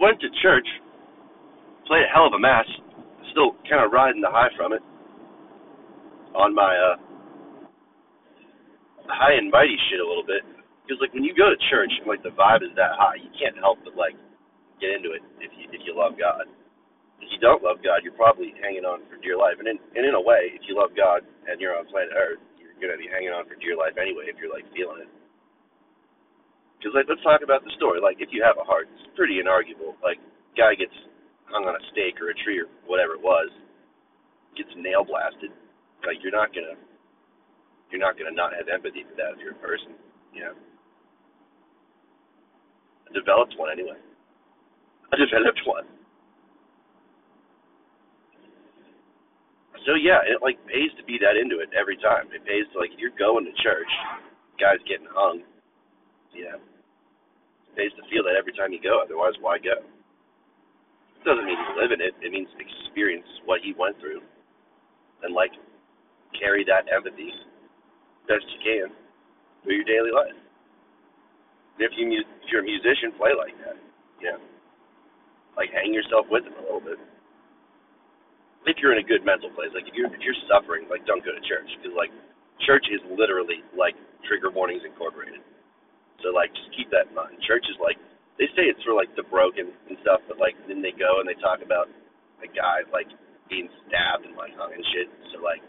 went 0.00 0.20
to 0.22 0.28
church, 0.42 0.66
played 1.86 2.06
a 2.06 2.10
hell 2.12 2.26
of 2.26 2.34
a 2.34 2.40
mass, 2.40 2.66
still 3.32 3.54
kind 3.68 3.84
of 3.84 3.92
riding 3.92 4.22
the 4.22 4.30
high 4.30 4.50
from 4.56 4.72
it 4.72 4.82
on 6.36 6.54
my 6.54 6.70
uh 6.70 6.96
high 9.08 9.34
and 9.34 9.50
mighty 9.50 9.76
shit 9.88 10.00
a 10.00 10.06
little 10.06 10.26
bit. 10.26 10.44
Because 10.84 11.00
like 11.00 11.12
when 11.12 11.24
you 11.24 11.34
go 11.34 11.48
to 11.50 11.58
church 11.72 11.92
like 12.06 12.22
the 12.22 12.32
vibe 12.36 12.64
is 12.64 12.72
that 12.76 12.96
high, 12.96 13.18
you 13.20 13.32
can't 13.36 13.56
help 13.58 13.80
but 13.84 13.96
like 13.96 14.16
get 14.80 14.94
into 14.94 15.12
it 15.16 15.22
if 15.42 15.50
you 15.56 15.66
if 15.72 15.80
you 15.84 15.96
love 15.96 16.16
God. 16.18 16.46
If 17.18 17.28
you 17.34 17.40
don't 17.42 17.62
love 17.66 17.82
God, 17.82 18.06
you're 18.06 18.16
probably 18.16 18.54
hanging 18.62 18.86
on 18.86 19.02
for 19.10 19.18
dear 19.20 19.36
life. 19.36 19.58
And 19.58 19.68
in 19.68 19.78
and 19.96 20.04
in 20.06 20.14
a 20.14 20.22
way, 20.22 20.54
if 20.54 20.62
you 20.68 20.78
love 20.78 20.94
God 20.94 21.26
and 21.48 21.58
you're 21.60 21.76
on 21.76 21.88
planet 21.90 22.14
Earth, 22.14 22.40
you're 22.60 22.76
gonna 22.78 23.00
be 23.00 23.10
hanging 23.10 23.34
on 23.34 23.44
for 23.48 23.58
dear 23.58 23.76
life 23.76 23.98
anyway 24.00 24.30
if 24.30 24.38
you're 24.38 24.52
like 24.52 24.66
feeling 24.72 25.02
it. 25.04 25.10
Because 26.78 26.94
like 26.94 27.10
let's 27.10 27.22
talk 27.26 27.42
about 27.42 27.66
the 27.66 27.74
story. 27.74 27.98
Like 27.98 28.22
if 28.22 28.30
you 28.30 28.42
have 28.46 28.54
a 28.54 28.64
heart, 28.64 28.86
it's 28.94 29.10
pretty 29.18 29.42
inarguable. 29.42 29.98
Like 29.98 30.22
guy 30.54 30.78
gets 30.78 30.94
hung 31.50 31.66
on 31.66 31.74
a 31.74 31.82
stake 31.90 32.22
or 32.22 32.30
a 32.30 32.36
tree 32.46 32.62
or 32.62 32.70
whatever 32.86 33.18
it 33.18 33.22
was, 33.22 33.50
gets 34.54 34.70
nail 34.78 35.02
blasted. 35.02 35.50
Like 36.06 36.22
you're 36.22 36.34
not 36.34 36.54
gonna 36.54 36.78
you're 37.90 38.02
not 38.02 38.14
gonna 38.14 38.34
not 38.34 38.54
have 38.54 38.70
empathy 38.70 39.02
for 39.10 39.18
that 39.18 39.34
if 39.34 39.42
you're 39.42 39.58
a 39.58 39.62
person, 39.62 39.98
you 40.30 40.46
know. 40.46 40.54
I 43.10 43.12
developed 43.12 43.58
one 43.58 43.74
anyway. 43.74 43.98
I 45.10 45.16
developed 45.18 45.66
one. 45.66 45.88
So 49.86 49.96
yeah, 49.96 50.20
it 50.28 50.44
like 50.44 50.60
pays 50.68 50.92
to 51.00 51.04
be 51.08 51.16
that 51.24 51.40
into 51.40 51.64
it 51.64 51.72
every 51.72 51.96
time. 51.96 52.28
It 52.30 52.44
pays 52.44 52.68
to 52.72 52.78
like 52.78 52.92
if 52.92 53.00
you're 53.00 53.16
going 53.16 53.48
to 53.48 53.54
church, 53.64 53.88
guys 54.60 54.78
getting 54.84 55.08
hung, 55.08 55.42
you 56.32 56.44
know. 56.48 56.58
It 56.58 57.72
pays 57.76 57.92
to 57.96 58.04
feel 58.10 58.24
that 58.24 58.36
every 58.38 58.52
time 58.52 58.72
you 58.72 58.80
go, 58.82 59.00
otherwise 59.02 59.34
why 59.40 59.58
go? 59.58 59.78
It 59.78 61.22
doesn't 61.26 61.44
mean 61.44 61.58
you 61.58 61.74
live 61.76 61.92
in 61.92 62.00
it, 62.00 62.14
it 62.22 62.30
means 62.30 62.48
experience 62.56 63.26
what 63.44 63.60
he 63.62 63.74
went 63.76 63.98
through 63.98 64.22
and 65.22 65.34
like 65.34 65.50
carry 66.38 66.62
that 66.68 66.86
empathy 66.88 67.34
best 68.30 68.46
you 68.54 68.60
can 68.62 68.88
through 69.64 69.82
your 69.82 69.88
daily 69.88 70.14
life. 70.14 70.36
And 71.78 71.82
if 71.86 71.92
you 71.96 72.06
if 72.06 72.46
you're 72.50 72.62
a 72.62 72.68
musician, 72.68 73.12
play 73.18 73.34
like 73.34 73.54
that. 73.66 73.76
Yeah. 74.22 74.38
Like 75.56 75.70
hang 75.74 75.92
yourself 75.92 76.26
with 76.30 76.44
them 76.44 76.54
a 76.58 76.62
little 76.62 76.82
bit 76.82 76.98
if 78.68 78.76
you're 78.84 78.92
in 78.92 79.00
a 79.00 79.08
good 79.08 79.24
mental 79.24 79.48
place, 79.56 79.72
like 79.72 79.88
if 79.88 79.96
you're 79.96 80.12
if 80.12 80.20
you're 80.20 80.36
suffering, 80.44 80.84
like 80.92 81.06
don't 81.08 81.24
go 81.24 81.32
to 81.32 81.42
church 81.48 81.68
because 81.80 81.96
like 81.96 82.12
church 82.68 82.84
is 82.92 83.00
literally 83.16 83.64
like 83.72 83.96
trigger 84.28 84.52
warnings 84.52 84.84
incorporated. 84.84 85.40
So 86.22 86.34
like 86.34 86.50
just 86.54 86.70
keep 86.74 86.90
that 86.90 87.10
in 87.10 87.14
mind. 87.14 87.38
Church 87.46 87.64
is 87.70 87.78
like 87.78 87.98
they 88.38 88.46
say 88.54 88.70
it's 88.70 88.82
for 88.82 88.94
like 88.94 89.10
the 89.14 89.26
broken 89.26 89.70
and 89.90 89.96
stuff, 90.02 90.22
but 90.26 90.38
like 90.38 90.54
then 90.66 90.82
they 90.82 90.94
go 90.94 91.22
and 91.22 91.26
they 91.26 91.38
talk 91.38 91.62
about 91.62 91.90
a 92.42 92.48
guy 92.50 92.86
like 92.90 93.10
being 93.50 93.70
stabbed 93.86 94.26
and 94.26 94.34
like 94.34 94.54
hung 94.58 94.74
and 94.74 94.84
shit. 94.94 95.08
So 95.34 95.42
like 95.42 95.62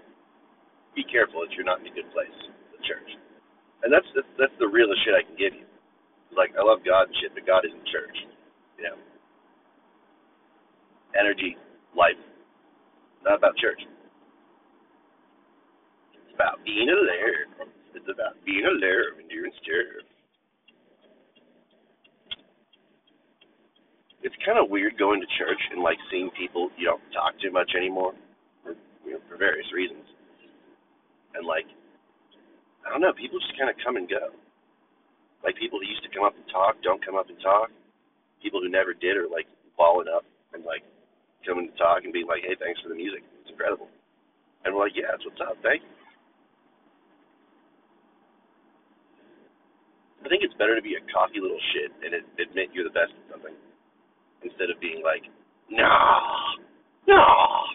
be 0.97 1.06
careful 1.06 1.45
if 1.45 1.53
you're 1.53 1.67
not 1.67 1.81
in 1.81 1.88
a 1.89 1.95
good 1.95 2.09
place, 2.14 2.33
the 2.73 2.81
church. 2.86 3.09
And 3.86 3.94
that's 3.94 4.08
that's, 4.17 4.30
that's 4.38 4.58
the 4.59 4.67
realest 4.69 5.02
shit 5.06 5.14
I 5.14 5.23
can 5.25 5.38
give 5.38 5.53
you. 5.53 5.66
Like 6.33 6.53
I 6.58 6.61
love 6.66 6.81
God 6.86 7.09
and 7.09 7.16
shit, 7.22 7.34
but 7.34 7.45
God 7.45 7.66
isn't 7.66 7.86
church. 7.89 8.17
You 8.78 8.94
know. 8.94 8.97
Energy, 11.17 11.58
life, 11.97 12.19
not 13.25 13.38
about 13.38 13.58
church. 13.58 13.81
It's 16.13 16.34
about 16.36 16.61
being 16.63 16.88
alert. 16.89 17.50
It's 17.95 18.06
about 18.06 18.38
being 18.45 18.63
alert 18.63 19.17
when 19.17 19.25
you're 19.30 19.50
in 19.50 19.56
It's 24.20 24.36
kind 24.44 24.59
of 24.59 24.67
weird 24.67 25.00
going 25.00 25.23
to 25.23 25.30
church 25.39 25.62
and 25.72 25.80
like 25.80 25.98
seeing 26.12 26.28
people 26.36 26.67
you 26.75 26.84
don't 26.84 27.03
talk 27.16 27.39
to 27.39 27.52
much 27.52 27.72
anymore, 27.72 28.12
for 28.64 28.75
you 29.08 29.16
know, 29.16 29.23
for 29.31 29.39
various 29.39 29.67
reasons. 29.72 30.03
And 31.35 31.47
like, 31.47 31.63
I 32.84 32.91
don't 32.91 33.00
know, 33.00 33.16
people 33.16 33.40
just 33.40 33.56
kind 33.56 33.72
of 33.72 33.80
come 33.80 33.96
and 33.96 34.12
go. 34.12 34.35
Like 35.40 35.56
people 35.56 35.80
who 35.80 35.88
used 35.88 36.03
to 36.03 36.12
come 36.12 36.28
up 36.28 36.35
and 36.35 36.44
talk 36.52 36.75
don't 36.84 37.00
come 37.00 37.16
up 37.16 37.31
and 37.31 37.40
talk. 37.40 37.72
People 38.44 38.59
who 38.59 38.68
never 38.68 38.91
did 38.91 39.16
are 39.16 39.31
like 39.31 39.47
balling 39.80 40.12
up 40.12 40.28
and 40.51 40.68
like 40.68 40.84
coming 41.47 41.72
to 41.72 41.75
talk 41.80 42.03
and 42.03 42.12
being 42.12 42.28
like, 42.28 42.44
"Hey, 42.44 42.59
thanks 42.59 42.84
for 42.84 42.91
the 42.91 43.00
music. 43.00 43.24
It's 43.40 43.51
incredible." 43.51 43.88
And 44.68 44.75
we're 44.75 44.84
like, 44.84 45.00
"Yeah, 45.00 45.16
that's 45.16 45.24
what's 45.24 45.40
up. 45.40 45.56
Thank 45.63 45.88
you." 45.88 45.91
I 50.19 50.28
think 50.28 50.44
it's 50.44 50.56
better 50.59 50.75
to 50.75 50.84
be 50.84 51.00
a 51.00 51.03
cocky 51.07 51.40
little 51.40 51.59
shit 51.72 51.96
and 52.03 52.12
admit 52.12 52.75
you're 52.75 52.84
the 52.84 52.91
best 52.91 53.16
at 53.16 53.31
something 53.31 53.56
instead 54.44 54.69
of 54.69 54.79
being 54.79 55.03
like, 55.03 55.23
"Nah, 55.69 56.55
nah." 57.07 57.66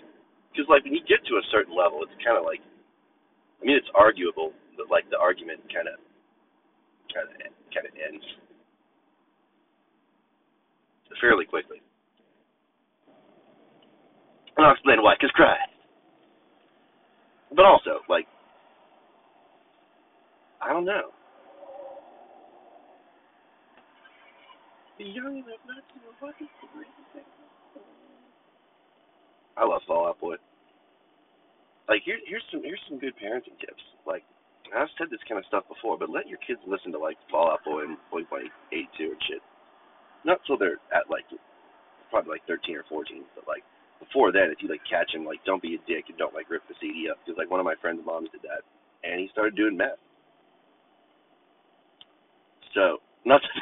Because 0.52 0.68
like 0.68 0.84
when 0.84 0.94
you 0.94 1.02
get 1.06 1.24
to 1.26 1.34
a 1.36 1.44
certain 1.50 1.74
level, 1.74 2.02
it's 2.02 2.14
kind 2.24 2.38
of 2.38 2.44
like, 2.44 2.60
I 3.60 3.64
mean, 3.64 3.76
it's 3.76 3.90
arguable, 3.94 4.52
but 4.76 4.88
like 4.88 5.08
the 5.10 5.18
argument 5.18 5.60
kind 5.72 5.88
of, 5.88 5.98
kind 7.10 7.26
of, 7.26 7.34
kind 7.74 7.86
of 7.86 7.94
ends 7.98 8.24
fairly 11.24 11.46
quickly. 11.46 11.80
And 14.56 14.66
I'll 14.66 14.72
explain 14.72 15.02
why, 15.02 15.14
because 15.18 15.30
Christ. 15.32 15.72
But 17.56 17.64
also, 17.64 18.00
like, 18.08 18.26
I 20.60 20.68
don't 20.68 20.84
know. 20.84 20.92
young 20.92 20.92
enough 20.92 21.08
not 21.08 21.08
to 21.08 21.12
know 21.12 21.12
what 24.52 24.72
is 24.74 24.83
I 29.56 29.66
love 29.66 29.82
Fall 29.86 30.08
Out 30.08 30.20
Boy. 30.20 30.36
Like 31.88 32.02
here, 32.04 32.18
here's 32.26 32.42
some 32.50 32.62
here's 32.62 32.80
some 32.88 32.98
good 32.98 33.14
parenting 33.18 33.58
tips. 33.60 33.82
Like 34.06 34.22
I've 34.74 34.90
said 34.98 35.10
this 35.10 35.22
kind 35.28 35.38
of 35.38 35.46
stuff 35.46 35.64
before, 35.68 35.98
but 35.98 36.10
let 36.10 36.26
your 36.26 36.38
kids 36.42 36.60
listen 36.66 36.90
to 36.92 36.98
like 36.98 37.18
Fall 37.30 37.52
Out 37.52 37.64
Boy 37.64 37.84
and 37.84 37.98
Blink 38.10 38.30
One 38.30 38.48
Eight 38.72 38.88
Two 38.96 39.14
and 39.14 39.22
shit. 39.28 39.42
Not 40.24 40.40
till 40.46 40.56
they're 40.58 40.80
at 40.94 41.10
like 41.10 41.28
probably 42.10 42.38
like 42.40 42.46
13 42.46 42.76
or 42.76 42.84
14, 42.88 43.24
but 43.34 43.44
like 43.46 43.62
before 44.00 44.32
then, 44.32 44.48
if 44.50 44.62
you 44.62 44.68
like 44.68 44.82
catch 44.88 45.12
him, 45.12 45.24
like 45.26 45.44
don't 45.44 45.62
be 45.62 45.76
a 45.76 45.82
dick 45.86 46.06
and 46.08 46.16
don't 46.16 46.34
like 46.34 46.48
rip 46.50 46.62
the 46.68 46.74
CD 46.80 47.10
up 47.10 47.18
because 47.20 47.36
like 47.36 47.50
one 47.50 47.60
of 47.60 47.66
my 47.66 47.74
friends' 47.80 48.00
moms 48.04 48.30
did 48.32 48.42
that, 48.42 48.64
and 49.04 49.20
he 49.20 49.28
started 49.30 49.54
doing 49.54 49.76
meth. 49.76 50.00
So 52.74 53.03
not 53.24 53.40
that, 53.42 53.56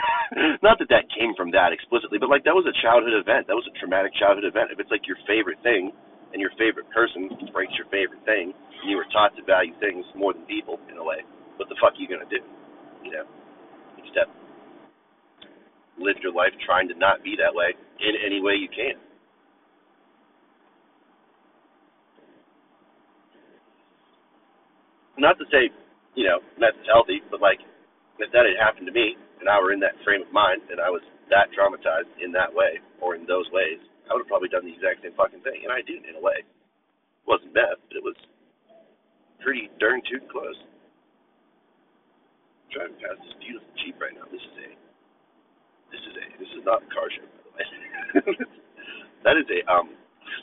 not 0.66 0.78
that 0.78 0.90
that 0.90 1.06
came 1.14 1.34
from 1.38 1.50
that 1.54 1.72
explicitly, 1.72 2.18
but 2.18 2.30
like 2.30 2.44
that 2.44 2.54
was 2.54 2.66
a 2.66 2.76
childhood 2.82 3.14
event. 3.14 3.46
That 3.46 3.58
was 3.58 3.66
a 3.70 3.74
traumatic 3.78 4.12
childhood 4.18 4.46
event. 4.46 4.74
If 4.74 4.78
it's 4.78 4.90
like 4.90 5.06
your 5.06 5.18
favorite 5.26 5.62
thing 5.62 5.94
and 6.34 6.40
your 6.40 6.52
favorite 6.58 6.88
person 6.90 7.30
breaks 7.52 7.74
your 7.76 7.86
favorite 7.92 8.24
thing, 8.24 8.50
and 8.54 8.86
you 8.90 8.96
were 8.96 9.08
taught 9.12 9.36
to 9.36 9.42
value 9.44 9.76
things 9.78 10.04
more 10.16 10.32
than 10.32 10.42
people 10.48 10.80
in 10.90 10.98
a 10.98 11.04
way, 11.04 11.22
what 11.56 11.68
the 11.68 11.76
fuck 11.78 11.94
are 11.94 12.00
you 12.00 12.08
gonna 12.08 12.28
do? 12.28 12.42
You 13.04 13.22
know, 13.22 13.26
except 14.00 14.30
live 16.00 16.16
your 16.24 16.32
life 16.32 16.52
trying 16.64 16.88
to 16.88 16.96
not 16.96 17.22
be 17.22 17.36
that 17.36 17.52
way 17.52 17.76
in 18.00 18.14
any 18.24 18.40
way 18.40 18.56
you 18.58 18.68
can. 18.68 18.98
not 25.22 25.38
to 25.38 25.44
say, 25.54 25.70
you 26.18 26.26
know, 26.26 26.42
is 26.58 26.86
healthy, 26.90 27.22
but 27.30 27.40
like 27.40 27.62
if 28.18 28.30
that 28.32 28.44
had 28.44 28.58
happened 28.58 28.86
to 28.86 28.92
me 28.92 29.16
and 29.42 29.50
I 29.50 29.58
were 29.58 29.74
in 29.74 29.82
that 29.82 29.98
frame 30.06 30.22
of 30.22 30.30
mind 30.30 30.62
and 30.70 30.78
I 30.78 30.86
was 30.86 31.02
that 31.34 31.50
traumatized 31.50 32.14
in 32.22 32.30
that 32.38 32.54
way 32.54 32.78
or 33.02 33.18
in 33.18 33.26
those 33.26 33.50
ways, 33.50 33.82
I 34.06 34.14
would 34.14 34.22
have 34.22 34.30
probably 34.30 34.46
done 34.46 34.62
the 34.62 34.70
exact 34.70 35.02
same 35.02 35.18
fucking 35.18 35.42
thing. 35.42 35.66
And 35.66 35.74
I 35.74 35.82
did 35.82 36.06
in 36.06 36.14
a 36.14 36.22
way. 36.22 36.46
It 36.46 37.26
wasn't 37.26 37.50
meth, 37.50 37.82
but 37.90 37.98
it 37.98 38.06
was 38.06 38.14
pretty 39.42 39.66
darn 39.82 39.98
too 40.06 40.22
close. 40.30 40.54
I'm 40.62 40.70
driving 42.70 42.94
past 43.02 43.18
this 43.26 43.34
beautiful 43.42 43.66
Jeep 43.82 43.98
right 43.98 44.14
now. 44.14 44.30
This 44.30 44.46
is 44.46 44.54
a 44.62 44.70
this 45.90 46.06
is 46.06 46.14
a 46.14 46.22
this 46.38 46.54
is 46.54 46.62
not 46.62 46.86
a 46.86 46.88
car 46.94 47.10
show 47.10 47.26
by 47.26 47.42
the 47.42 47.50
way. 47.58 47.66
that 49.26 49.34
is 49.34 49.50
a 49.50 49.66
um 49.66 49.90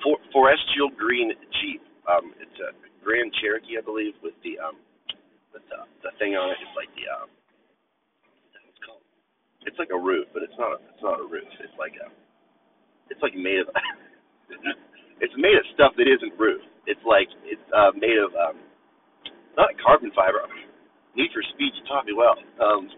for, 0.03 0.19
forestial 0.35 0.91
green 0.99 1.31
Jeep. 1.63 1.79
Um 2.03 2.35
it's 2.43 2.59
a 2.59 2.75
Grand 2.99 3.31
Cherokee, 3.39 3.79
I 3.79 3.83
believe, 3.83 4.19
with 4.19 4.35
the 4.43 4.59
um 4.59 4.75
with 5.55 5.63
the 5.71 5.87
the 6.03 6.11
thing 6.19 6.35
on 6.35 6.51
it. 6.51 6.59
It's 6.59 6.75
like 6.75 6.91
the 6.99 7.07
um. 7.07 7.31
It's 9.67 9.79
like 9.79 9.91
a 9.91 9.99
roof, 9.99 10.27
but 10.33 10.43
it's 10.43 10.55
not. 10.57 10.79
It's 10.93 11.03
not 11.03 11.19
a 11.19 11.27
roof. 11.27 11.47
It's 11.59 11.75
like 11.79 11.95
a. 11.99 12.07
It's 13.11 13.21
like 13.21 13.35
made 13.35 13.59
of. 13.59 13.67
it's 15.23 15.35
made 15.35 15.57
of 15.57 15.65
stuff 15.75 15.93
that 15.97 16.07
isn't 16.07 16.37
roof. 16.39 16.61
It's 16.87 17.01
like 17.03 17.27
it's 17.43 17.63
uh 17.75 17.91
made 17.95 18.17
of 18.19 18.31
um 18.35 18.57
not 19.57 19.75
carbon 19.83 20.11
fiber. 20.15 20.43
Need 21.15 21.31
for 21.35 21.43
speed. 21.55 21.75
You 21.75 21.83
taught 21.87 22.05
me 22.05 22.13
well. 22.15 22.37
Um. 22.61 22.89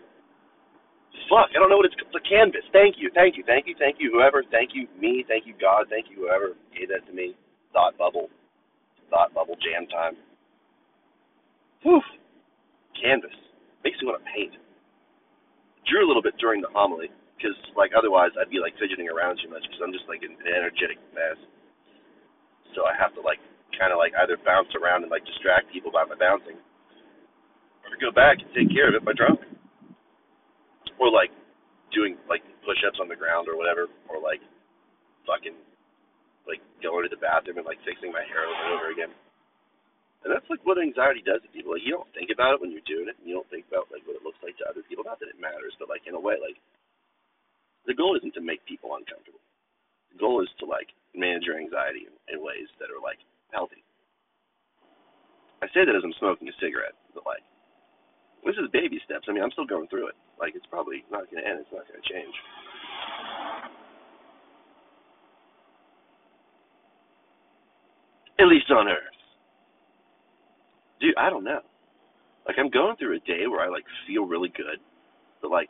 Fuck, 1.29 1.51
I 1.55 1.59
don't 1.59 1.69
know 1.71 1.77
what 1.79 1.87
it's. 1.87 1.95
It's 1.97 2.15
a 2.15 2.23
canvas. 2.27 2.63
Thank 2.71 2.95
you, 2.99 3.09
thank 3.13 3.37
you, 3.37 3.43
thank 3.47 3.67
you, 3.67 3.75
thank 3.79 3.97
you. 3.99 4.11
Whoever, 4.11 4.43
thank 4.51 4.71
you, 4.73 4.87
me, 4.99 5.23
thank 5.27 5.47
you, 5.47 5.55
God, 5.59 5.87
thank 5.89 6.07
you, 6.11 6.27
whoever 6.27 6.55
gave 6.75 6.89
that 6.89 7.07
to 7.07 7.13
me. 7.13 7.35
Thought 7.73 7.97
bubble 7.97 8.27
thought 9.11 9.33
bubble 9.33 9.55
jam 9.59 9.87
time. 9.87 10.15
Whew. 11.83 12.01
Canvas. 13.01 13.35
Makes 13.83 14.01
me 14.01 14.07
want 14.07 14.23
to 14.23 14.29
paint. 14.31 14.53
Drew 15.89 16.05
a 16.05 16.07
little 16.07 16.21
bit 16.21 16.37
during 16.37 16.61
the 16.61 16.69
homily 16.71 17.09
because 17.35 17.57
like 17.73 17.91
otherwise 17.97 18.29
I'd 18.37 18.53
be 18.53 18.61
like 18.61 18.77
fidgeting 18.77 19.09
around 19.09 19.41
too 19.41 19.49
much 19.49 19.65
because 19.65 19.81
I'm 19.81 19.93
just 19.93 20.05
like 20.05 20.21
an, 20.21 20.37
energetic 20.45 21.01
mess. 21.13 21.39
So 22.77 22.85
I 22.85 22.93
have 22.95 23.11
to 23.17 23.21
like 23.21 23.41
kind 23.75 23.89
of 23.89 23.97
like 23.97 24.13
either 24.21 24.37
bounce 24.45 24.69
around 24.77 25.01
and 25.03 25.11
like 25.11 25.25
distract 25.25 25.73
people 25.73 25.89
by 25.89 26.05
my 26.05 26.15
bouncing, 26.15 26.55
or 27.81 27.97
go 27.97 28.13
back 28.13 28.37
and 28.39 28.49
take 28.53 28.69
care 28.69 28.87
of 28.87 28.95
it 28.95 29.03
by 29.03 29.17
drumming, 29.17 29.57
or 31.01 31.09
like 31.09 31.33
doing 31.91 32.15
like 32.29 32.45
push-ups 32.63 33.01
on 33.01 33.09
the 33.09 33.17
ground 33.17 33.49
or 33.49 33.57
whatever, 33.57 33.89
or 34.07 34.21
like 34.21 34.39
fucking 35.25 35.57
like 36.45 36.61
going 36.79 37.03
to 37.03 37.11
the 37.11 37.19
bathroom 37.19 37.57
and 37.57 37.67
like 37.67 37.81
fixing 37.83 38.13
my 38.13 38.23
hair 38.29 38.45
over 38.45 38.61
and 38.61 38.73
over 38.77 38.89
again. 38.93 39.11
And 40.21 40.29
that's 40.29 40.45
like 40.53 40.61
what 40.69 40.77
anxiety 40.77 41.25
does 41.25 41.41
to 41.41 41.49
people. 41.49 41.73
Like 41.73 41.85
you 41.85 41.97
don't 41.97 42.09
think 42.13 42.29
about 42.29 42.53
it 42.53 42.61
when 42.61 42.69
you're 42.69 42.85
doing 42.85 43.09
it, 43.09 43.17
and 43.17 43.25
you 43.25 43.33
don't 43.33 43.49
think 43.49 43.65
about 43.65 43.89
like 43.89 44.05
what 44.05 44.13
it 44.13 44.25
looks 44.25 44.37
like 44.45 44.53
to 44.61 44.69
other 44.69 44.85
people. 44.85 45.01
Not 45.01 45.17
that 45.17 45.33
it 45.33 45.41
matters, 45.41 45.73
but 45.81 45.89
like 45.89 46.05
in 46.05 46.13
a 46.13 46.21
way, 46.21 46.37
like 46.37 46.57
the 47.89 47.97
goal 47.97 48.13
isn't 48.13 48.37
to 48.37 48.43
make 48.43 48.61
people 48.69 48.93
uncomfortable. 48.93 49.41
The 50.13 50.21
goal 50.21 50.45
is 50.45 50.51
to 50.61 50.69
like 50.69 50.93
manage 51.17 51.49
your 51.49 51.57
anxiety 51.57 52.05
in, 52.05 52.13
in 52.29 52.45
ways 52.45 52.69
that 52.77 52.93
are 52.93 53.01
like 53.01 53.17
healthy. 53.49 53.81
I 55.65 55.67
say 55.73 55.89
that 55.89 55.97
as 55.97 56.05
I'm 56.05 56.13
smoking 56.21 56.49
a 56.49 56.55
cigarette, 56.61 56.97
but 57.17 57.25
like 57.25 57.41
this 58.45 58.57
is 58.61 58.69
baby 58.69 59.01
steps. 59.01 59.25
I 59.25 59.33
mean, 59.33 59.41
I'm 59.41 59.53
still 59.57 59.69
going 59.69 59.89
through 59.89 60.13
it. 60.13 60.17
Like 60.37 60.53
it's 60.53 60.69
probably 60.69 61.01
not 61.09 61.33
going 61.33 61.41
to 61.41 61.49
end. 61.49 61.65
It's 61.65 61.73
not 61.73 61.89
going 61.89 61.97
to 61.97 62.05
change. 62.05 62.35
At 68.37 68.49
least 68.49 68.69
on 68.69 68.85
Earth 68.85 69.20
dude, 71.01 71.17
I 71.17 71.29
don't 71.29 71.43
know. 71.43 71.59
Like 72.47 72.55
I'm 72.57 72.69
going 72.69 72.95
through 72.95 73.17
a 73.17 73.23
day 73.25 73.49
where 73.49 73.65
I 73.65 73.69
like 73.69 73.85
feel 74.07 74.25
really 74.25 74.49
good, 74.53 74.77
but 75.41 75.51
like 75.51 75.69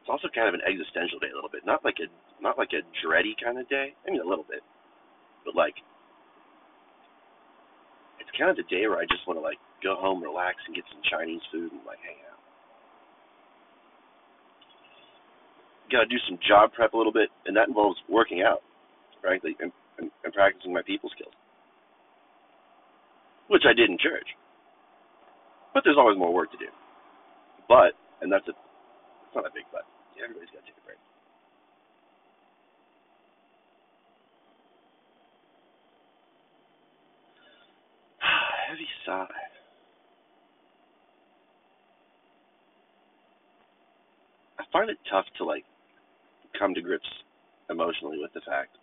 it's 0.00 0.10
also 0.10 0.28
kind 0.34 0.48
of 0.48 0.56
an 0.56 0.64
existential 0.64 1.20
day 1.20 1.28
a 1.32 1.36
little 1.36 1.52
bit. 1.52 1.64
Not 1.64 1.84
like 1.84 2.00
a 2.00 2.08
not 2.42 2.58
like 2.58 2.72
a 2.72 2.82
dready 3.04 3.36
kind 3.36 3.60
of 3.60 3.68
day. 3.68 3.92
I 4.04 4.10
mean 4.10 4.20
a 4.20 4.28
little 4.28 4.44
bit, 4.48 4.64
but 5.44 5.54
like 5.54 5.76
it's 8.20 8.32
kind 8.36 8.50
of 8.50 8.56
the 8.56 8.68
day 8.68 8.88
where 8.88 8.98
I 8.98 9.06
just 9.08 9.24
want 9.28 9.38
to 9.38 9.44
like 9.44 9.60
go 9.84 9.96
home, 9.96 10.24
relax, 10.24 10.56
and 10.66 10.74
get 10.74 10.84
some 10.92 11.00
Chinese 11.08 11.44
food 11.52 11.72
and 11.72 11.84
like 11.86 12.00
hang 12.04 12.20
out. 12.28 12.40
Got 15.88 16.04
to 16.04 16.10
do 16.12 16.20
some 16.28 16.36
job 16.44 16.76
prep 16.76 16.92
a 16.92 16.98
little 16.98 17.16
bit, 17.16 17.32
and 17.48 17.56
that 17.56 17.68
involves 17.68 17.96
working 18.12 18.44
out, 18.44 18.60
frankly, 19.24 19.56
and, 19.56 19.72
and, 19.96 20.10
and 20.20 20.34
practicing 20.34 20.74
my 20.74 20.84
people 20.84 21.08
skills 21.16 21.32
which 23.48 23.64
I 23.68 23.72
did 23.74 23.90
in 23.90 23.98
church. 23.98 24.28
But 25.74 25.82
there's 25.84 25.98
always 25.98 26.18
more 26.18 26.32
work 26.32 26.50
to 26.52 26.58
do. 26.58 26.70
But, 27.68 27.92
and 28.22 28.32
that's 28.32 28.46
a, 28.48 28.52
it's 28.52 29.34
not 29.34 29.44
a 29.44 29.52
big 29.52 29.64
but. 29.72 29.84
Everybody's 30.16 30.48
got 30.50 30.64
to 30.64 30.66
take 30.66 30.76
a 30.76 30.84
break. 30.84 30.98
Heavy 38.68 38.88
sigh. 39.06 39.26
I 44.58 44.64
find 44.72 44.90
it 44.90 44.98
tough 45.10 45.26
to 45.38 45.44
like 45.44 45.64
come 46.58 46.74
to 46.74 46.82
grips 46.82 47.08
emotionally 47.70 48.18
with 48.20 48.32
the 48.34 48.42
fact 48.42 48.76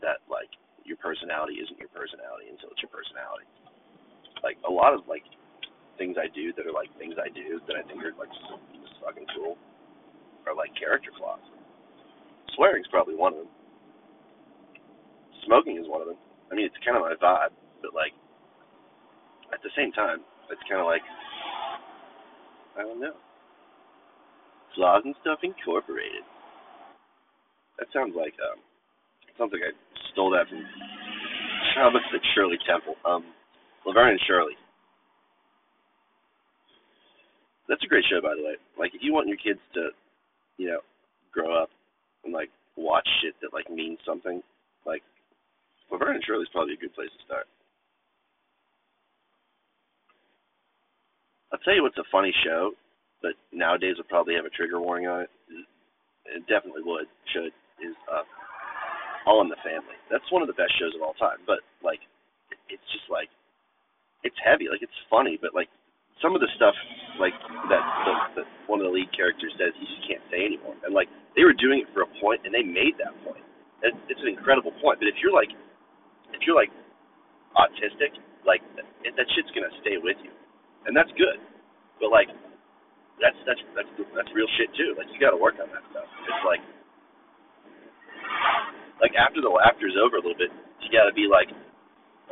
that 0.00 0.22
like 0.30 0.48
your 0.84 0.96
personality 0.96 1.58
isn't 1.60 1.78
your 1.78 1.90
personality 1.90 2.48
until 2.48 2.70
it's 2.70 2.80
your 2.80 2.92
personality 2.94 3.44
like 4.42 4.56
a 4.68 4.72
lot 4.72 4.94
of 4.94 5.06
like 5.08 5.24
things 5.98 6.16
I 6.16 6.28
do 6.32 6.52
that 6.56 6.66
are 6.66 6.72
like 6.72 6.88
things 6.96 7.14
I 7.20 7.28
do 7.28 7.60
that 7.68 7.76
I 7.76 7.82
think 7.84 8.00
are 8.00 8.16
like 8.16 8.32
just 8.32 8.96
fucking 9.04 9.26
cool 9.36 9.56
are 10.48 10.56
like 10.56 10.72
character 10.76 11.10
flaws. 11.18 11.40
Swearing's 12.56 12.88
probably 12.88 13.14
one 13.14 13.32
of 13.32 13.44
them. 13.44 13.52
Smoking 15.46 15.76
is 15.76 15.88
one 15.88 16.00
of 16.00 16.08
them. 16.08 16.20
I 16.50 16.54
mean, 16.54 16.66
it's 16.66 16.76
kind 16.84 16.96
of 16.96 17.04
my 17.04 17.14
vibe, 17.20 17.54
but 17.82 17.92
like 17.94 18.12
at 19.52 19.60
the 19.62 19.72
same 19.76 19.92
time, 19.92 20.24
it's 20.50 20.62
kind 20.68 20.80
of 20.80 20.86
like 20.86 21.04
I 22.78 22.82
don't 22.82 23.00
know. 23.00 23.16
Flaws 24.74 25.02
and 25.04 25.14
stuff 25.20 25.40
incorporated. 25.42 26.24
That 27.78 27.88
sounds 27.92 28.14
like 28.16 28.34
um, 28.40 28.60
sounds 29.36 29.52
like 29.52 29.64
I 29.64 29.72
stole 30.12 30.30
that 30.32 30.48
from. 30.48 30.64
About 31.80 32.02
the 32.12 32.18
Shirley 32.34 32.58
Temple? 32.66 32.94
Um, 33.06 33.24
Laverne 33.86 34.10
and 34.10 34.20
Shirley. 34.26 34.54
That's 37.68 37.82
a 37.84 37.86
great 37.86 38.04
show, 38.10 38.20
by 38.20 38.34
the 38.34 38.42
way. 38.42 38.56
Like, 38.78 38.94
if 38.94 39.02
you 39.02 39.12
want 39.12 39.28
your 39.28 39.38
kids 39.38 39.60
to, 39.74 39.90
you 40.58 40.68
know, 40.68 40.80
grow 41.32 41.54
up 41.54 41.70
and 42.24 42.32
like 42.32 42.50
watch 42.76 43.06
shit 43.22 43.34
that 43.40 43.54
like 43.54 43.70
means 43.70 43.98
something, 44.04 44.42
like 44.84 45.02
Laverne 45.90 46.16
and 46.16 46.24
Shirley's 46.24 46.50
probably 46.52 46.74
a 46.74 46.82
good 46.82 46.94
place 46.94 47.10
to 47.16 47.24
start. 47.24 47.46
I'll 51.52 51.58
tell 51.60 51.74
you 51.74 51.82
what's 51.82 51.98
a 51.98 52.06
funny 52.10 52.34
show, 52.44 52.72
but 53.22 53.32
nowadays 53.52 53.94
would 53.98 54.08
probably 54.08 54.34
have 54.34 54.46
a 54.46 54.54
trigger 54.54 54.80
warning 54.80 55.06
on 55.06 55.22
it. 55.22 55.30
It 56.26 56.46
definitely 56.46 56.82
would, 56.84 57.06
should, 57.34 57.50
is 57.82 57.96
uh, 58.06 58.22
All 59.26 59.42
in 59.42 59.48
the 59.48 59.58
Family. 59.66 59.98
That's 60.10 60.26
one 60.30 60.42
of 60.42 60.48
the 60.48 60.54
best 60.54 60.70
shows 60.78 60.94
of 60.94 61.02
all 61.02 61.14
time. 61.14 61.42
But 61.46 61.58
like, 61.82 62.00
it's 62.70 62.86
just 62.94 63.10
like 63.10 63.30
it's 64.22 64.36
heavy. 64.44 64.68
Like 64.70 64.82
it's 64.82 65.00
funny, 65.08 65.38
but 65.40 65.54
like 65.54 65.68
some 66.20 66.36
of 66.36 66.40
the 66.40 66.50
stuff 66.56 66.76
like 67.18 67.36
that 67.72 67.84
the, 68.04 68.14
the, 68.40 68.44
one 68.68 68.80
of 68.80 68.86
the 68.88 68.94
lead 68.94 69.08
characters 69.16 69.52
says 69.56 69.72
he 69.76 69.84
just 69.84 70.04
can't 70.08 70.24
say 70.28 70.44
anymore. 70.44 70.76
And 70.84 70.92
like 70.92 71.08
they 71.36 71.44
were 71.44 71.56
doing 71.56 71.84
it 71.84 71.88
for 71.92 72.04
a 72.04 72.10
point, 72.20 72.44
and 72.44 72.52
they 72.52 72.64
made 72.64 72.96
that 73.00 73.16
point. 73.24 73.44
And 73.80 73.96
it's 74.12 74.20
an 74.20 74.28
incredible 74.28 74.72
point. 74.84 75.00
But 75.00 75.08
if 75.08 75.16
you're 75.24 75.34
like 75.34 75.52
if 76.32 76.40
you're 76.44 76.56
like 76.56 76.72
autistic, 77.56 78.14
like 78.44 78.60
it, 79.04 79.16
that 79.16 79.28
shit's 79.34 79.50
gonna 79.56 79.72
stay 79.80 79.96
with 80.00 80.16
you, 80.22 80.32
and 80.86 80.92
that's 80.92 81.10
good. 81.16 81.40
But 82.00 82.12
like 82.12 82.28
that's 83.20 83.36
that's 83.44 83.60
that's 83.76 83.92
that's 84.16 84.32
real 84.32 84.48
shit 84.56 84.72
too. 84.74 84.96
Like 84.96 85.06
you 85.12 85.20
got 85.20 85.36
to 85.36 85.40
work 85.40 85.60
on 85.60 85.68
that 85.70 85.84
stuff. 85.92 86.08
It's 86.24 86.44
like 86.48 86.64
like 89.00 89.12
after 89.16 89.44
the 89.44 89.52
laughter's 89.52 89.96
over 90.00 90.16
a 90.16 90.22
little 90.24 90.36
bit, 90.36 90.52
you 90.80 90.88
got 90.92 91.08
to 91.08 91.14
be 91.14 91.28
like, 91.28 91.52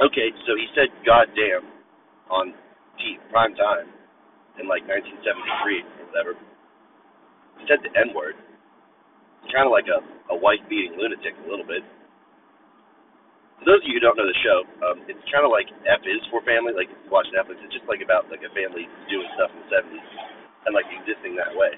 okay, 0.00 0.32
so 0.48 0.56
he 0.56 0.66
said 0.72 0.88
"God 1.04 1.28
damn," 1.36 1.64
on 2.30 2.54
T 2.98 3.18
prime 3.30 3.54
time 3.54 3.88
in 4.60 4.68
like 4.68 4.84
1973 4.86 5.24
or 5.24 6.04
whatever. 6.12 6.32
He 7.60 7.64
said 7.66 7.82
the 7.82 7.92
N 7.94 8.14
word. 8.14 8.36
Kind 9.52 9.64
of 9.64 9.72
like 9.72 9.88
a 9.88 10.00
a 10.32 10.36
wife 10.36 10.60
beating 10.68 10.96
lunatic 10.98 11.32
a 11.40 11.46
little 11.48 11.64
bit. 11.64 11.80
For 13.58 13.64
those 13.66 13.82
of 13.82 13.88
you 13.90 13.98
who 13.98 14.04
don't 14.04 14.14
know 14.14 14.28
the 14.28 14.40
show, 14.44 14.58
um, 14.86 15.02
it's 15.10 15.22
kind 15.34 15.42
of 15.42 15.50
like 15.50 15.66
F 15.88 16.04
is 16.06 16.22
for 16.30 16.44
family. 16.46 16.70
Like 16.76 16.92
if 16.92 16.98
you 17.02 17.10
watch 17.10 17.26
Netflix, 17.34 17.58
it's 17.64 17.74
just 17.74 17.88
like 17.90 18.04
about 18.04 18.30
like 18.30 18.44
a 18.44 18.52
family 18.54 18.86
doing 19.10 19.26
stuff 19.34 19.50
in 19.50 19.58
the 19.66 19.70
70s 19.72 20.08
and 20.68 20.72
like 20.76 20.86
existing 20.92 21.34
that 21.40 21.50
way. 21.56 21.74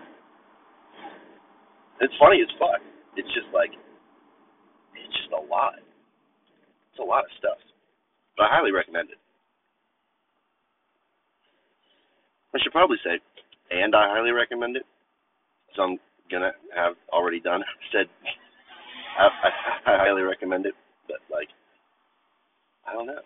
It's 2.00 2.14
funny 2.20 2.42
as 2.42 2.50
fuck. 2.58 2.82
It's 3.16 3.28
just 3.32 3.48
like 3.54 3.72
it's 4.96 5.14
just 5.16 5.32
a 5.32 5.42
lot. 5.46 5.80
It's 6.90 7.00
a 7.00 7.06
lot 7.06 7.24
of 7.24 7.32
stuff. 7.38 7.60
But 8.36 8.48
I 8.48 8.60
highly 8.60 8.72
recommend 8.72 9.12
it. 9.14 9.20
I 12.54 12.58
should 12.62 12.72
probably 12.72 12.98
say, 13.04 13.20
and 13.70 13.94
I 13.94 14.08
highly 14.08 14.32
recommend 14.32 14.76
it. 14.76 14.84
So 15.76 15.82
I'm 15.82 15.98
gonna 16.30 16.52
have 16.74 16.94
already 17.12 17.40
done 17.40 17.62
said 17.92 18.06
I, 19.18 19.26
I, 19.26 19.92
I 19.92 19.96
highly 20.06 20.22
recommend 20.22 20.66
it, 20.66 20.74
but 21.06 21.18
like 21.30 21.48
I 22.86 22.92
don't 22.92 23.06
know. 23.06 23.22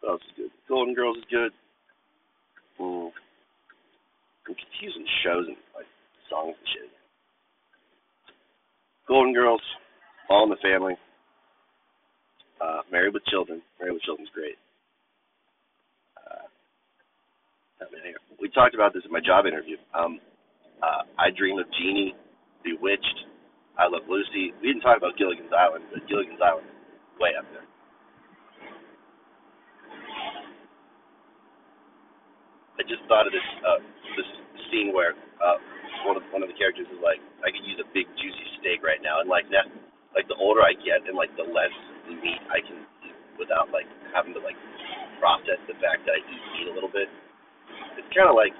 What 0.00 0.10
else 0.12 0.22
is 0.28 0.36
good? 0.36 0.50
Golden 0.68 0.94
Girls 0.94 1.16
is 1.16 1.24
good. 1.30 1.52
Mm. 2.80 3.10
I'm 4.46 4.54
confusing 4.54 5.06
shows 5.24 5.46
and 5.48 5.56
like 5.74 5.90
songs 6.30 6.54
and 6.56 6.68
shit. 6.72 6.90
Golden 9.08 9.32
Girls, 9.34 9.62
All 10.30 10.44
in 10.44 10.50
the 10.50 10.62
Family, 10.62 10.94
uh, 12.60 12.82
Married 12.92 13.14
with 13.14 13.24
Children. 13.26 13.62
Married 13.80 13.94
with 13.94 14.02
Children's 14.02 14.30
great. 14.34 14.56
We 18.40 18.48
talked 18.50 18.74
about 18.74 18.94
this 18.94 19.02
in 19.04 19.12
my 19.12 19.20
job 19.20 19.46
interview. 19.46 19.76
Um, 19.94 20.18
uh, 20.82 21.02
I 21.18 21.30
Dream 21.34 21.58
of 21.58 21.66
Jeannie, 21.78 22.14
Bewitched, 22.62 23.18
I 23.78 23.86
Love 23.86 24.06
Lucy. 24.08 24.54
We 24.62 24.70
didn't 24.70 24.82
talk 24.82 24.98
about 24.98 25.18
Gilligan's 25.18 25.50
Island, 25.54 25.84
but 25.90 26.06
Gilligan's 26.08 26.42
Island 26.42 26.66
way 27.18 27.34
up 27.38 27.46
there. 27.50 27.66
I 32.78 32.86
just 32.86 33.02
thought 33.10 33.26
of 33.26 33.34
this 33.34 33.48
uh, 33.66 33.82
this 34.14 34.28
scene 34.70 34.94
where 34.94 35.18
uh, 35.42 35.58
one 36.06 36.14
of 36.14 36.22
one 36.30 36.46
of 36.46 36.48
the 36.50 36.54
characters 36.54 36.86
is 36.86 37.02
like, 37.02 37.18
I 37.42 37.50
could 37.50 37.66
use 37.66 37.78
a 37.82 37.88
big 37.90 38.06
juicy 38.14 38.46
steak 38.62 38.86
right 38.86 39.02
now, 39.02 39.18
and 39.18 39.26
like 39.26 39.50
that, 39.50 39.66
like 40.14 40.30
the 40.30 40.38
older 40.38 40.62
I 40.62 40.78
get, 40.78 41.02
and 41.10 41.18
like 41.18 41.34
the 41.34 41.46
less 41.46 41.74
meat 42.06 42.38
I 42.50 42.62
can 42.62 42.86
eat 43.02 43.18
without 43.34 43.74
like 43.74 43.90
having 44.14 44.30
to 44.38 44.42
like 44.46 44.58
process 45.18 45.58
the 45.66 45.74
fact 45.82 46.06
that 46.06 46.14
I 46.14 46.20
eat 46.22 46.42
meat 46.54 46.66
a 46.70 46.74
little 46.74 46.90
bit 46.90 47.10
it's 47.98 48.10
kind 48.14 48.30
of 48.30 48.36
like, 48.38 48.54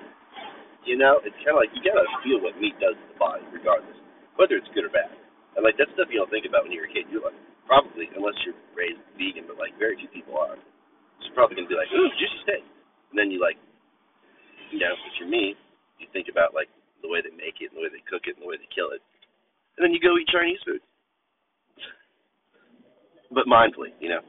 you 0.85 0.99
know, 0.99 1.23
it's 1.25 1.37
kind 1.47 1.55
of 1.57 1.63
like 1.63 1.73
you 1.75 1.83
gotta 1.87 2.07
feel 2.27 2.43
what 2.43 2.59
meat 2.59 2.77
does 2.83 2.99
to 2.99 3.07
the 3.15 3.19
body, 3.19 3.45
regardless. 3.55 3.97
whether 4.37 4.57
it's 4.59 4.69
good 4.75 4.87
or 4.87 4.93
bad. 4.93 5.11
And 5.57 5.65
like 5.67 5.79
that's 5.79 5.91
stuff 5.99 6.11
you 6.13 6.21
don't 6.23 6.31
think 6.31 6.47
about 6.47 6.67
when 6.67 6.73
you're 6.75 6.87
a 6.87 6.93
kid. 6.95 7.09
You're 7.11 7.25
like 7.25 7.39
probably 7.67 8.11
unless 8.15 8.39
you're 8.47 8.59
raised 8.79 9.01
vegan, 9.19 9.47
but 9.51 9.59
like 9.59 9.75
very 9.79 9.99
few 9.99 10.11
people 10.11 10.39
are. 10.39 10.59
You're 11.25 11.35
probably 11.39 11.59
gonna 11.59 11.71
be 11.71 11.79
like, 11.79 11.91
ooh, 11.95 12.11
juicy 12.19 12.39
steak. 12.47 12.65
And 13.13 13.17
then 13.19 13.31
you 13.31 13.41
like 13.43 13.59
you 14.71 14.79
know, 14.81 14.93
if 14.95 15.15
you're 15.21 15.31
me, 15.31 15.57
you 15.99 16.07
think 16.13 16.29
about 16.31 16.55
like 16.55 16.69
the 17.03 17.09
way 17.11 17.21
they 17.25 17.35
make 17.35 17.59
it 17.61 17.73
and 17.73 17.79
the 17.79 17.85
way 17.85 17.93
they 17.93 18.05
cook 18.07 18.29
it 18.29 18.37
and 18.39 18.45
the 18.45 18.51
way 18.51 18.59
they 18.61 18.71
kill 18.75 18.93
it. 18.95 19.03
And 19.79 19.83
then 19.85 19.93
you 19.95 20.01
go 20.01 20.17
eat 20.19 20.29
Chinese 20.31 20.61
food. 20.67 20.83
But 23.33 23.47
mindfully, 23.51 23.95
you 24.01 24.09
know. 24.11 24.23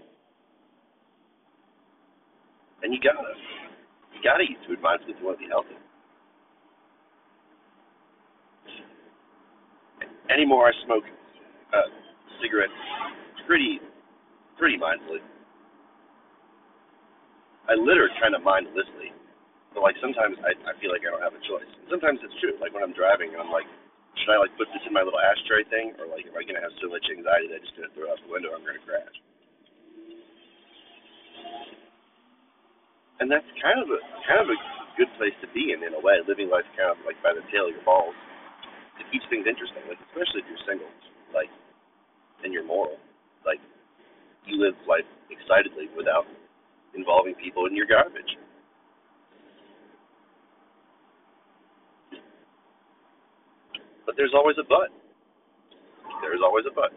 And 2.84 2.94
you 2.94 3.00
gotta 3.04 3.36
you 4.20 4.28
gotta 4.28 4.44
eat 4.44 4.60
food 4.68 4.84
mindfully 4.84 5.16
if 5.16 5.20
you 5.24 5.32
want 5.32 5.40
to 5.40 5.44
be 5.48 5.48
healthy. 5.48 5.80
Anymore 10.28 10.68
I 10.68 10.76
smoke 10.84 11.08
uh, 11.72 11.90
cigarettes 12.44 12.76
pretty 13.48 13.80
pretty 14.60 14.76
mindfully. 14.76 15.24
I 17.72 17.80
litter 17.80 18.12
kind 18.20 18.36
of 18.36 18.44
mindlessly, 18.44 19.16
but 19.72 19.88
like 19.88 19.96
sometimes 20.04 20.36
I 20.44 20.52
I 20.68 20.76
feel 20.84 20.92
like 20.92 21.08
I 21.08 21.16
don't 21.16 21.24
have 21.24 21.34
a 21.34 21.44
choice. 21.48 21.70
And 21.80 21.88
sometimes 21.88 22.20
it's 22.20 22.36
true. 22.44 22.60
Like 22.60 22.76
when 22.76 22.84
I'm 22.84 22.94
driving 22.94 23.32
and 23.32 23.40
I'm 23.40 23.54
like, 23.56 23.66
should 24.20 24.36
I 24.36 24.44
like 24.44 24.52
put 24.60 24.68
this 24.76 24.84
in 24.84 24.92
my 24.92 25.02
little 25.02 25.22
ashtray 25.22 25.64
thing, 25.72 25.96
or 25.96 26.12
like 26.12 26.28
am 26.28 26.36
I 26.36 26.44
gonna 26.44 26.60
have 26.60 26.76
so 26.84 26.92
much 26.92 27.08
anxiety 27.08 27.48
that 27.56 27.64
I'm 27.64 27.66
just 27.66 27.76
gonna 27.80 27.94
throw 27.96 28.12
it 28.12 28.12
out 28.12 28.20
the 28.20 28.28
window? 28.28 28.52
I'm 28.52 28.68
gonna 28.68 28.84
crash. 28.84 29.16
And 33.20 33.28
that's 33.28 33.48
kind 33.60 33.80
of 33.84 33.88
a 33.92 34.00
kind 34.24 34.40
of 34.40 34.48
a 34.48 34.58
good 34.96 35.12
place 35.20 35.36
to 35.44 35.48
be 35.52 35.76
in 35.76 35.84
in 35.84 35.92
a 35.96 36.02
way, 36.02 36.20
living 36.24 36.48
life 36.48 36.68
kind 36.76 36.92
of 36.92 37.00
like 37.04 37.20
by 37.20 37.36
the 37.36 37.44
tail 37.52 37.68
of 37.68 37.76
your 37.76 37.84
balls. 37.84 38.16
It 39.00 39.08
keeps 39.12 39.28
things 39.28 39.48
interesting, 39.48 39.84
like 39.88 40.00
especially 40.12 40.44
if 40.44 40.48
you're 40.48 40.66
single, 40.68 40.92
like 41.36 41.52
and 42.44 42.56
you're 42.56 42.68
moral. 42.68 42.96
Like 43.44 43.60
you 44.48 44.60
live 44.60 44.76
life 44.88 45.08
excitedly 45.28 45.92
without 45.96 46.24
involving 46.96 47.36
people 47.36 47.68
in 47.68 47.76
your 47.76 47.88
garbage. 47.88 48.40
But 54.06 54.16
there's 54.18 54.34
always 54.34 54.58
a 54.58 54.66
but. 54.66 54.90
There's 56.22 56.42
always 56.44 56.66
a 56.66 56.74
but. 56.74 56.92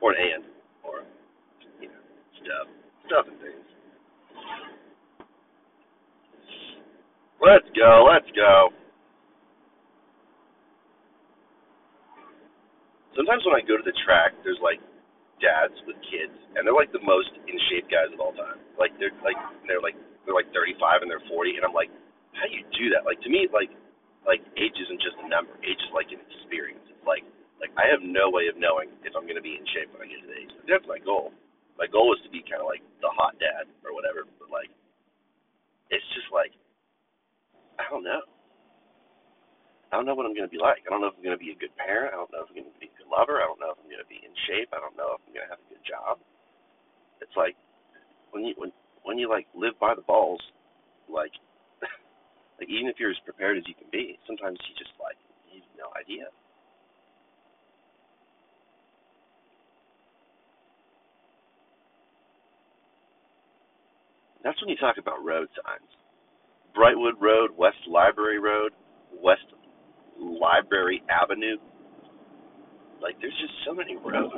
Or 0.00 0.12
an 0.12 0.18
and. 0.18 0.44
Or, 0.82 1.04
you 1.80 1.88
know, 1.88 2.02
stuff. 2.42 2.66
Stuff 3.06 3.26
and 3.30 3.38
things. 3.40 3.65
Let's 7.46 7.70
go, 7.78 8.10
let's 8.10 8.26
go. 8.34 8.74
Sometimes 13.14 13.46
when 13.46 13.54
I 13.54 13.62
go 13.62 13.78
to 13.78 13.86
the 13.86 13.94
track, 14.02 14.34
there's 14.42 14.58
like 14.58 14.82
dads 15.38 15.78
with 15.86 15.94
kids, 16.10 16.34
and 16.58 16.66
they're 16.66 16.74
like 16.74 16.90
the 16.90 17.06
most 17.06 17.30
in 17.46 17.54
shape 17.70 17.86
guys 17.86 18.10
of 18.10 18.18
all 18.18 18.34
time. 18.34 18.58
Like 18.74 18.98
they're 18.98 19.14
like 19.22 19.38
they're 19.70 19.78
like 19.78 19.94
they're 20.26 20.34
like 20.34 20.50
35 20.50 21.06
and 21.06 21.08
they're 21.08 21.22
40, 21.30 21.54
and 21.54 21.62
I'm 21.62 21.70
like, 21.70 21.94
how 22.34 22.50
do 22.50 22.52
you 22.58 22.66
do 22.74 22.90
that? 22.98 23.06
Like 23.06 23.22
to 23.22 23.30
me, 23.30 23.46
like 23.54 23.70
like 24.26 24.42
age 24.58 24.74
isn't 24.74 24.98
just 24.98 25.14
a 25.22 25.30
number. 25.30 25.54
Age 25.62 25.78
is 25.78 25.94
like 25.94 26.10
an 26.10 26.18
experience. 26.26 26.82
It's 26.90 27.06
like 27.06 27.22
like 27.62 27.70
I 27.78 27.86
have 27.86 28.02
no 28.02 28.26
way 28.26 28.50
of 28.50 28.58
knowing 28.58 28.90
if 29.06 29.14
I'm 29.14 29.22
going 29.22 29.38
to 29.38 29.46
be 29.46 29.54
in 29.54 29.62
shape 29.70 29.94
when 29.94 30.02
I 30.02 30.10
get 30.10 30.18
to 30.18 30.26
the 30.26 30.34
age. 30.34 30.50
That's 30.66 30.88
my 30.90 30.98
goal. 30.98 31.30
My 31.78 31.86
goal 31.86 32.10
is 32.10 32.18
to 32.26 32.30
be 32.34 32.42
kind 32.42 32.58
of 32.58 32.66
like 32.66 32.82
the 32.98 33.12
hot 33.14 33.38
dad 33.38 33.70
or 33.86 33.94
whatever. 33.94 34.26
But 34.42 34.50
like, 34.50 34.74
it's 35.94 36.10
just 36.10 36.26
like 36.34 36.50
I 37.78 37.84
don't 37.90 38.04
know. 38.04 38.22
I 39.92 39.96
don't 39.96 40.06
know 40.06 40.14
what 40.18 40.26
I'm 40.26 40.34
going 40.34 40.48
to 40.48 40.52
be 40.52 40.60
like. 40.60 40.82
I 40.86 40.90
don't 40.90 41.00
know 41.00 41.08
if 41.12 41.16
I'm 41.16 41.24
going 41.24 41.38
to 41.38 41.42
be 41.42 41.54
a 41.54 41.60
good 41.62 41.74
parent. 41.78 42.12
I 42.14 42.18
don't 42.18 42.32
know 42.34 42.42
if 42.44 42.50
I'm 42.50 42.58
going 42.58 42.68
to 42.68 42.80
be 42.82 42.90
a 42.90 42.98
good 42.98 43.10
lover. 43.10 43.38
I 43.40 43.46
don't 43.46 43.60
know 43.62 43.72
if 43.72 43.78
I'm 43.80 43.90
going 43.90 44.02
to 44.02 44.10
be 44.10 44.20
in 44.20 44.34
shape. 44.50 44.70
I 44.74 44.82
don't 44.82 44.96
know 44.98 45.14
if 45.16 45.22
I'm 45.24 45.32
going 45.34 45.46
to 45.46 45.52
have 45.54 45.62
a 45.62 45.70
good 45.70 45.84
job. 45.86 46.18
It's 47.22 47.34
like 47.36 47.56
when 48.32 48.44
you 48.44 48.54
when 48.58 48.72
when 49.04 49.18
you 49.18 49.30
like 49.30 49.46
live 49.54 49.78
by 49.80 49.94
the 49.94 50.02
balls, 50.04 50.42
like 51.08 51.32
like 52.60 52.68
even 52.70 52.88
if 52.90 52.98
you're 53.00 53.12
as 53.14 53.22
prepared 53.24 53.58
as 53.58 53.64
you 53.66 53.74
can 53.78 53.88
be, 53.92 54.18
sometimes 54.26 54.58
you 54.68 54.74
just 54.78 54.92
like 55.00 55.18
you 55.50 55.62
have 55.62 55.76
no 55.78 55.88
idea. 55.96 56.28
That's 64.44 64.60
when 64.62 64.70
you 64.70 64.78
talk 64.78 64.98
about 64.98 65.24
road 65.24 65.48
signs. 65.64 65.90
Brightwood 66.76 67.16
Road, 67.20 67.50
West 67.56 67.80
Library 67.88 68.38
Road, 68.38 68.72
West 69.22 69.48
Library 70.20 71.02
Avenue. 71.08 71.56
Like 73.00 73.16
there's 73.20 73.36
just 73.40 73.54
so 73.66 73.74
many 73.74 73.96
roads. 73.96 74.34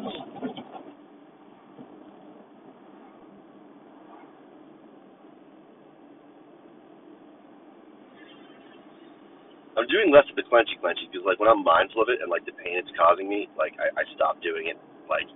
I'm 9.79 9.87
doing 9.87 10.11
less 10.11 10.27
of 10.27 10.35
the 10.35 10.43
clenchy 10.47 10.75
clenchy 10.83 11.07
because 11.07 11.23
like 11.23 11.39
when 11.39 11.47
I'm 11.47 11.63
mindful 11.63 12.03
of 12.03 12.11
it 12.11 12.19
and 12.19 12.27
like 12.31 12.43
the 12.47 12.55
pain 12.55 12.79
it's 12.79 12.91
causing 12.99 13.31
me, 13.31 13.47
like 13.55 13.79
I, 13.79 13.95
I 13.95 14.03
stop 14.19 14.43
doing 14.43 14.67
it. 14.67 14.79
Like, 15.07 15.31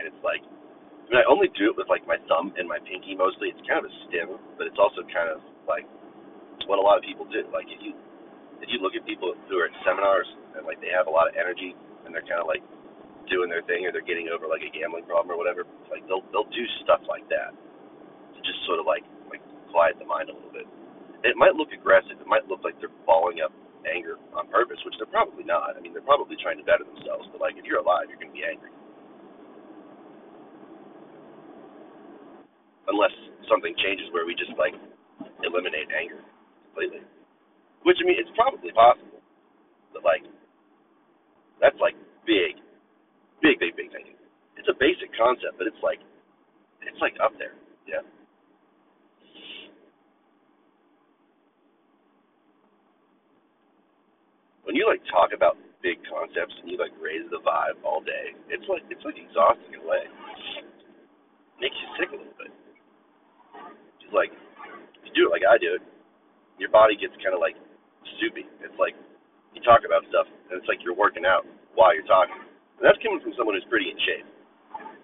and 0.00 0.08
it's 0.08 0.22
like, 0.24 0.40
I 0.44 1.06
mean, 1.12 1.20
I 1.20 1.28
only 1.28 1.52
do 1.52 1.68
it 1.68 1.76
with 1.76 1.92
like 1.92 2.08
my 2.08 2.16
thumb 2.24 2.56
and 2.56 2.64
my 2.64 2.80
pinky 2.88 3.12
mostly. 3.12 3.52
It's 3.52 3.60
kind 3.68 3.84
of 3.84 3.92
a 3.92 3.94
stim, 4.08 4.40
but 4.56 4.64
it's 4.64 4.80
also 4.80 5.04
kind 5.12 5.28
of 5.28 5.44
like 5.68 5.84
what 6.68 6.78
a 6.78 6.84
lot 6.84 6.98
of 6.98 7.04
people 7.04 7.26
do. 7.30 7.46
Like 7.52 7.68
if 7.70 7.80
you 7.82 7.94
if 8.62 8.68
you 8.70 8.78
look 8.82 8.94
at 8.94 9.04
people 9.06 9.34
who 9.50 9.56
are 9.58 9.68
at 9.70 9.76
seminars 9.86 10.28
and 10.56 10.66
like 10.66 10.80
they 10.80 10.92
have 10.94 11.06
a 11.06 11.14
lot 11.14 11.28
of 11.28 11.34
energy 11.36 11.74
and 12.06 12.14
they're 12.14 12.26
kind 12.26 12.40
of 12.42 12.48
like 12.48 12.62
doing 13.30 13.50
their 13.50 13.62
thing 13.66 13.86
or 13.86 13.92
they're 13.92 14.06
getting 14.06 14.30
over 14.32 14.46
like 14.50 14.62
a 14.64 14.70
gambling 14.72 15.06
problem 15.06 15.34
or 15.34 15.38
whatever, 15.38 15.66
like 15.90 16.04
they'll 16.10 16.24
they'll 16.34 16.50
do 16.54 16.64
stuff 16.84 17.02
like 17.10 17.26
that 17.30 17.54
to 18.16 18.38
just 18.42 18.60
sort 18.66 18.80
of 18.80 18.86
like 18.86 19.04
like 19.30 19.42
quiet 19.72 19.98
the 19.98 20.06
mind 20.06 20.30
a 20.30 20.34
little 20.34 20.52
bit. 20.52 20.66
it 21.24 21.36
might 21.38 21.54
look 21.54 21.72
aggressive. 21.72 22.18
It 22.20 22.28
might 22.28 22.46
look 22.50 22.62
like 22.62 22.78
they're 22.78 22.94
balling 23.06 23.40
up 23.42 23.52
anger 23.88 24.18
on 24.34 24.46
purpose, 24.50 24.78
which 24.84 24.94
they're 24.98 25.10
probably 25.10 25.44
not. 25.44 25.74
I 25.78 25.80
mean, 25.80 25.94
they're 25.94 26.06
probably 26.06 26.36
trying 26.42 26.58
to 26.58 26.66
better 26.66 26.84
themselves, 26.84 27.26
but 27.32 27.40
like 27.40 27.56
if 27.58 27.64
you're 27.64 27.80
alive, 27.80 28.10
you're 28.10 28.18
going 28.20 28.34
to 28.34 28.38
be 28.38 28.46
angry. 28.46 28.70
Unless 32.88 33.14
something 33.50 33.74
changes 33.82 34.10
where 34.12 34.26
we 34.26 34.34
just 34.34 34.52
like 34.58 34.74
eliminate 35.46 35.88
anger 35.94 36.20
completely. 36.72 37.04
Which 37.84 38.00
I 38.00 38.04
mean, 38.08 38.16
it's 38.16 38.32
probably 38.32 38.72
possible, 38.72 39.20
but 39.92 40.00
like 40.00 40.24
that's 41.60 41.76
like 41.76 41.94
big, 42.24 42.56
big, 43.44 43.60
big, 43.60 43.76
big 43.76 43.92
thinking. 43.92 44.16
It's 44.56 44.68
a 44.72 44.76
basic 44.80 45.12
concept, 45.12 45.60
but 45.60 45.68
it's 45.68 45.82
like 45.84 46.00
it's 46.80 46.98
like 47.04 47.12
up 47.20 47.36
there. 47.36 47.52
Yeah. 47.84 48.00
when 54.64 54.78
you 54.80 54.88
like 54.88 55.04
talk 55.12 55.36
about 55.36 55.58
big 55.84 56.00
concepts 56.08 56.54
and 56.62 56.70
you 56.70 56.78
like 56.78 56.94
raise 56.96 57.26
the 57.28 57.42
vibe 57.44 57.76
all 57.84 58.00
day, 58.00 58.32
it's 58.48 58.64
like 58.72 58.80
it's 58.88 59.04
like 59.04 59.20
exhausting 59.20 59.74
in 59.74 59.82
a 59.82 59.86
way. 59.86 60.06
Makes 61.60 61.76
you 61.76 61.88
sick 61.98 62.08
a 62.08 62.16
little 62.16 62.38
bit. 62.40 62.54
It's 64.00 64.14
like 64.14 64.32
if 64.32 65.02
you 65.04 65.12
do 65.12 65.28
it 65.28 65.32
like 65.34 65.44
I 65.44 65.58
do 65.58 65.76
it, 65.76 65.82
your 66.62 66.70
body 66.70 66.94
gets 66.94 67.12
kind 67.18 67.34
of 67.34 67.42
like 67.42 67.58
soupy. 68.22 68.46
It's 68.62 68.78
like 68.78 68.94
you 69.50 69.60
talk 69.66 69.82
about 69.82 70.06
stuff 70.06 70.30
and 70.48 70.62
it's 70.62 70.68
like 70.70 70.78
you're 70.86 70.96
working 70.96 71.26
out 71.26 71.42
while 71.74 71.90
you're 71.90 72.06
talking. 72.06 72.38
And 72.78 72.84
that's 72.86 72.98
coming 73.02 73.18
from 73.18 73.34
someone 73.34 73.58
who's 73.58 73.66
pretty 73.66 73.90
in 73.90 73.98
shape. 74.06 74.26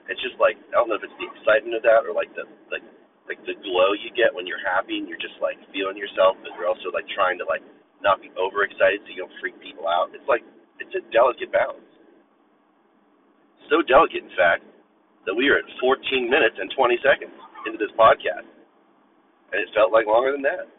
It's 0.06 0.22
just 0.22 0.38
like 0.38 0.56
I 0.70 0.78
don't 0.78 0.86
know 0.86 0.96
if 0.96 1.04
it's 1.04 1.18
the 1.18 1.26
excitement 1.26 1.74
of 1.74 1.82
that 1.82 2.06
or 2.06 2.14
like 2.14 2.30
the 2.38 2.46
like 2.70 2.86
like 3.26 3.42
the 3.44 3.58
glow 3.60 3.92
you 3.92 4.08
get 4.14 4.32
when 4.32 4.48
you're 4.48 4.62
happy 4.62 4.96
and 5.02 5.10
you're 5.10 5.20
just 5.20 5.36
like 5.42 5.60
feeling 5.74 5.98
yourself, 5.98 6.38
but 6.40 6.54
you're 6.56 6.70
also 6.70 6.88
like 6.94 7.04
trying 7.12 7.36
to 7.42 7.44
like 7.44 7.60
not 8.00 8.22
be 8.22 8.32
overexcited 8.38 9.04
so 9.04 9.08
you 9.12 9.20
don't 9.20 9.36
freak 9.42 9.58
people 9.60 9.84
out. 9.84 10.14
It's 10.16 10.24
like 10.30 10.46
it's 10.80 10.94
a 10.94 11.02
delicate 11.12 11.52
balance. 11.52 11.84
So 13.68 13.84
delicate, 13.84 14.24
in 14.24 14.32
fact, 14.32 14.64
that 15.28 15.36
we 15.36 15.52
are 15.52 15.60
at 15.60 15.68
14 15.76 16.00
minutes 16.24 16.56
and 16.56 16.72
20 16.72 16.96
seconds 17.04 17.36
into 17.68 17.76
this 17.76 17.92
podcast, 18.00 18.48
and 19.52 19.60
it 19.60 19.68
felt 19.76 19.92
like 19.92 20.08
longer 20.08 20.32
than 20.32 20.40
that. 20.48 20.72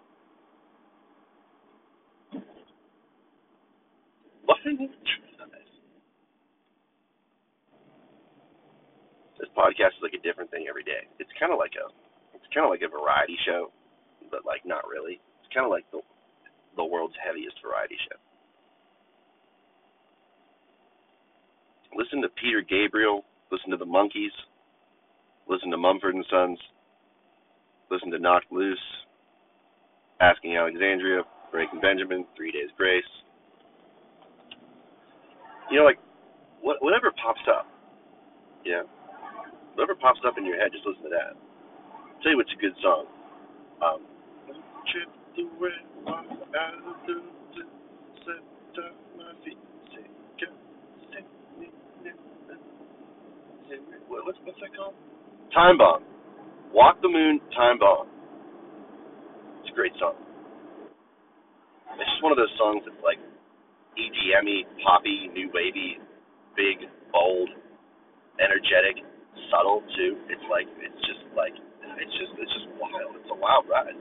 This 9.40 9.48
podcast 9.56 9.96
is 9.96 10.04
like 10.04 10.12
a 10.12 10.20
different 10.20 10.52
thing 10.52 10.68
every 10.68 10.84
day. 10.84 11.08
It's 11.18 11.32
kind 11.40 11.54
of 11.54 11.60
like 11.60 11.72
a, 11.80 11.88
it's 12.36 12.44
kind 12.54 12.68
of 12.68 12.70
like 12.70 12.84
a 12.84 12.92
variety 12.92 13.40
show, 13.48 13.72
but 14.30 14.44
like 14.46 14.68
not 14.68 14.84
really. 14.84 15.16
It's 15.40 15.48
kind 15.56 15.64
of 15.64 15.72
like 15.72 15.88
the 15.96 16.04
the 16.76 16.84
world's 16.84 17.16
heaviest 17.24 17.56
variety 17.64 17.96
show. 18.04 18.20
Listen 21.96 22.22
to 22.22 22.30
Peter 22.36 22.62
Gabriel, 22.62 23.24
listen 23.52 23.72
to 23.72 23.78
the 23.78 23.88
Monkees, 23.88 24.36
listen 25.48 25.72
to 25.72 25.78
Mumford 25.78 26.16
and 26.16 26.26
Sons, 26.30 26.60
listen 27.90 28.12
to 28.12 28.20
Knocked 28.20 28.52
Loose, 28.52 28.78
Asking 30.20 30.58
Alexandria, 30.58 31.24
Breaking 31.52 31.80
Benjamin, 31.80 32.26
Three 32.36 32.52
Days 32.52 32.70
Grace. 32.78 33.08
You 35.72 35.80
know, 35.80 35.86
like 35.86 36.00
what, 36.62 36.82
whatever 36.82 37.14
pops 37.22 37.44
up. 37.50 37.68
Yeah. 38.66 38.84
Whatever 39.76 39.96
pops 39.96 40.20
up 40.28 40.36
in 40.38 40.46
your 40.46 40.60
head, 40.60 40.72
just 40.74 40.86
listen 40.86 41.04
to 41.04 41.14
that. 41.14 41.38
I'll 41.38 42.20
tell 42.22 42.32
you 42.34 42.38
what's 42.38 42.52
a 42.52 42.60
good 42.60 42.76
song. 42.82 43.06
Um, 43.80 44.02
trip 44.92 45.08
away 45.40 45.72
set 48.26 48.44
my 49.18 49.32
feet. 49.46 49.58
What's 54.10 54.38
what's 54.44 54.60
that 54.62 54.76
called? 54.76 54.94
Time 55.54 55.78
Bomb. 55.78 56.04
Walk 56.74 57.02
the 57.02 57.10
Moon, 57.10 57.40
Time 57.56 57.80
Bomb. 57.80 58.08
It's 59.62 59.72
a 59.72 59.76
great 59.76 59.94
song. 60.00 60.14
It's 61.98 62.10
just 62.10 62.24
one 62.24 62.32
of 62.32 62.38
those 62.38 62.54
songs 62.58 62.84
that's 62.86 63.02
like 63.04 63.18
EDM-y, 64.00 64.64
poppy, 64.84 65.28
new 65.36 65.52
wavy, 65.52 66.00
big, 66.56 66.88
bold, 67.12 67.50
energetic, 68.40 69.04
subtle 69.52 69.84
too. 70.00 70.16
It's 70.32 70.48
like 70.48 70.68
it's 70.80 71.02
just 71.04 71.24
like 71.36 71.56
it's 72.00 72.16
just 72.16 72.32
it's 72.40 72.54
just 72.56 72.68
wild. 72.80 73.20
It's 73.20 73.32
a 73.32 73.36
wild 73.36 73.68
ride. 73.68 74.00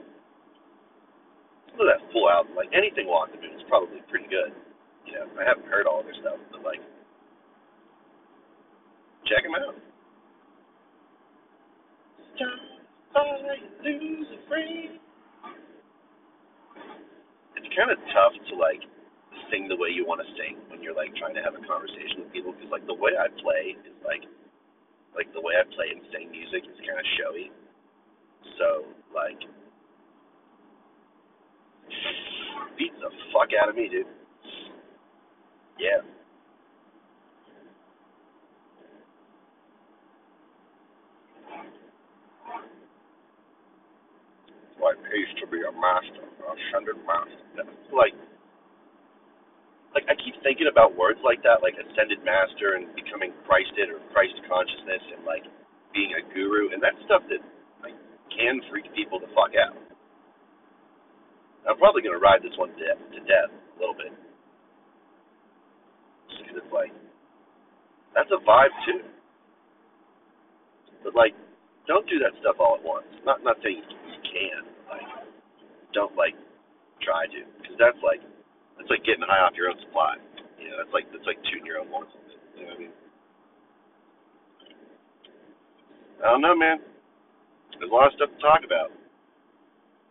Listen 1.67 1.83
to 1.83 1.85
that 1.91 2.01
full 2.15 2.31
album. 2.31 2.55
Like 2.55 2.71
anything 2.71 3.11
Walk 3.11 3.31
the 3.35 3.39
Moon 3.43 3.59
is 3.59 3.65
probably 3.67 3.99
pretty 4.07 4.31
good. 4.31 4.55
You 5.03 5.19
know, 5.19 5.27
I 5.35 5.43
haven't 5.43 5.67
heard 5.67 5.87
all 5.87 6.03
their 6.03 6.15
stuff, 6.23 6.39
but 6.51 6.63
like 6.63 6.79
check 9.27 9.43
them 9.43 9.55
out. 9.55 9.75
It's 17.55 17.69
kind 17.75 17.91
of 17.91 17.99
tough 18.15 18.33
to 18.49 18.55
like 18.55 18.81
sing 19.51 19.67
the 19.67 19.75
way 19.75 19.89
you 19.89 20.05
want 20.05 20.21
to 20.21 20.29
sing 20.37 20.57
when 20.69 20.81
you're 20.81 20.95
like 20.95 21.13
trying 21.15 21.35
to 21.35 21.41
have 21.41 21.53
a 21.53 21.63
conversation 21.65 22.25
with 22.25 22.31
people 22.33 22.53
because 22.53 22.69
like 22.71 22.85
the 22.87 22.95
way 22.97 23.13
I 23.17 23.27
play 23.41 23.75
is 23.85 23.97
like 24.05 24.23
like 25.15 25.31
the 25.33 25.41
way 25.41 25.53
I 25.57 25.65
play 25.73 25.91
and 25.91 26.01
sing 26.13 26.31
music 26.31 26.65
is 26.65 26.77
kind 26.85 26.97
of 26.97 27.07
showy. 27.17 27.51
So 28.57 28.85
like 29.13 29.41
beats 32.77 32.95
the 33.01 33.11
fuck 33.33 33.49
out 33.61 33.69
of 33.69 33.75
me, 33.75 33.89
dude. 33.89 34.07
Yeah. 35.79 36.01
Like 44.79 44.95
pays 45.03 45.27
to 45.43 45.47
be 45.47 45.59
a 45.59 45.71
master, 45.75 46.23
a 46.23 46.51
ascended 46.55 46.95
master. 47.05 47.67
Like 47.91 48.15
like 49.93 50.05
I 50.09 50.15
keep 50.15 50.35
thinking 50.43 50.58
about 50.69 50.95
words 50.95 51.19
like 51.25 51.41
that, 51.43 51.65
like 51.65 51.75
ascended 51.75 52.21
master 52.23 52.77
and 52.77 52.87
becoming 52.95 53.33
Christed 53.43 53.89
or 53.89 53.99
Christ 54.13 54.37
consciousness 54.45 55.03
and 55.17 55.25
like 55.25 55.43
being 55.93 56.13
a 56.15 56.21
guru, 56.33 56.71
and 56.71 56.79
that's 56.79 56.97
stuff 57.09 57.25
that 57.33 57.41
like 57.81 57.97
can 58.31 58.61
freak 58.69 58.87
people 58.93 59.19
the 59.19 59.29
fuck 59.33 59.57
out. 59.57 59.75
I'm 61.67 61.77
probably 61.77 62.01
gonna 62.01 62.21
ride 62.21 62.41
this 62.45 62.55
one 62.55 62.71
to, 62.77 62.87
to 62.95 63.19
death 63.25 63.51
a 63.51 63.75
little 63.81 63.97
bit, 63.97 64.13
just 66.29 66.55
it's 66.55 66.73
like 66.73 66.93
that's 68.15 68.29
a 68.31 68.39
vibe 68.45 68.73
too. 68.85 69.01
But 71.03 71.15
like, 71.15 71.33
don't 71.87 72.07
do 72.09 72.19
that 72.19 72.35
stuff 72.41 72.57
all 72.59 72.77
at 72.77 72.83
once. 72.83 73.07
Not 73.25 73.43
not 73.43 73.57
saying 73.63 73.81
you 73.81 74.19
can, 74.23 74.61
like, 74.89 75.09
don't 75.93 76.15
like 76.15 76.35
try 77.01 77.25
to, 77.27 77.41
because 77.61 77.77
that's 77.79 77.99
like 78.03 78.21
it's 78.79 78.89
like 78.89 79.03
getting 79.03 79.23
high 79.27 79.43
off 79.43 79.55
your 79.55 79.69
own 79.69 79.79
supply. 79.83 80.15
You 80.59 80.69
know, 80.69 80.83
it's 80.83 80.93
like 80.93 81.07
it's 81.13 81.25
like 81.25 81.39
tooting 81.47 81.65
your 81.65 81.79
own 81.79 81.87
horn. 81.87 82.07
You 82.55 82.63
know 82.63 82.67
what 82.67 82.75
I 82.75 82.79
mean? 82.79 82.93
I 86.19 86.31
don't 86.31 86.41
know, 86.41 86.55
man. 86.55 86.77
There's 87.79 87.91
a 87.91 87.95
lot 87.95 88.07
of 88.07 88.13
stuff 88.15 88.29
to 88.29 88.39
talk 88.43 88.61
about. 88.65 88.91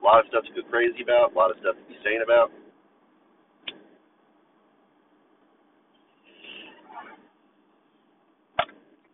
A 0.00 0.04
lot 0.04 0.20
of 0.20 0.26
stuff 0.28 0.44
to 0.44 0.52
go 0.56 0.66
crazy 0.70 1.02
about. 1.02 1.32
A 1.32 1.36
lot 1.36 1.50
of 1.50 1.58
stuff 1.60 1.76
to 1.76 1.84
be 1.84 1.98
sane 2.04 2.22
about. 2.24 2.50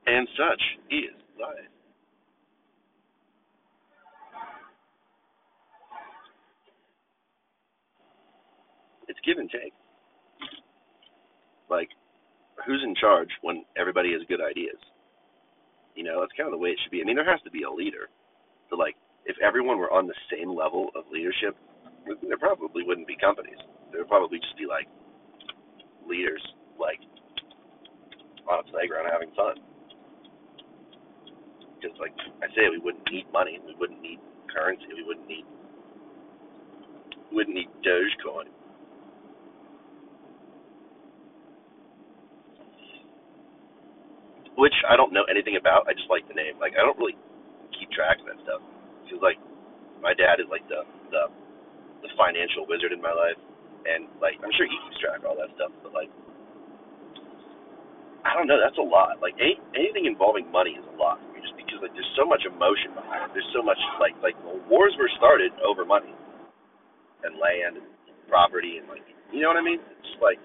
And 0.07 0.29
such 0.37 0.63
is 0.91 1.17
life. 1.41 1.73
It's 9.09 9.19
give 9.25 9.39
and 9.39 9.51
take. 9.51 9.73
Like, 11.71 11.89
who's 12.67 12.83
in 12.85 12.95
charge 12.95 13.31
when 13.43 13.65
everybody 13.77 14.13
has 14.13 14.23
good 14.29 14.41
ideas? 14.41 14.79
You 15.95 16.05
know, 16.05 16.21
that's 16.21 16.33
kind 16.37 16.49
of 16.49 16.53
the 16.53 16.59
way 16.59 16.71
it 16.71 16.79
should 16.83 16.91
be. 16.91 17.01
I 17.01 17.05
mean, 17.05 17.17
there 17.17 17.31
has 17.31 17.43
to 17.43 17.51
be 17.51 17.63
a 17.63 17.71
leader. 17.71 18.11
So, 18.71 18.77
like, 18.77 18.97
if 19.27 19.37
everyone 19.43 19.79
were 19.79 19.93
on 19.93 20.07
the 20.07 20.15
same 20.31 20.55
level 20.55 20.91
of 20.95 21.05
leadership, 21.13 21.57
there 22.05 22.39
probably 22.39 22.83
wouldn't 22.85 23.07
be 23.07 23.17
companies. 23.17 23.59
There 23.91 24.01
would 24.01 24.09
probably 24.09 24.39
just 24.39 24.57
be 24.59 24.67
like 24.67 24.89
leaders, 26.07 26.43
like 26.79 27.01
on 28.51 28.61
a 28.61 28.67
playground 28.71 29.09
having 29.11 29.33
fun. 29.35 29.57
Because, 31.81 31.97
like 32.01 32.13
I 32.43 32.49
say, 32.55 32.69
we 32.71 32.79
wouldn't 32.79 33.05
need 33.11 33.25
money, 33.33 33.61
we 33.65 33.75
wouldn't 33.79 34.01
need 34.01 34.19
currency, 34.53 34.87
we 34.95 35.05
wouldn't 35.05 35.29
need, 35.29 35.45
wouldn't 37.33 37.57
need 37.57 37.69
Dogecoin. 37.85 38.49
Which 44.65 44.73
I 44.89 44.97
don't 44.97 45.13
know 45.13 45.29
anything 45.29 45.61
about. 45.61 45.85
I 45.85 45.93
just 45.93 46.09
like 46.09 46.25
the 46.25 46.33
name. 46.33 46.57
Like 46.57 46.73
I 46.73 46.81
don't 46.81 46.97
really 46.97 47.21
keep 47.77 47.93
track 47.93 48.17
of 48.25 48.33
that 48.33 48.41
stuff 48.49 48.65
because 49.05 49.21
like 49.21 49.37
my 50.01 50.17
dad 50.17 50.41
is 50.41 50.49
like 50.49 50.65
the 50.73 50.89
the 51.13 51.29
the 52.01 52.11
financial 52.17 52.65
wizard 52.65 52.97
in 52.97 53.05
my 53.05 53.13
life, 53.13 53.37
and 53.85 54.09
like 54.25 54.41
I'm 54.41 54.53
sure 54.57 54.65
he 54.65 54.79
keeps 54.89 54.97
track 55.05 55.21
of 55.21 55.29
all 55.29 55.37
that 55.37 55.53
stuff. 55.61 55.69
But 55.85 55.93
like 55.93 56.09
I 58.25 58.33
don't 58.33 58.49
know. 58.49 58.57
That's 58.57 58.81
a 58.81 58.85
lot. 58.85 59.21
Like 59.21 59.37
any, 59.37 59.61
anything 59.77 60.09
involving 60.09 60.49
money 60.49 60.81
is 60.81 60.87
a 60.89 60.97
lot 60.97 61.21
for 61.21 61.29
me, 61.37 61.45
just 61.45 61.57
because 61.61 61.85
like 61.85 61.93
there's 61.93 62.15
so 62.17 62.25
much 62.25 62.49
emotion 62.49 62.97
behind 62.97 63.29
it. 63.29 63.31
There's 63.37 63.53
so 63.53 63.61
much 63.61 63.79
like 64.01 64.17
like 64.25 64.37
well, 64.49 64.59
wars 64.73 64.97
were 64.97 65.13
started 65.21 65.53
over 65.61 65.85
money 65.85 66.13
and 67.25 67.37
land 67.37 67.85
and 67.85 67.89
property 68.33 68.81
and 68.81 68.89
like 68.89 69.05
you 69.29 69.45
know 69.45 69.53
what 69.53 69.61
I 69.61 69.65
mean. 69.65 69.81
It's 69.81 70.17
like 70.25 70.41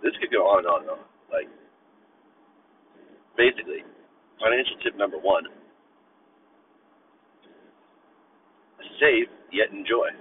this 0.00 0.16
could 0.24 0.32
go 0.32 0.48
on 0.48 0.64
and 0.64 0.68
on 0.68 0.80
and 0.88 0.90
on. 0.96 1.02
Like 1.28 1.48
basically, 3.36 3.84
financial 4.40 4.76
tip 4.82 4.96
number 4.96 5.18
one 5.18 5.44
save 9.02 9.26
yet 9.50 9.74
enjoy. 9.74 10.14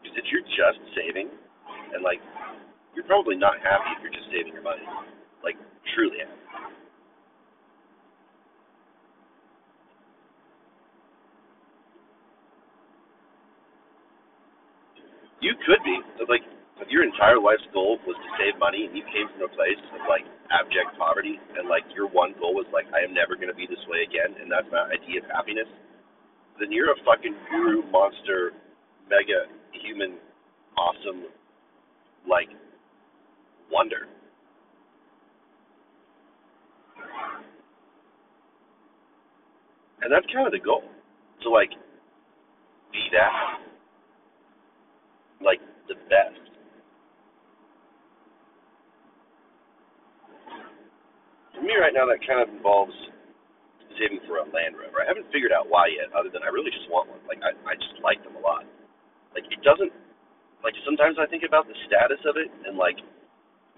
Because 0.00 0.16
if 0.16 0.24
you're 0.32 0.46
just 0.48 0.80
saving, 0.96 1.28
and 1.92 2.02
like, 2.02 2.20
you're 2.96 3.04
probably 3.04 3.36
not 3.36 3.60
happy 3.62 3.92
if 3.96 4.02
you're 4.02 4.12
just 4.12 4.32
saving 4.32 4.52
your 4.52 4.62
money. 4.62 4.82
Like, 5.44 5.56
truly 5.94 6.18
happy. 6.18 6.40
You 15.40 15.54
could 15.66 15.82
be. 15.84 15.98
Like, 16.28 16.46
if 16.80 16.88
your 16.88 17.04
entire 17.04 17.38
life's 17.38 17.66
goal 17.72 17.98
was 18.06 18.16
to 18.16 18.28
save 18.40 18.58
money 18.58 18.88
and 18.88 18.96
you 18.96 19.04
came 19.12 19.28
from 19.34 19.46
a 19.46 19.52
place 19.52 19.78
of 19.94 20.02
like 20.08 20.24
abject 20.50 20.96
poverty 20.98 21.38
and 21.56 21.68
like 21.68 21.84
your 21.94 22.08
one 22.08 22.34
goal 22.40 22.54
was 22.54 22.66
like 22.72 22.86
I 22.94 23.04
am 23.04 23.12
never 23.14 23.36
gonna 23.36 23.54
be 23.54 23.66
this 23.66 23.82
way 23.86 24.02
again 24.06 24.34
and 24.40 24.50
that's 24.50 24.66
my 24.72 24.88
idea 24.90 25.22
of 25.22 25.28
happiness, 25.30 25.68
then 26.58 26.72
you're 26.72 26.90
a 26.90 26.98
fucking 27.04 27.34
guru 27.50 27.82
monster 27.90 28.52
mega 29.08 29.46
human 29.72 30.18
awesome 30.76 31.28
like 32.28 32.48
wonder. 33.70 34.08
And 40.02 40.10
that's 40.10 40.26
kind 40.34 40.46
of 40.46 40.52
the 40.52 40.58
goal. 40.58 40.82
To 41.42 41.50
like 41.50 41.70
be 42.92 43.02
that 43.12 43.58
like 45.44 45.60
the 45.88 45.94
best. 46.08 46.41
For 51.62 51.70
me 51.70 51.78
right 51.78 51.94
now 51.94 52.10
that 52.10 52.18
kind 52.26 52.42
of 52.42 52.50
involves 52.50 52.90
saving 53.94 54.18
for 54.26 54.42
a 54.42 54.46
Land 54.50 54.74
Rover. 54.74 54.98
I 54.98 55.06
haven't 55.06 55.30
figured 55.30 55.54
out 55.54 55.70
why 55.70 55.94
yet, 55.94 56.10
other 56.10 56.26
than 56.26 56.42
I 56.42 56.50
really 56.50 56.74
just 56.74 56.90
want 56.90 57.06
one. 57.06 57.22
Like 57.30 57.38
I, 57.38 57.54
I 57.62 57.78
just 57.78 58.02
like 58.02 58.18
them 58.26 58.34
a 58.34 58.42
lot. 58.42 58.66
Like 59.30 59.46
it 59.46 59.62
doesn't 59.62 59.94
like 60.66 60.74
sometimes 60.82 61.22
I 61.22 61.30
think 61.30 61.46
about 61.46 61.70
the 61.70 61.78
status 61.86 62.18
of 62.26 62.34
it 62.34 62.50
and 62.66 62.74
like 62.74 62.98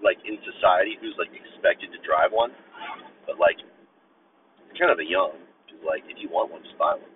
like 0.01 0.17
in 0.25 0.33
society 0.49 0.97
who's 0.97 1.13
like 1.21 1.29
expected 1.29 1.93
to 1.93 2.01
drive 2.01 2.33
one, 2.33 2.49
but 3.29 3.37
like 3.37 3.61
it's 3.61 4.77
kind 4.81 4.89
of 4.89 4.97
a 4.97 5.05
young 5.05 5.37
because 5.69 5.85
like 5.85 6.01
if 6.09 6.17
you 6.17 6.25
want 6.33 6.49
one, 6.49 6.65
just 6.65 6.81
buy 6.81 6.97
one. 6.97 7.13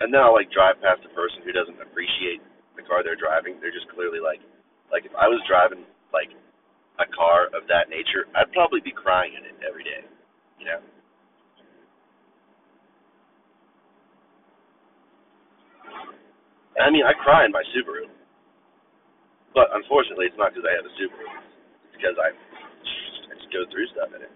And 0.00 0.08
then 0.16 0.24
I'll 0.24 0.32
like 0.32 0.48
drive 0.48 0.80
past 0.80 1.04
a 1.04 1.12
person 1.12 1.44
who 1.44 1.52
doesn't 1.52 1.76
appreciate 1.76 2.40
the 2.72 2.88
car 2.88 3.04
they're 3.04 3.20
driving. 3.20 3.60
They're 3.60 3.74
just 3.74 3.92
clearly 3.92 4.24
like, 4.24 4.40
like 4.92 5.04
if 5.04 5.14
I 5.16 5.28
was 5.28 5.40
driving 5.48 5.84
like 6.12 6.32
a 6.98 7.06
car 7.14 7.48
of 7.54 7.68
that 7.68 7.88
nature, 7.92 8.26
I'd 8.34 8.50
probably 8.52 8.80
be 8.80 8.92
crying 8.92 9.34
in 9.36 9.44
it 9.44 9.56
every 9.64 9.84
day. 9.84 10.02
You 10.58 10.66
know. 10.66 10.80
I 16.78 16.90
mean, 16.94 17.02
I 17.02 17.12
cry 17.18 17.42
in 17.44 17.50
my 17.50 17.66
Subaru, 17.74 18.06
but 19.54 19.66
unfortunately, 19.74 20.30
it's 20.30 20.38
not 20.38 20.54
because 20.54 20.66
I 20.68 20.74
have 20.78 20.86
a 20.86 20.94
Subaru. 20.94 21.26
It's 21.90 21.96
because 21.98 22.16
I, 22.22 22.30
I 22.30 23.32
just 23.34 23.50
go 23.50 23.66
through 23.70 23.90
stuff 23.90 24.14
in 24.14 24.22
it. 24.22 24.34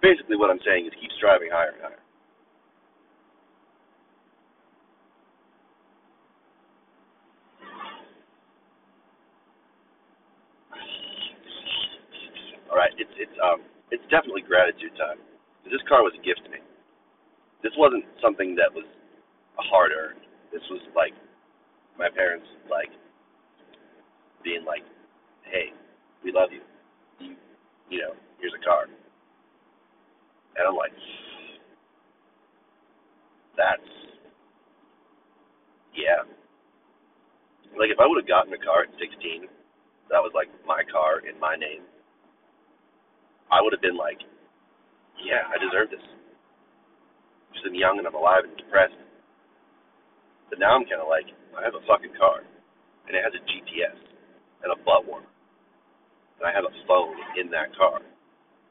Basically, 0.00 0.36
what 0.40 0.48
I'm 0.48 0.62
saying 0.64 0.88
is 0.88 0.92
keep 0.96 1.12
striving 1.20 1.52
higher 1.52 1.76
and 1.76 1.84
higher. 1.84 1.99
All 12.70 12.76
right, 12.78 12.94
it's 12.98 13.10
it's 13.18 13.34
um 13.42 13.66
it's 13.90 14.04
definitely 14.14 14.42
gratitude 14.46 14.94
time. 14.96 15.18
This 15.66 15.82
car 15.90 16.02
was 16.06 16.14
a 16.14 16.22
gift 16.22 16.46
to 16.46 16.50
me. 16.50 16.62
This 17.62 17.72
wasn't 17.76 18.06
something 18.22 18.54
that 18.56 18.72
was 18.72 18.86
hard 19.58 19.92
earned. 19.92 20.22
This 20.52 20.62
was 20.70 20.80
like 20.94 21.12
my 21.98 22.08
parents 22.08 22.46
like 22.70 22.90
being 24.44 24.64
like, 24.64 24.82
"Hey, 25.44 25.74
we 26.24 26.32
love 26.32 26.50
you. 26.52 26.62
You, 27.18 27.36
you 27.90 27.98
know, 28.00 28.14
here's 28.40 28.54
a 28.54 28.64
car." 28.64 28.86
And 30.56 30.64
I'm 30.66 30.76
like, 30.76 30.94
"That's 33.56 33.90
yeah." 35.94 36.22
Like 37.78 37.90
if 37.90 37.98
I 38.00 38.06
would 38.06 38.18
have 38.22 38.28
gotten 38.28 38.52
a 38.54 38.58
car 38.58 38.82
at 38.84 38.90
16, 38.98 39.46
that 40.10 40.22
was 40.22 40.32
like 40.34 40.48
my 40.66 40.82
car 40.90 41.20
in 41.26 41.38
my 41.38 41.56
name. 41.56 41.82
I 43.50 43.60
would 43.60 43.72
have 43.72 43.82
been 43.82 43.96
like, 43.96 44.22
"Yeah, 45.18 45.46
I 45.50 45.58
deserve 45.58 45.90
this." 45.90 46.02
Because 47.50 47.66
I'm 47.66 47.74
young 47.74 47.98
and 47.98 48.06
I'm 48.06 48.14
alive 48.14 48.44
and 48.44 48.56
depressed. 48.56 48.94
But 50.48 50.58
now 50.58 50.74
I'm 50.74 50.86
kind 50.86 51.02
of 51.02 51.08
like, 51.08 51.26
I 51.54 51.62
have 51.62 51.74
a 51.74 51.82
fucking 51.86 52.14
car, 52.18 52.42
and 53.06 53.16
it 53.16 53.22
has 53.22 53.34
a 53.34 53.42
GPS 53.46 53.98
and 54.62 54.72
a 54.72 54.78
butt 54.82 55.06
warmer, 55.06 55.26
and 56.38 56.46
I 56.46 56.52
have 56.52 56.64
a 56.64 56.74
phone 56.86 57.16
in 57.38 57.50
that 57.50 57.74
car 57.76 58.02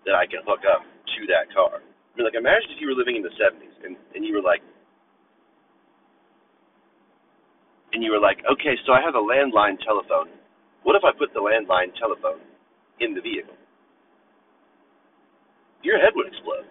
that 0.06 0.16
I 0.16 0.26
can 0.28 0.44
hook 0.44 0.64
up 0.68 0.84
to 0.84 1.20
that 1.28 1.52
car. 1.54 1.80
I 1.80 2.12
mean, 2.16 2.26
like, 2.26 2.36
imagine 2.36 2.72
if 2.72 2.82
you 2.82 2.88
were 2.88 3.00
living 3.00 3.16
in 3.16 3.24
the 3.24 3.36
70s 3.40 3.76
and 3.84 3.96
and 4.16 4.26
you 4.26 4.36
were 4.36 4.42
like, 4.44 4.62
and 7.94 8.04
you 8.04 8.12
were 8.12 8.20
like, 8.20 8.40
okay, 8.52 8.76
so 8.86 8.94
I 8.94 9.02
have 9.02 9.16
a 9.16 9.24
landline 9.24 9.80
telephone. 9.84 10.30
What 10.84 10.96
if 10.96 11.04
I 11.04 11.12
put 11.12 11.34
the 11.34 11.40
landline 11.40 11.96
telephone 12.00 12.42
in 13.00 13.14
the 13.14 13.22
vehicle? 13.22 13.56
Your 15.84 15.98
head 15.98 16.12
would 16.16 16.28
explode. 16.28 16.68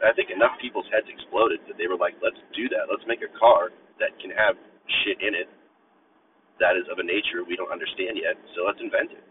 I 0.00 0.14
think 0.14 0.30
enough 0.30 0.54
people's 0.62 0.86
heads 0.94 1.06
exploded 1.10 1.60
that 1.66 1.76
they 1.76 1.86
were 1.90 1.98
like, 1.98 2.14
let's 2.22 2.38
do 2.54 2.68
that. 2.70 2.86
Let's 2.88 3.04
make 3.06 3.20
a 3.20 3.30
car 3.38 3.74
that 3.98 4.14
can 4.22 4.30
have 4.30 4.54
shit 5.04 5.18
in 5.20 5.34
it 5.34 5.50
that 6.60 6.74
is 6.76 6.86
of 6.90 6.98
a 6.98 7.06
nature 7.06 7.46
we 7.46 7.56
don't 7.56 7.70
understand 7.70 8.18
yet, 8.18 8.34
so 8.54 8.66
let's 8.66 8.78
invent 8.82 9.12
it. 9.12 9.22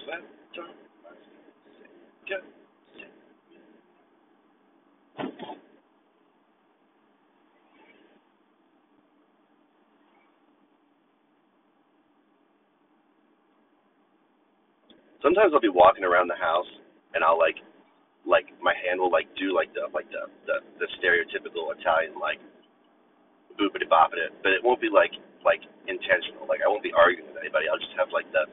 Sometimes 15.21 15.53
I'll 15.53 15.61
be 15.63 15.73
walking 15.73 16.03
around 16.05 16.29
the 16.29 16.37
house 16.37 16.69
and 17.15 17.23
I'll 17.23 17.39
like 17.39 17.57
like 18.25 18.49
my 18.61 18.73
hand 18.75 18.99
will 18.99 19.11
like 19.11 19.29
do 19.37 19.53
like 19.55 19.73
the 19.73 19.89
like 19.93 20.09
the 20.11 20.29
the, 20.45 20.61
the 20.81 20.87
stereotypical 20.99 21.73
Italian 21.77 22.17
like 22.19 22.39
boopity 23.57 23.87
boppity, 23.87 24.29
but 24.43 24.51
it 24.53 24.61
won't 24.63 24.81
be 24.81 24.89
like 24.91 25.13
like 25.45 25.61
intentional. 25.87 26.45
Like 26.49 26.61
I 26.65 26.69
won't 26.69 26.83
be 26.83 26.93
arguing 26.93 27.29
with 27.31 27.39
anybody. 27.41 27.67
I'll 27.71 27.81
just 27.81 27.95
have 27.97 28.09
like 28.13 28.27
the 28.33 28.45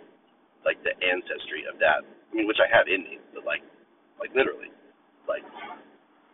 like 0.65 0.79
the 0.87 0.95
ancestry 1.03 1.67
of 1.67 1.79
that. 1.83 2.03
I 2.07 2.31
mean, 2.35 2.47
which 2.49 2.63
I 2.63 2.69
have 2.71 2.89
in 2.89 3.05
me, 3.07 3.19
but 3.35 3.45
like 3.47 3.63
like 4.19 4.31
literally, 4.35 4.71
like 5.27 5.45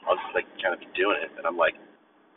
I'll 0.04 0.16
just 0.16 0.34
like 0.36 0.48
kind 0.60 0.72
of 0.76 0.80
be 0.80 0.88
doing 0.96 1.20
it, 1.20 1.32
and 1.36 1.44
I'm 1.48 1.56
like, 1.58 1.76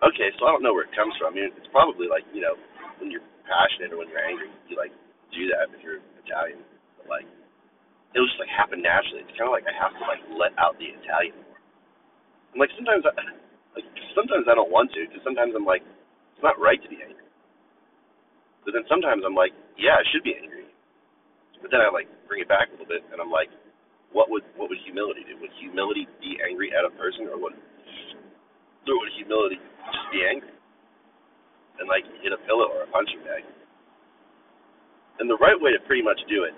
okay, 0.04 0.32
so 0.39 0.47
I 0.47 0.51
don't 0.56 0.63
know 0.63 0.73
where 0.73 0.88
it 0.88 0.95
comes 0.95 1.13
from. 1.19 1.32
I 1.32 1.43
mean, 1.43 1.51
it's 1.51 1.71
probably 1.71 2.08
like 2.08 2.25
you 2.32 2.41
know 2.41 2.56
when 2.99 3.12
you're 3.12 3.25
passionate 3.45 3.91
or 3.91 3.99
when 4.01 4.10
you're 4.10 4.23
angry, 4.23 4.49
you 4.71 4.80
like 4.80 4.93
do 5.36 5.47
that 5.51 5.71
if 5.71 5.80
you're 5.84 5.99
Italian, 6.23 6.63
but 6.99 7.08
like 7.12 7.27
it'll 8.15 8.27
just 8.27 8.39
like 8.39 8.51
happen 8.51 8.80
naturally. 8.80 9.23
It's 9.23 9.36
kind 9.36 9.51
of 9.51 9.56
like 9.56 9.67
I 9.67 9.75
have 9.75 9.93
to 9.95 10.04
like 10.08 10.23
let 10.36 10.56
out 10.60 10.75
the 10.80 10.91
Italian 10.91 11.36
more. 11.43 11.60
And 12.56 12.60
like 12.60 12.71
sometimes 12.75 13.04
I 13.08 13.12
like 13.77 13.88
sometimes 14.15 14.47
I 14.47 14.56
don't 14.56 14.71
want 14.71 14.91
to 14.95 15.04
because 15.08 15.23
sometimes 15.23 15.56
I'm 15.56 15.67
like 15.67 15.84
it's 16.36 16.43
not 16.43 16.60
right 16.60 16.80
to 16.80 16.89
be 16.89 16.99
angry. 17.04 17.27
But 18.63 18.77
then 18.77 18.86
sometimes 18.88 19.23
I'm 19.27 19.36
like 19.36 19.51
yeah 19.75 19.99
I 19.99 20.06
should 20.12 20.23
be 20.23 20.36
angry. 20.36 20.70
But 21.62 21.69
then 21.69 21.82
I 21.82 21.89
like 21.93 22.10
bring 22.28 22.41
it 22.41 22.50
back 22.50 22.69
a 22.69 22.76
little 22.76 22.89
bit 22.89 23.06
and 23.13 23.21
I'm 23.21 23.32
like 23.32 23.50
what 24.12 24.28
would 24.28 24.43
what 24.60 24.67
would 24.67 24.82
humility 24.84 25.24
do? 25.24 25.39
Would 25.39 25.54
humility 25.62 26.10
be 26.19 26.38
angry 26.43 26.76
at 26.76 26.84
a 26.84 26.91
person 26.97 27.30
or 27.32 27.39
would 27.39 27.56
or 27.56 28.95
would 28.97 29.13
humility 29.15 29.56
just 29.58 30.08
be 30.12 30.26
angry 30.26 30.52
and 31.80 31.88
like 31.88 32.04
hit 32.19 32.36
a 32.36 32.41
pillow 32.43 32.67
or 32.67 32.84
a 32.86 32.89
punching 32.91 33.24
bag? 33.24 33.47
And 35.21 35.30
the 35.30 35.38
right 35.38 35.56
way 35.56 35.71
to 35.71 35.80
pretty 35.86 36.02
much 36.04 36.19
do 36.28 36.43
it 36.43 36.56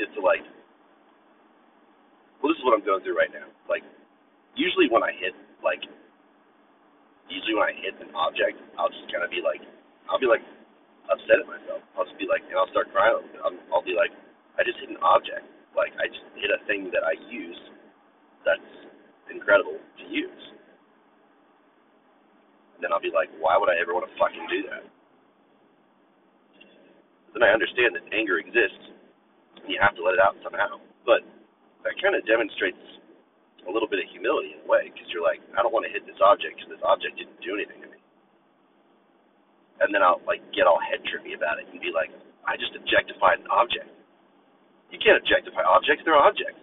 is 0.00 0.08
to 0.16 0.20
like 0.24 0.42
well, 2.38 2.54
this 2.54 2.58
is 2.58 2.64
what 2.64 2.74
I'm 2.78 2.86
going 2.86 3.02
through 3.02 3.18
right 3.18 3.30
now. 3.34 3.50
Like, 3.66 3.82
usually 4.54 4.86
when 4.86 5.02
I 5.02 5.10
hit, 5.10 5.34
like, 5.58 5.82
usually 7.26 7.54
when 7.58 7.66
I 7.66 7.74
hit 7.74 7.98
an 7.98 8.14
object, 8.14 8.62
I'll 8.78 8.90
just 8.90 9.10
kind 9.10 9.26
of 9.26 9.30
be 9.30 9.42
like, 9.42 9.62
I'll 10.06 10.22
be 10.22 10.30
like 10.30 10.42
upset 11.10 11.42
at 11.42 11.48
myself. 11.50 11.82
I'll 11.98 12.06
just 12.06 12.16
be 12.16 12.30
like, 12.30 12.46
and 12.46 12.56
I'll 12.56 12.70
start 12.70 12.94
crying. 12.94 13.20
I'll, 13.42 13.58
I'll 13.74 13.84
be 13.84 13.98
like, 13.98 14.14
I 14.58 14.66
just 14.66 14.78
hit 14.82 14.90
an 14.90 14.98
object. 15.00 15.46
Like, 15.78 15.94
I 16.02 16.10
just 16.10 16.26
hit 16.34 16.50
a 16.50 16.58
thing 16.66 16.90
that 16.90 17.06
I 17.06 17.14
use 17.30 17.58
that's 18.42 18.72
incredible 19.30 19.78
to 19.78 20.04
use. 20.10 20.44
And 22.74 22.82
then 22.82 22.90
I'll 22.90 23.02
be 23.02 23.14
like, 23.14 23.30
why 23.38 23.54
would 23.54 23.70
I 23.70 23.78
ever 23.78 23.94
want 23.94 24.10
to 24.10 24.14
fucking 24.18 24.46
do 24.50 24.66
that? 24.70 24.82
But 27.30 27.42
then 27.42 27.46
I 27.46 27.52
understand 27.54 27.94
that 27.94 28.06
anger 28.10 28.38
exists, 28.38 28.90
and 29.62 29.70
you 29.70 29.78
have 29.78 29.94
to 29.98 30.02
let 30.02 30.14
it 30.14 30.22
out 30.22 30.34
somehow. 30.42 30.82
But 31.06 31.22
that 31.86 31.94
kind 32.02 32.18
of 32.18 32.26
demonstrates 32.26 32.80
a 33.66 33.70
little 33.70 33.90
bit 33.90 34.00
of 34.00 34.08
humility 34.10 34.56
in 34.56 34.64
a 34.64 34.68
way, 34.70 34.90
because 34.90 35.10
you're 35.12 35.26
like, 35.26 35.42
I 35.58 35.62
don't 35.62 35.74
want 35.74 35.84
to 35.86 35.92
hit 35.92 36.06
this 36.06 36.18
object 36.22 36.56
because 36.56 36.70
this 36.72 36.84
object 36.86 37.18
didn't 37.18 37.38
do 37.42 37.58
anything 37.58 37.82
to 37.84 37.88
me. 37.90 38.00
And 39.82 39.94
then 39.94 40.02
I'll 40.02 40.22
like 40.26 40.42
get 40.54 40.66
all 40.66 40.80
head 40.80 41.02
trippy 41.06 41.34
about 41.36 41.58
it 41.58 41.66
and 41.70 41.78
be 41.78 41.90
like, 41.94 42.10
I 42.46 42.56
just 42.56 42.74
objectified 42.74 43.42
an 43.42 43.50
object. 43.52 43.90
You 44.90 44.98
can't 44.98 45.20
objectify 45.20 45.62
objects; 45.64 46.02
they're 46.04 46.16
objects. 46.16 46.60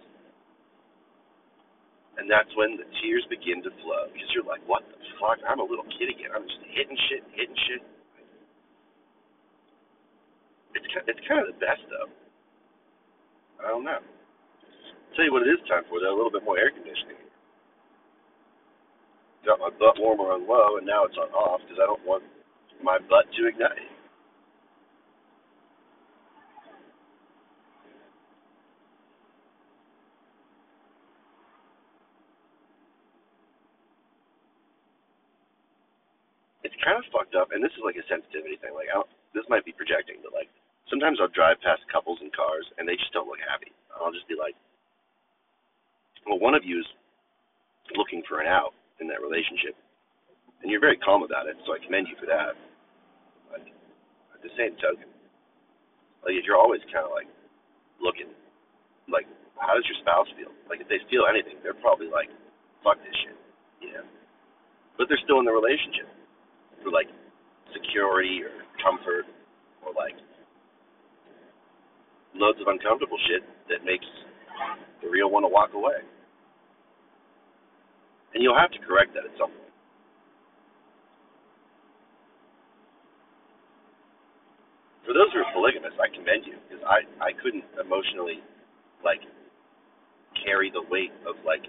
And 2.16 2.30
that's 2.30 2.48
when 2.56 2.80
the 2.80 2.88
tears 3.02 3.28
begin 3.28 3.60
to 3.60 3.70
flow 3.84 4.08
because 4.08 4.30
you're 4.32 4.48
like, 4.48 4.64
what 4.64 4.80
the 4.88 4.96
fuck? 5.20 5.36
I'm 5.44 5.60
a 5.60 5.68
little 5.68 5.84
kid 6.00 6.08
again. 6.08 6.32
I'm 6.32 6.48
just 6.48 6.64
hitting 6.72 6.96
shit, 7.12 7.22
hitting 7.36 7.60
shit. 7.68 7.82
It's 10.74 10.88
it's 11.06 11.22
kind 11.28 11.44
of 11.44 11.52
the 11.52 11.60
best 11.60 11.84
though. 11.92 12.08
I 13.60 13.68
don't 13.68 13.84
know 13.84 14.00
tell 15.16 15.24
you 15.24 15.32
what 15.32 15.48
it 15.48 15.50
is 15.50 15.64
time 15.66 15.82
for 15.88 15.98
though, 15.98 16.12
a 16.12 16.16
little 16.16 16.30
bit 16.30 16.44
more 16.44 16.60
air 16.60 16.70
conditioning. 16.70 17.16
Got 19.48 19.58
my 19.60 19.72
butt 19.72 19.96
warmer 19.96 20.36
on 20.36 20.44
low 20.46 20.76
and 20.76 20.86
now 20.86 21.08
it's 21.08 21.16
on 21.16 21.32
off 21.32 21.64
because 21.64 21.80
I 21.80 21.86
don't 21.88 22.04
want 22.04 22.22
my 22.84 22.98
butt 23.08 23.24
to 23.40 23.48
ignite. 23.48 23.80
It's 36.62 36.75
kind 36.86 37.02
of 37.02 37.04
fucked 37.10 37.34
up, 37.34 37.50
and 37.50 37.58
this 37.58 37.74
is 37.74 37.82
like 37.82 37.98
a 37.98 38.06
sensitivity 38.06 38.54
thing. 38.62 38.70
Like, 38.70 38.86
I 38.86 39.02
don't, 39.02 39.10
this 39.34 39.42
might 39.50 39.66
be 39.66 39.74
projecting, 39.74 40.22
but 40.22 40.30
like, 40.30 40.46
sometimes 40.86 41.18
I'll 41.18 41.34
drive 41.34 41.58
past 41.66 41.82
couples 41.90 42.22
in 42.22 42.30
cars 42.30 42.62
and 42.78 42.86
they 42.86 42.94
just 42.94 43.10
don't 43.10 43.26
look 43.26 43.42
happy. 43.42 43.74
I'll 43.90 44.14
just 44.14 44.30
be 44.30 44.38
like, 44.38 44.54
well, 46.30 46.38
one 46.38 46.54
of 46.54 46.62
you 46.62 46.78
is 46.78 46.86
looking 47.98 48.22
for 48.30 48.38
an 48.38 48.46
out 48.46 48.70
in 49.02 49.10
that 49.10 49.18
relationship, 49.18 49.74
and 50.62 50.70
you're 50.70 50.82
very 50.82 50.96
calm 51.02 51.26
about 51.26 51.50
it. 51.50 51.58
So 51.66 51.74
I 51.74 51.82
commend 51.82 52.06
you 52.06 52.14
for 52.22 52.30
that. 52.30 52.54
But 53.50 53.66
at 53.66 54.40
the 54.46 54.54
same 54.54 54.78
token, 54.78 55.10
like 56.22 56.38
you're 56.46 56.58
always 56.58 56.82
kind 56.94 57.02
of 57.02 57.10
like 57.10 57.30
looking, 57.98 58.30
like 59.10 59.26
how 59.58 59.74
does 59.74 59.86
your 59.90 59.98
spouse 60.02 60.30
feel? 60.38 60.54
Like 60.70 60.78
if 60.78 60.86
they 60.86 61.02
feel 61.10 61.26
anything, 61.26 61.58
they're 61.66 61.78
probably 61.78 62.10
like, 62.10 62.30
fuck 62.82 62.98
this 63.02 63.14
shit, 63.22 63.38
you 63.82 63.90
know. 63.94 64.06
But 64.98 65.06
they're 65.10 65.22
still 65.22 65.38
in 65.38 65.46
the 65.46 65.54
relationship 65.54 66.10
for 66.82 66.90
like 66.90 67.08
security 67.72 68.42
or 68.42 68.64
comfort 68.82 69.26
or 69.84 69.92
like 69.94 70.16
loads 72.34 72.60
of 72.60 72.68
uncomfortable 72.68 73.18
shit 73.28 73.42
that 73.68 73.84
makes 73.84 74.06
the 75.02 75.08
real 75.08 75.30
one 75.30 75.42
to 75.42 75.48
walk 75.48 75.72
away. 75.74 76.00
And 78.34 78.42
you'll 78.42 78.58
have 78.58 78.70
to 78.72 78.80
correct 78.84 79.14
that 79.14 79.24
at 79.24 79.32
some 79.40 79.48
point. 79.48 79.72
For 85.06 85.14
those 85.14 85.30
who 85.32 85.40
are 85.40 85.50
polygamous, 85.54 85.94
I 86.02 86.10
commend 86.10 86.44
you 86.44 86.58
because 86.66 86.82
I 86.82 87.06
I 87.22 87.30
couldn't 87.38 87.64
emotionally 87.78 88.42
like 89.06 89.22
carry 90.44 90.68
the 90.68 90.82
weight 90.90 91.14
of 91.24 91.38
like 91.46 91.64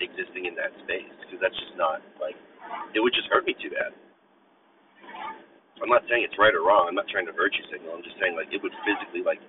existing 0.00 0.46
in 0.50 0.56
that 0.56 0.72
space 0.82 1.12
because 1.22 1.38
that's 1.38 1.54
just 1.54 1.76
not 1.76 2.02
like 2.18 2.34
it 2.96 3.00
would 3.04 3.14
just 3.14 3.28
hurt 3.28 3.44
me 3.44 3.54
too 3.60 3.70
bad. 3.70 3.92
I'm 5.82 5.90
not 5.90 6.06
saying 6.10 6.22
it's 6.22 6.38
right 6.38 6.54
or 6.54 6.62
wrong. 6.62 6.86
I'm 6.88 6.94
not 6.98 7.08
trying 7.10 7.26
to 7.26 7.34
virtue 7.34 7.64
signal. 7.72 7.96
I'm 7.96 8.04
just 8.06 8.18
saying 8.22 8.36
like 8.38 8.52
it 8.54 8.62
would 8.62 8.74
physically 8.86 9.26
like 9.26 9.42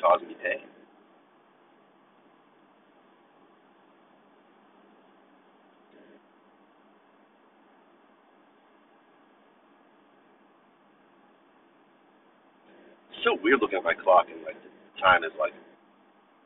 cause 0.00 0.20
me 0.26 0.36
pain. 0.42 0.66
It's 13.12 13.22
so 13.24 13.36
weird 13.42 13.60
looking 13.62 13.78
at 13.80 13.86
my 13.86 13.96
clock 13.96 14.28
and 14.30 14.42
like 14.44 14.58
the 14.60 14.70
time 15.00 15.24
is 15.24 15.34
like 15.40 15.54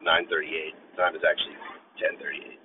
9:38. 0.03 0.75
Time 0.97 1.15
is 1.17 1.25
actually 1.27 1.59
10:38. 1.99 2.59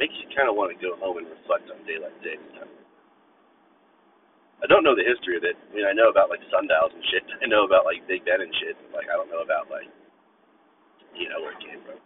Makes 0.00 0.16
you 0.22 0.29
kind 0.40 0.48
of 0.48 0.56
want 0.56 0.72
to 0.72 0.80
go 0.80 0.96
home 0.96 1.20
and 1.20 1.28
reflect 1.28 1.68
on 1.68 1.84
daylight 1.84 2.16
savings 2.24 2.48
time. 2.56 2.72
I 4.64 4.66
don't 4.72 4.80
know 4.80 4.96
the 4.96 5.04
history 5.04 5.36
of 5.36 5.44
it. 5.44 5.52
I 5.52 5.68
mean, 5.76 5.84
I 5.84 5.92
know 5.92 6.08
about 6.08 6.32
like 6.32 6.40
sundials 6.48 6.96
and 6.96 7.04
shit. 7.12 7.28
I 7.44 7.46
know 7.46 7.68
about 7.68 7.84
like 7.84 8.00
Big 8.08 8.24
Ben 8.24 8.40
and 8.40 8.48
shit. 8.56 8.72
Like, 8.96 9.12
I 9.12 9.20
don't 9.20 9.28
know 9.28 9.44
about 9.44 9.68
like, 9.68 9.92
you 11.12 11.28
know, 11.28 11.44
where 11.44 11.52
it 11.52 11.60
came 11.60 11.84
from. 11.84 12.00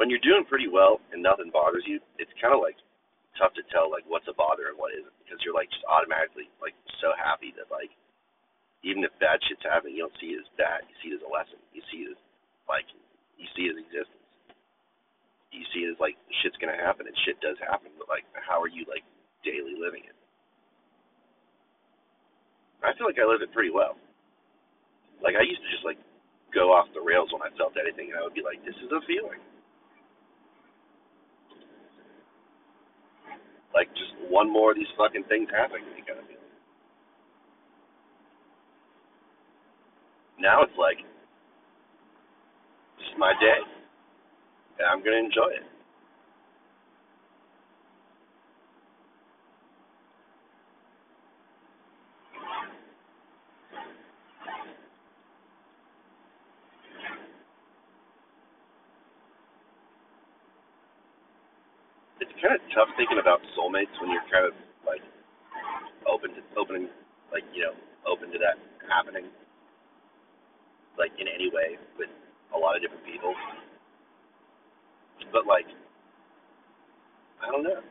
When 0.00 0.08
you're 0.08 0.24
doing 0.24 0.48
pretty 0.48 0.68
well 0.72 1.00
and 1.12 1.20
nothing 1.20 1.50
bothers 1.52 1.84
you, 1.84 2.00
it's 2.16 2.32
kind 2.40 2.54
of 2.54 2.64
like 2.64 2.76
tough 3.38 3.54
to 3.54 3.64
tell 3.70 3.88
like 3.88 4.04
what's 4.10 4.26
a 4.26 4.34
bother 4.34 4.68
and 4.68 4.76
what 4.76 4.92
isn't 4.92 5.14
because 5.22 5.38
you're 5.46 5.54
like 5.56 5.70
just 5.70 5.86
automatically 5.86 6.50
like 6.58 6.74
so 7.00 7.14
happy 7.16 7.54
that 7.54 7.70
like 7.70 7.94
even 8.86 9.02
if 9.02 9.10
bad 9.18 9.42
shit's 9.46 9.64
happening, 9.66 9.98
you 9.98 10.06
don't 10.06 10.18
see 10.22 10.38
it 10.38 10.42
as 10.42 10.50
bad. 10.54 10.86
You 10.86 10.94
see 11.02 11.10
it 11.10 11.18
as 11.18 11.24
a 11.26 11.30
lesson. 11.30 11.58
You 11.74 11.82
see 11.90 12.06
it 12.06 12.14
as 12.14 12.20
like 12.70 12.86
you 13.38 13.46
see 13.54 13.70
it 13.70 13.74
as 13.74 13.80
existence. 13.82 14.22
You 15.50 15.64
see 15.74 15.86
it 15.86 15.94
as 15.94 15.98
like 15.98 16.14
shit's 16.42 16.58
gonna 16.62 16.78
happen 16.78 17.06
and 17.06 17.16
shit 17.26 17.40
does 17.42 17.58
happen, 17.58 17.90
but 17.98 18.06
like 18.10 18.26
how 18.38 18.62
are 18.62 18.70
you 18.70 18.86
like 18.86 19.02
daily 19.42 19.74
living 19.74 20.06
it? 20.06 20.14
I 22.82 22.94
feel 22.94 23.10
like 23.10 23.18
I 23.18 23.26
live 23.26 23.42
it 23.42 23.50
pretty 23.50 23.74
well. 23.74 23.98
Like 25.18 25.34
I 25.34 25.42
used 25.42 25.62
to 25.62 25.70
just 25.74 25.82
like 25.82 25.98
go 26.54 26.70
off 26.70 26.86
the 26.94 27.02
rails 27.02 27.34
when 27.34 27.42
I 27.42 27.50
felt 27.58 27.74
anything 27.74 28.14
and 28.14 28.18
I 28.18 28.22
would 28.22 28.36
be 28.36 28.46
like, 28.46 28.62
This 28.62 28.78
is 28.78 28.90
a 28.94 29.02
feeling. 29.10 29.42
Like 33.78 33.94
just 33.94 34.10
one 34.26 34.50
more 34.52 34.72
of 34.72 34.76
these 34.76 34.90
fucking 34.98 35.22
things 35.30 35.46
happening 35.54 35.86
to 35.86 36.02
of 36.18 36.26
feeling. 36.26 36.42
Now 40.40 40.62
it's 40.66 40.74
like 40.74 40.98
this 42.98 43.06
is 43.06 43.18
my 43.18 43.32
day. 43.38 43.62
And 44.82 44.88
I'm 44.90 44.98
gonna 45.04 45.22
enjoy 45.22 45.54
it. 45.54 45.66
It's 62.20 62.27
kind 62.42 62.54
of 62.54 62.62
tough 62.74 62.90
thinking 62.96 63.18
about 63.18 63.42
soulmates 63.58 63.92
when 64.00 64.10
you're 64.10 64.26
kind 64.30 64.46
of 64.46 64.54
like 64.86 65.02
open 66.06 66.34
to 66.34 66.42
opening, 66.58 66.88
like 67.32 67.44
you 67.54 67.62
know, 67.62 67.74
open 68.06 68.30
to 68.32 68.38
that 68.38 68.56
happening, 68.88 69.26
like 70.96 71.12
in 71.18 71.26
any 71.28 71.50
way 71.50 71.76
with 71.98 72.10
a 72.54 72.58
lot 72.58 72.76
of 72.76 72.82
different 72.82 73.04
people. 73.04 73.34
But 75.32 75.46
like, 75.46 75.66
I 77.42 77.50
don't 77.50 77.62
know. 77.62 77.82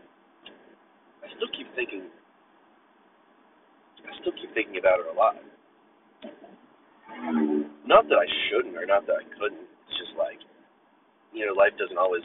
I 1.24 1.28
still 1.36 1.52
keep 1.56 1.68
thinking. 1.76 2.08
I 4.08 4.12
still 4.22 4.34
keep 4.34 4.54
thinking 4.54 4.78
about 4.80 5.04
her 5.04 5.12
a 5.12 5.16
lot. 5.16 5.36
Not 7.86 8.08
that 8.10 8.20
I 8.20 8.28
shouldn't 8.48 8.78
or 8.78 8.86
not 8.86 9.06
that 9.08 9.20
I 9.20 9.26
couldn't. 9.40 9.68
It's 9.88 9.98
just 9.98 10.18
like, 10.18 10.40
you 11.34 11.46
know, 11.46 11.54
life 11.54 11.74
doesn't 11.80 11.98
always 11.98 12.24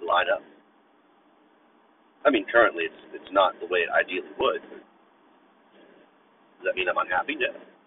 line 0.00 0.26
up. 0.32 0.42
I 2.28 2.30
mean, 2.30 2.44
currently 2.52 2.84
it's 2.84 3.00
it's 3.16 3.32
not 3.32 3.56
the 3.56 3.64
way 3.72 3.80
it 3.80 3.88
ideally 3.88 4.28
would. 4.36 4.60
Does 4.60 4.94
that 6.68 6.76
mean 6.76 6.84
I'm 6.88 7.00
unhappy? 7.00 7.36
No. 7.40 7.48
I'll 7.48 7.80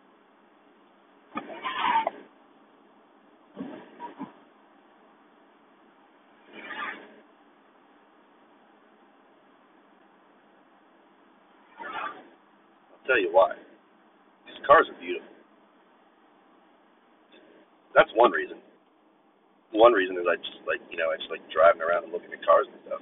tell 13.07 13.21
you 13.21 13.29
why. 13.31 13.55
These 14.47 14.59
cars 14.67 14.87
are 14.89 14.99
beautiful. 14.99 15.29
That's 17.95 18.09
one 18.15 18.31
reason. 18.31 18.57
One 19.73 19.93
reason 19.93 20.17
is 20.17 20.25
I 20.25 20.37
just 20.37 20.65
like 20.67 20.81
you 20.91 20.97
know 20.97 21.13
I 21.13 21.17
just 21.17 21.29
like 21.29 21.45
driving 21.53 21.81
around 21.85 22.05
and 22.05 22.13
looking 22.13 22.33
at 22.33 22.41
cars 22.45 22.65
and 22.69 22.81
stuff. 22.87 23.01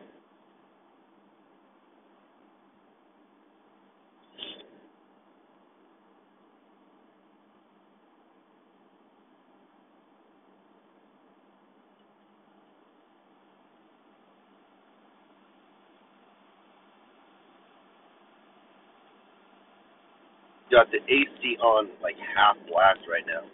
Got 20.72 20.94
the 20.94 21.02
AC 21.10 21.49
on 21.62 21.92
like 22.02 22.16
half 22.20 22.56
blast 22.68 23.04
right 23.08 23.26
now, 23.28 23.46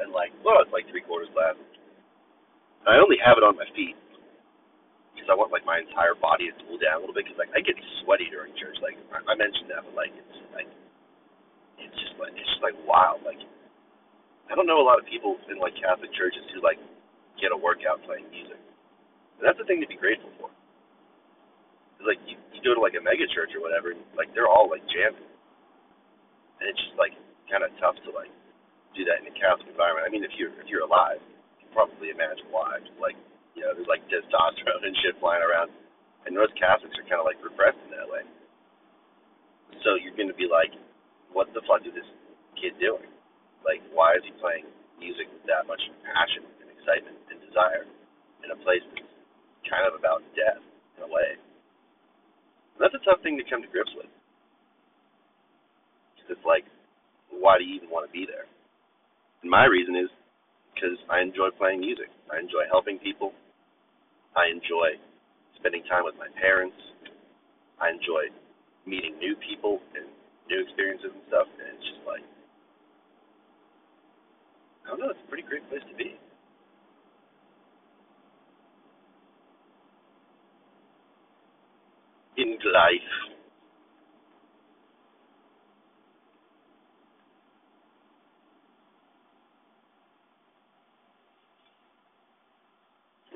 and 0.00 0.12
like 0.12 0.32
well 0.44 0.60
it's 0.64 0.72
like 0.72 0.88
three 0.88 1.04
quarters 1.04 1.30
blast. 1.32 1.60
I 2.88 2.96
only 2.96 3.20
have 3.20 3.36
it 3.36 3.44
on 3.44 3.60
my 3.60 3.68
feet 3.76 3.96
because 5.12 5.28
I 5.28 5.36
want 5.36 5.52
like 5.52 5.68
my 5.68 5.80
entire 5.84 6.16
body 6.16 6.48
to 6.48 6.56
cool 6.64 6.80
down 6.80 6.98
a 6.98 7.00
little 7.04 7.12
bit 7.16 7.28
because 7.28 7.36
like 7.36 7.52
I 7.52 7.60
get 7.60 7.76
sweaty 8.02 8.32
during 8.32 8.56
church. 8.56 8.80
Like 8.80 8.96
I, 9.12 9.20
I 9.20 9.34
mentioned 9.36 9.68
that, 9.68 9.84
but 9.84 9.92
like 9.92 10.12
it's 10.16 10.40
like 10.56 10.70
it's 11.76 11.96
just 12.00 12.16
like 12.16 12.32
it's 12.32 12.48
just 12.48 12.64
like 12.64 12.76
wild. 12.88 13.20
Like 13.22 13.40
I 14.48 14.56
don't 14.58 14.66
know 14.66 14.80
a 14.80 14.86
lot 14.86 14.98
of 14.98 15.06
people 15.06 15.38
in 15.52 15.60
like 15.60 15.76
Catholic 15.76 16.10
churches 16.16 16.42
who 16.56 16.64
like 16.64 16.80
get 17.38 17.54
a 17.54 17.58
workout 17.58 18.02
playing 18.02 18.26
music. 18.34 18.58
And 19.38 19.46
that's 19.46 19.56
the 19.56 19.64
thing 19.64 19.80
to 19.80 19.88
be 19.88 19.96
grateful 19.96 20.28
for. 20.36 20.50
Like 22.02 22.18
you, 22.26 22.34
you 22.50 22.60
go 22.64 22.74
to 22.74 22.82
like 22.82 22.96
a 22.98 23.04
mega 23.04 23.28
church 23.30 23.52
or 23.54 23.62
whatever, 23.62 23.92
and 23.94 24.02
like 24.16 24.32
they're 24.34 24.50
all 24.50 24.66
like 24.66 24.82
jamming, 24.90 25.29
and 26.60 26.68
it's 26.68 26.78
just 26.78 26.96
like 27.00 27.16
kind 27.48 27.64
of 27.64 27.72
tough 27.80 27.96
to 28.04 28.12
like 28.12 28.30
do 28.94 29.02
that 29.08 29.24
in 29.24 29.26
a 29.26 29.34
Catholic 29.34 29.68
environment. 29.72 30.04
I 30.06 30.10
mean, 30.12 30.22
if 30.22 30.32
you're 30.36 30.52
if 30.60 30.68
you're 30.68 30.84
alive, 30.84 31.18
you 31.58 31.66
can 31.66 31.72
probably 31.72 32.12
imagine 32.12 32.46
why. 32.52 32.78
Just 32.84 33.00
like 33.00 33.16
you 33.56 33.64
know, 33.64 33.72
there's 33.74 33.88
like 33.90 34.04
testosterone 34.06 34.84
and 34.86 34.94
shit 35.02 35.16
flying 35.18 35.42
around. 35.42 35.72
And 36.28 36.36
most 36.36 36.52
Catholics 36.60 36.92
are 37.00 37.06
kind 37.08 37.16
of 37.16 37.24
like 37.24 37.40
repressed 37.40 37.80
in 37.88 37.96
that 37.96 38.04
way. 38.04 38.22
So 39.80 39.96
you're 39.96 40.16
going 40.16 40.28
to 40.28 40.36
be 40.36 40.44
like, 40.44 40.74
what 41.32 41.48
the 41.56 41.64
fuck 41.64 41.80
is 41.88 41.96
this 41.96 42.06
kid 42.60 42.76
doing? 42.76 43.08
Like, 43.64 43.80
why 43.96 44.20
is 44.20 44.22
he 44.28 44.32
playing 44.36 44.68
music 45.00 45.32
with 45.32 45.48
that 45.48 45.64
much 45.64 45.80
passion 46.04 46.44
and 46.60 46.68
excitement 46.68 47.16
and 47.32 47.40
desire 47.40 47.88
in 48.44 48.52
a 48.52 48.58
place 48.60 48.84
that's 48.92 49.08
kind 49.64 49.88
of 49.88 49.96
about 49.96 50.20
death 50.36 50.60
in 51.00 51.08
a 51.08 51.10
way? 51.10 51.40
And 52.76 52.80
that's 52.84 52.96
a 52.96 53.04
tough 53.08 53.24
thing 53.24 53.40
to 53.40 53.46
come 53.48 53.64
to 53.64 53.70
grips 53.72 53.92
with. 53.96 54.12
It's 56.30 56.46
like, 56.46 56.64
why 57.30 57.58
do 57.58 57.64
you 57.64 57.76
even 57.76 57.90
want 57.90 58.06
to 58.06 58.12
be 58.12 58.24
there? 58.24 58.46
And 59.42 59.50
my 59.50 59.66
reason 59.66 59.96
is 59.96 60.08
because 60.74 60.96
I 61.10 61.20
enjoy 61.20 61.50
playing 61.58 61.80
music. 61.80 62.08
I 62.30 62.38
enjoy 62.38 62.64
helping 62.70 62.98
people. 62.98 63.32
I 64.38 64.46
enjoy 64.48 64.96
spending 65.58 65.82
time 65.90 66.04
with 66.06 66.14
my 66.16 66.30
parents. 66.40 66.76
I 67.82 67.90
enjoy 67.90 68.30
meeting 68.86 69.18
new 69.18 69.34
people 69.42 69.80
and 69.96 70.06
new 70.48 70.62
experiences 70.62 71.10
and 71.12 71.24
stuff. 71.28 71.48
And 71.58 71.66
it's 71.76 71.84
just 71.84 72.02
like, 72.06 72.24
I 74.86 74.94
don't 74.94 75.00
know, 75.00 75.10
it's 75.10 75.20
a 75.24 75.28
pretty 75.28 75.44
great 75.44 75.66
place 75.68 75.84
to 75.88 75.96
be. 75.96 76.16
In 82.40 82.56
life. 82.72 83.29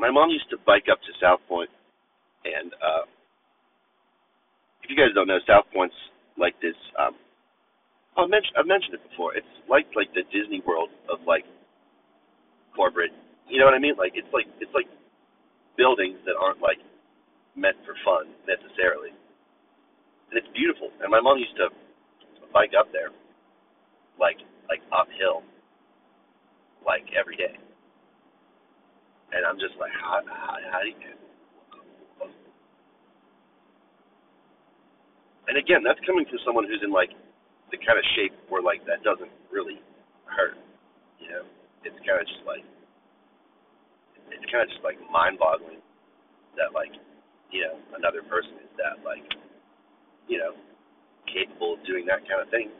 My 0.05 0.13
mom 0.13 0.29
used 0.29 0.51
to 0.53 0.61
bike 0.69 0.85
up 0.93 1.01
to 1.01 1.13
Southpointe, 1.17 1.73
and 2.45 2.77
uh, 2.77 3.09
if 4.85 4.93
you 4.93 4.97
guys 5.01 5.17
don't 5.17 5.25
know, 5.25 5.41
Southpointe's 5.49 5.97
like 6.37 6.53
this. 6.61 6.77
Um, 7.01 7.17
I've 8.13 8.29
mentioned 8.29 8.53
I've 8.53 8.69
mentioned 8.69 9.01
it 9.01 9.05
before. 9.09 9.33
It's 9.33 9.49
like 9.65 9.89
like 9.97 10.13
the 10.13 10.29
Disney 10.29 10.61
World 10.69 10.93
of 11.09 11.25
like 11.25 11.49
corporate. 12.77 13.17
You 13.49 13.57
know 13.57 13.65
what 13.65 13.73
I 13.73 13.81
mean? 13.81 13.97
Like 13.97 14.13
it's 14.13 14.29
like 14.29 14.45
it's 14.61 14.77
like 14.77 14.93
buildings 15.81 16.21
that 16.29 16.37
aren't 16.37 16.61
like 16.61 16.85
meant 17.57 17.81
for 17.89 17.97
fun 18.05 18.29
necessarily, 18.45 19.09
and 20.29 20.37
it's 20.37 20.53
beautiful. 20.53 20.93
And 21.01 21.09
my 21.09 21.25
mom 21.25 21.41
used 21.41 21.57
to 21.57 21.73
bike 22.53 22.77
up 22.77 22.93
there, 22.93 23.09
like 24.21 24.37
like 24.69 24.85
uphill, 24.93 25.41
like 26.85 27.09
every 27.17 27.41
day. 27.41 27.57
And 29.35 29.43
I'm 29.43 29.59
just 29.59 29.75
like, 29.83 29.91
how 29.99 30.23
how, 30.31 30.55
how 30.71 30.81
do 30.87 30.95
you? 30.95 31.15
And 35.51 35.59
again, 35.61 35.85
that's 35.85 36.01
coming 36.07 36.25
from 36.25 36.41
someone 36.47 36.65
who's 36.65 36.81
in 36.81 36.95
like 36.95 37.13
the 37.69 37.79
kind 37.83 37.99
of 37.99 38.07
shape 38.17 38.33
where 38.49 38.63
like 38.63 38.81
that 38.87 39.03
doesn't 39.05 39.31
really 39.53 39.83
hurt. 40.25 40.57
You 41.21 41.29
know, 41.29 41.45
it's 41.85 41.99
kind 42.07 42.23
of 42.23 42.27
just 42.31 42.47
like 42.47 42.65
it's 44.31 44.47
kind 44.49 44.65
of 44.65 44.71
just 44.73 44.81
like 44.87 44.97
mind-boggling 45.13 45.83
that 46.57 46.73
like 46.73 46.95
you 47.51 47.61
know 47.67 47.75
another 47.99 48.23
person 48.25 48.57
is 48.63 48.73
that 48.79 49.03
like 49.05 49.27
you 50.31 50.39
know 50.39 50.55
capable 51.29 51.75
of 51.77 51.81
doing 51.85 52.07
that 52.07 52.23
kind 52.25 52.41
of 52.41 52.49
thing 52.49 52.71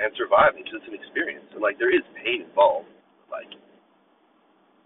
and 0.00 0.08
surviving 0.16 0.64
because 0.64 0.80
it's 0.80 0.88
an 0.88 0.96
experience 0.96 1.44
and 1.52 1.60
like 1.60 1.76
there 1.76 1.92
is 1.92 2.02
pain 2.24 2.48
involved. 2.48 2.88
Like 3.28 3.52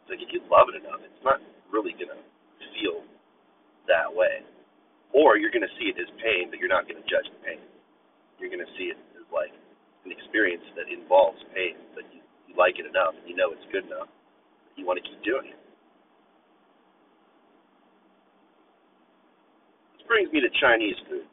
it's 0.05 0.13
like 0.13 0.21
if 0.21 0.29
you 0.29 0.45
love 0.53 0.69
it 0.69 0.77
enough, 0.77 1.01
it's 1.01 1.25
not 1.25 1.41
really 1.73 1.97
gonna 1.97 2.21
feel 2.77 3.01
that 3.89 4.13
way 4.13 4.45
or 5.15 5.39
you're 5.39 5.55
to 5.65 5.75
see 5.79 5.89
it 5.89 5.97
as 5.97 6.11
pain, 6.19 6.51
but 6.51 6.59
you're 6.59 6.69
not 6.69 6.91
to 6.99 7.07
judge 7.07 7.31
the 7.31 7.41
pain. 7.47 7.63
You're 8.37 8.51
to 8.67 8.75
see 8.77 8.91
it 8.91 8.99
as 9.15 9.25
like 9.31 9.55
an 10.05 10.11
experience 10.11 10.67
that 10.75 10.91
involves 10.91 11.39
pain, 11.55 11.79
but 11.95 12.03
you, 12.11 12.19
you 12.51 12.59
like 12.59 12.77
it 12.83 12.85
enough 12.85 13.15
and 13.15 13.25
you 13.31 13.39
know 13.39 13.55
it's 13.55 13.65
good 13.71 13.87
enough. 13.87 14.11
You 14.75 14.85
want 14.85 14.99
to 14.99 15.07
keep 15.07 15.23
doing 15.23 15.55
it. 15.55 15.61
This 19.97 20.05
brings 20.11 20.29
me 20.35 20.43
to 20.43 20.51
Chinese 20.59 20.99
food. 21.07 21.31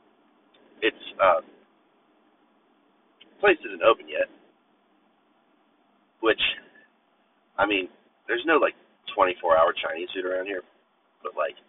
It's 0.86 1.06
uh, 1.18 1.42
place 3.42 3.58
isn't 3.66 3.82
open 3.82 4.06
yet, 4.06 4.30
which 6.22 6.40
I 7.58 7.66
mean, 7.66 7.90
there's 8.32 8.48
no 8.48 8.56
like 8.63 8.80
24 9.12 9.60
hour 9.60 9.76
Chinese 9.76 10.08
food 10.15 10.24
around 10.24 10.48
here, 10.48 10.63
but 11.20 11.36
like 11.36 11.60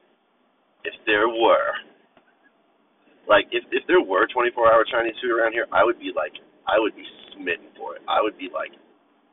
if 0.87 0.95
there 1.11 1.27
were, 1.27 1.75
like 3.27 3.51
if 3.51 3.67
if 3.75 3.83
there 3.91 3.99
were 3.99 4.31
24 4.31 4.71
hour 4.71 4.87
Chinese 4.87 5.19
food 5.19 5.35
around 5.35 5.51
here, 5.59 5.67
I 5.75 5.83
would 5.83 5.99
be 5.99 6.15
like 6.15 6.39
I 6.71 6.79
would 6.79 6.95
be 6.95 7.03
smitten 7.35 7.75
for 7.75 7.99
it. 7.99 8.03
I 8.07 8.23
would 8.23 8.39
be 8.39 8.47
like 8.55 8.71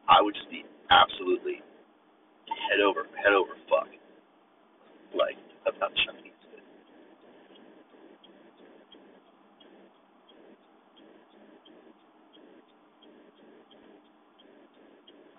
I 0.10 0.26
would 0.26 0.34
just 0.34 0.50
be 0.50 0.66
absolutely 0.90 1.62
head 2.50 2.82
over 2.82 3.06
head 3.22 3.38
over 3.38 3.54
fuck 3.70 3.94
like 5.14 5.38
about 5.70 5.94
Chinese 6.02 6.34
food. 6.50 6.66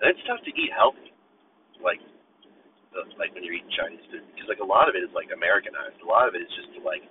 It's 0.06 0.22
tough 0.30 0.38
to 0.46 0.50
eat 0.54 0.70
healthy, 0.70 1.09
like 1.82 2.00
the, 2.92 3.06
like 3.16 3.34
when 3.34 3.44
you're 3.44 3.56
eating 3.56 3.72
Chinese 3.74 4.02
food, 4.10 4.24
because 4.34 4.48
like 4.50 4.62
a 4.62 4.66
lot 4.66 4.88
of 4.90 4.94
it 4.94 5.02
is 5.04 5.12
like 5.14 5.30
Americanized. 5.34 5.98
A 6.02 6.08
lot 6.08 6.26
of 6.26 6.34
it 6.34 6.42
is 6.44 6.52
just 6.54 6.72
to 6.76 6.80
like 6.82 7.04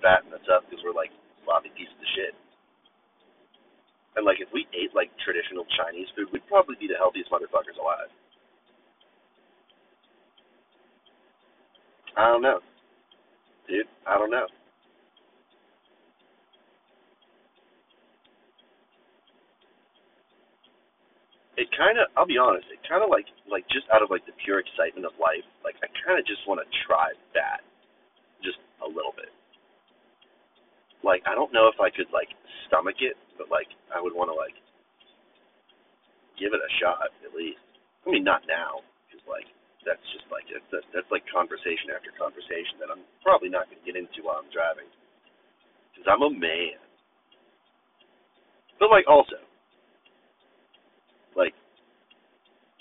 fatten 0.00 0.32
us 0.34 0.44
up 0.50 0.66
because 0.66 0.82
we're 0.82 0.96
like 0.96 1.12
sloppy 1.44 1.70
pieces 1.74 1.94
of 1.96 2.08
shit. 2.16 2.34
And 4.16 4.28
like 4.28 4.40
if 4.40 4.48
we 4.52 4.68
ate 4.76 4.92
like 4.92 5.08
traditional 5.24 5.64
Chinese 5.76 6.08
food, 6.12 6.28
we'd 6.32 6.46
probably 6.48 6.76
be 6.76 6.88
the 6.88 7.00
healthiest 7.00 7.32
motherfuckers 7.32 7.80
alive. 7.80 8.12
I 12.16 12.28
don't 12.28 12.44
know. 12.44 12.60
Dude, 13.68 13.88
I 14.04 14.18
don't 14.20 14.30
know. 14.30 14.46
It 21.62 21.70
kind 21.78 22.02
of, 22.02 22.10
I'll 22.18 22.26
be 22.26 22.42
honest, 22.42 22.66
it 22.74 22.82
kind 22.90 23.06
of 23.06 23.10
like, 23.14 23.30
like 23.46 23.62
just 23.70 23.86
out 23.94 24.02
of 24.02 24.10
like 24.10 24.26
the 24.26 24.34
pure 24.42 24.58
excitement 24.58 25.06
of 25.06 25.14
life, 25.22 25.46
like 25.62 25.78
I 25.78 25.88
kind 26.02 26.18
of 26.18 26.26
just 26.26 26.42
want 26.50 26.58
to 26.58 26.66
try 26.82 27.14
that, 27.38 27.62
just 28.42 28.58
a 28.82 28.88
little 28.90 29.14
bit 29.14 29.30
like 31.02 31.22
I 31.26 31.34
don't 31.34 31.52
know 31.52 31.68
if 31.68 31.78
I 31.82 31.90
could 31.90 32.08
like 32.14 32.30
stomach 32.66 33.02
it, 33.02 33.18
but 33.36 33.50
like 33.50 33.68
I 33.90 33.98
would 34.00 34.14
want 34.14 34.30
to 34.30 34.36
like 34.38 34.54
give 36.38 36.54
it 36.54 36.62
a 36.62 36.70
shot 36.78 37.02
at 37.02 37.34
least. 37.34 37.62
I 38.06 38.10
mean, 38.10 38.24
not 38.26 38.46
now, 38.46 38.82
because 39.06 39.22
like 39.26 39.46
that's 39.82 40.02
just 40.14 40.26
like 40.30 40.46
that's 40.70 40.86
that's 40.94 41.10
like 41.10 41.26
conversation 41.28 41.90
after 41.94 42.14
conversation 42.14 42.78
that 42.78 42.90
I'm 42.90 43.02
probably 43.22 43.50
not 43.50 43.66
going 43.68 43.82
to 43.82 43.86
get 43.86 43.98
into 43.98 44.22
while 44.26 44.38
I'm 44.40 44.50
driving, 44.54 44.88
because 45.92 46.06
I'm 46.06 46.22
a 46.22 46.30
man. 46.30 46.78
But 48.78 48.90
like 48.90 49.06
also, 49.06 49.38
like 51.36 51.54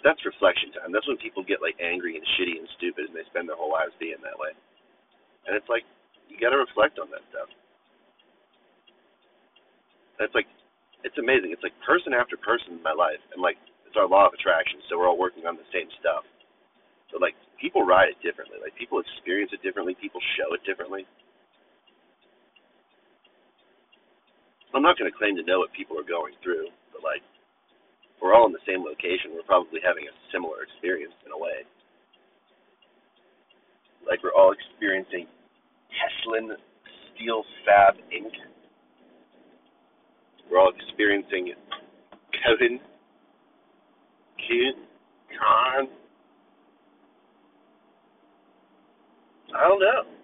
that's 0.03 0.21
reflection 0.25 0.73
time. 0.73 0.91
That's 0.91 1.07
when 1.07 1.17
people 1.21 1.45
get 1.45 1.61
like 1.61 1.77
angry 1.77 2.17
and 2.17 2.25
shitty 2.37 2.57
and 2.57 2.67
stupid, 2.77 3.09
and 3.09 3.15
they 3.15 3.25
spend 3.29 3.49
their 3.49 3.57
whole 3.57 3.71
lives 3.71 3.93
being 4.01 4.17
that 4.25 4.37
way. 4.37 4.53
And 5.45 5.53
it's 5.53 5.69
like 5.69 5.85
you 6.29 6.37
got 6.41 6.53
to 6.53 6.59
reflect 6.61 6.97
on 6.97 7.09
that 7.13 7.23
stuff. 7.29 7.49
It's 10.21 10.35
like 10.37 10.49
it's 11.01 11.17
amazing. 11.17 11.53
It's 11.53 11.65
like 11.65 11.73
person 11.81 12.13
after 12.13 12.37
person 12.37 12.77
in 12.77 12.83
my 12.85 12.93
life, 12.93 13.21
and 13.33 13.41
like 13.41 13.57
it's 13.89 13.97
our 13.97 14.09
law 14.09 14.29
of 14.29 14.33
attraction. 14.33 14.81
So 14.89 14.97
we're 14.97 15.09
all 15.09 15.17
working 15.17 15.45
on 15.49 15.57
the 15.57 15.67
same 15.73 15.89
stuff. 16.01 16.25
So 17.09 17.17
like 17.17 17.35
people 17.59 17.85
ride 17.85 18.09
it 18.09 18.19
differently. 18.21 18.57
Like 18.61 18.73
people 18.77 19.01
experience 19.01 19.53
it 19.53 19.61
differently. 19.65 19.97
People 19.97 20.21
show 20.37 20.53
it 20.53 20.61
differently. 20.65 21.05
I'm 24.71 24.81
not 24.85 24.95
going 24.95 25.11
to 25.11 25.17
claim 25.17 25.35
to 25.35 25.43
know 25.43 25.59
what 25.59 25.75
people 25.75 25.99
are 25.99 26.07
going 26.07 26.31
through, 26.39 26.71
but 26.95 27.03
like 27.03 27.19
we're 28.21 28.33
all 28.33 28.45
in 28.45 28.53
the 28.53 28.63
same 28.69 28.85
location. 28.85 29.33
We're 29.33 29.47
probably 29.49 29.81
having 29.83 30.05
a 30.05 30.13
similar 30.31 30.63
experience 30.63 31.13
in 31.25 31.33
a 31.33 31.37
way. 31.37 31.65
Like 34.05 34.21
we're 34.23 34.37
all 34.37 34.53
experiencing 34.53 35.25
Teslin 35.89 36.53
Steel 37.13 37.43
Fab 37.65 37.97
Inc 38.13 38.31
we're 40.51 40.59
all 40.59 40.73
experiencing 40.75 41.53
Kevin 42.43 42.77
Kid 44.37 44.75
Con. 45.31 45.87
I 49.55 49.67
don't 49.67 49.79
know. 49.79 50.20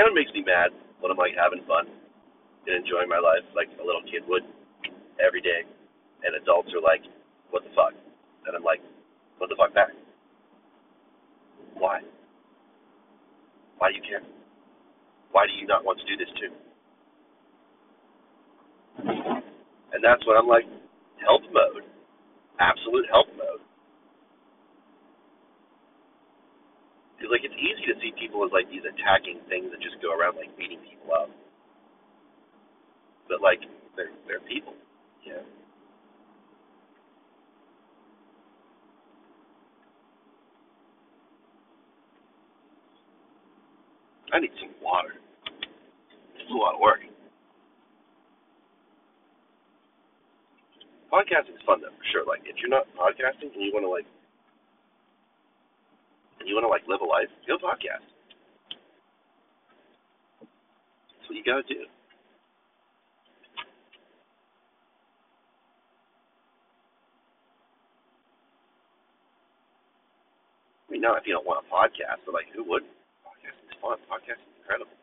Kind 0.00 0.08
of 0.08 0.16
makes 0.16 0.32
me 0.32 0.40
mad 0.40 0.72
when 1.04 1.12
I'm 1.12 1.20
like 1.20 1.36
having 1.36 1.60
fun 1.68 1.84
and 1.84 2.72
enjoying 2.72 3.12
my 3.12 3.20
life 3.20 3.44
like 3.52 3.68
a 3.76 3.84
little 3.84 4.00
kid 4.08 4.24
would 4.32 4.48
every 5.20 5.44
day, 5.44 5.68
and 6.24 6.32
adults 6.40 6.72
are 6.72 6.80
like, 6.80 7.04
"What 7.52 7.68
the 7.68 7.72
fuck?" 7.76 7.92
And 8.48 8.56
I'm 8.56 8.64
like, 8.64 8.80
"What 9.36 9.52
the 9.52 9.56
fuck 9.60 9.76
back? 9.76 9.92
Why? 11.76 12.00
Why 13.76 13.92
do 13.92 14.00
you 14.00 14.04
care? 14.08 14.24
Why 15.32 15.44
do 15.44 15.52
you 15.60 15.68
not 15.68 15.84
want 15.84 16.00
to 16.00 16.06
do 16.08 16.16
this 16.16 16.32
too?" 16.40 16.52
And 19.92 20.00
that's 20.00 20.24
when 20.26 20.36
I'm 20.36 20.48
like, 20.48 20.64
help 21.20 21.42
mode, 21.52 21.84
absolute 22.58 23.04
help 23.12 23.28
mode. 23.36 23.60
Like 27.30 27.46
it's 27.46 27.54
easy 27.56 27.86
to 27.88 27.96
see 28.02 28.12
people 28.18 28.44
as 28.44 28.52
like 28.52 28.66
these 28.70 28.84
attacking 28.84 29.38
things 29.48 29.70
that 29.70 29.80
just 29.80 30.02
go 30.02 30.10
around 30.10 30.36
like 30.36 30.50
beating 30.58 30.82
people 30.82 31.14
up, 31.14 31.30
but 33.30 33.40
like 33.40 33.62
they're 33.96 34.12
they're 34.26 34.42
people, 34.44 34.74
yeah. 35.24 35.42
I 44.32 44.38
need 44.38 44.54
some 44.62 44.74
water. 44.82 45.18
It's 46.38 46.50
a 46.50 46.54
lot 46.54 46.74
of 46.74 46.80
work. 46.80 47.00
Podcasting 51.10 51.58
is 51.58 51.62
fun 51.66 51.82
though, 51.82 51.90
for 51.90 52.06
sure. 52.14 52.24
Like 52.26 52.42
if 52.46 52.56
you're 52.62 52.70
not 52.70 52.86
podcasting 52.94 53.50
and 53.54 53.62
you 53.62 53.74
want 53.74 53.86
to 53.86 53.90
like 53.90 54.06
and 56.40 56.48
you 56.48 56.56
want 56.56 56.64
to 56.64 56.72
like 56.72 56.88
live 56.88 57.00
a 57.00 57.08
life, 57.08 57.28
go 57.46 57.60
podcast. 57.60 58.02
That's 60.40 61.28
what 61.28 61.36
you 61.36 61.44
gotta 61.44 61.62
do. 61.68 61.84
I 70.88 70.92
mean, 70.92 71.04
not 71.04 71.20
if 71.20 71.28
you 71.28 71.36
don't 71.36 71.46
want 71.46 71.62
a 71.62 71.68
podcast, 71.70 72.24
but 72.26 72.34
like 72.34 72.48
who 72.56 72.64
wouldn't? 72.64 72.90
Podcasting 73.22 73.68
is 73.68 73.78
fun. 73.78 74.00
Podcasting 74.10 74.48
is 74.48 74.58
incredible. 74.64 74.96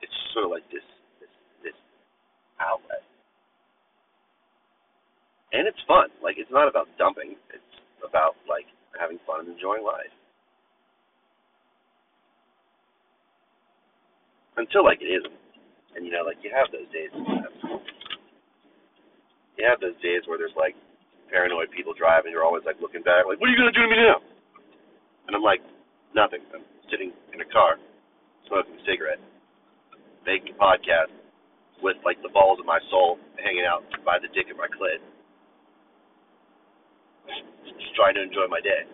It's 0.00 0.16
sort 0.32 0.46
of 0.46 0.50
like 0.50 0.66
this 0.72 0.82
this 1.20 1.30
this 1.62 1.78
outlet 2.58 3.04
and 5.54 5.70
it's 5.70 5.78
fun. 5.86 6.10
Like 6.18 6.34
it's 6.36 6.50
not 6.50 6.66
about 6.66 6.90
dumping. 6.98 7.38
It's 7.54 7.74
about 8.02 8.34
like 8.50 8.66
having 8.98 9.18
fun 9.26 9.40
and 9.44 9.48
enjoying 9.50 9.84
life. 9.84 10.12
Until 14.56 14.84
like 14.86 15.02
it 15.02 15.10
isn't, 15.10 15.34
and 15.98 16.06
you 16.06 16.12
know, 16.14 16.22
like 16.22 16.38
you 16.42 16.50
have 16.54 16.70
those 16.70 16.86
days. 16.94 17.10
You 19.58 19.62
have 19.66 19.82
those 19.82 19.98
days 19.98 20.22
where 20.26 20.38
there's 20.38 20.54
like 20.54 20.78
paranoid 21.30 21.74
people 21.74 21.94
driving. 21.94 22.30
You're 22.30 22.46
always 22.46 22.62
like 22.62 22.78
looking 22.78 23.02
back, 23.02 23.26
like, 23.26 23.42
what 23.42 23.50
are 23.50 23.52
you 23.52 23.58
gonna 23.58 23.74
do 23.74 23.82
to 23.82 23.90
me 23.90 23.98
now? 23.98 24.22
And 25.26 25.34
I'm 25.34 25.42
like, 25.42 25.62
nothing. 26.14 26.42
I'm 26.54 26.62
sitting 26.90 27.10
in 27.34 27.42
a 27.42 27.48
car, 27.50 27.82
smoking 28.46 28.78
a 28.78 28.82
cigarette, 28.86 29.22
making 30.22 30.54
a 30.54 30.58
podcast 30.58 31.10
with 31.82 31.98
like 32.06 32.22
the 32.22 32.30
balls 32.30 32.62
of 32.62 32.66
my 32.66 32.78
soul 32.90 33.18
hanging 33.42 33.66
out 33.66 33.82
by 34.06 34.22
the 34.22 34.30
dick 34.30 34.46
of 34.50 34.56
my 34.56 34.70
clit 34.70 35.02
just 37.64 37.94
trying 37.96 38.14
to 38.14 38.22
enjoy 38.22 38.46
my 38.48 38.60
day. 38.60 38.84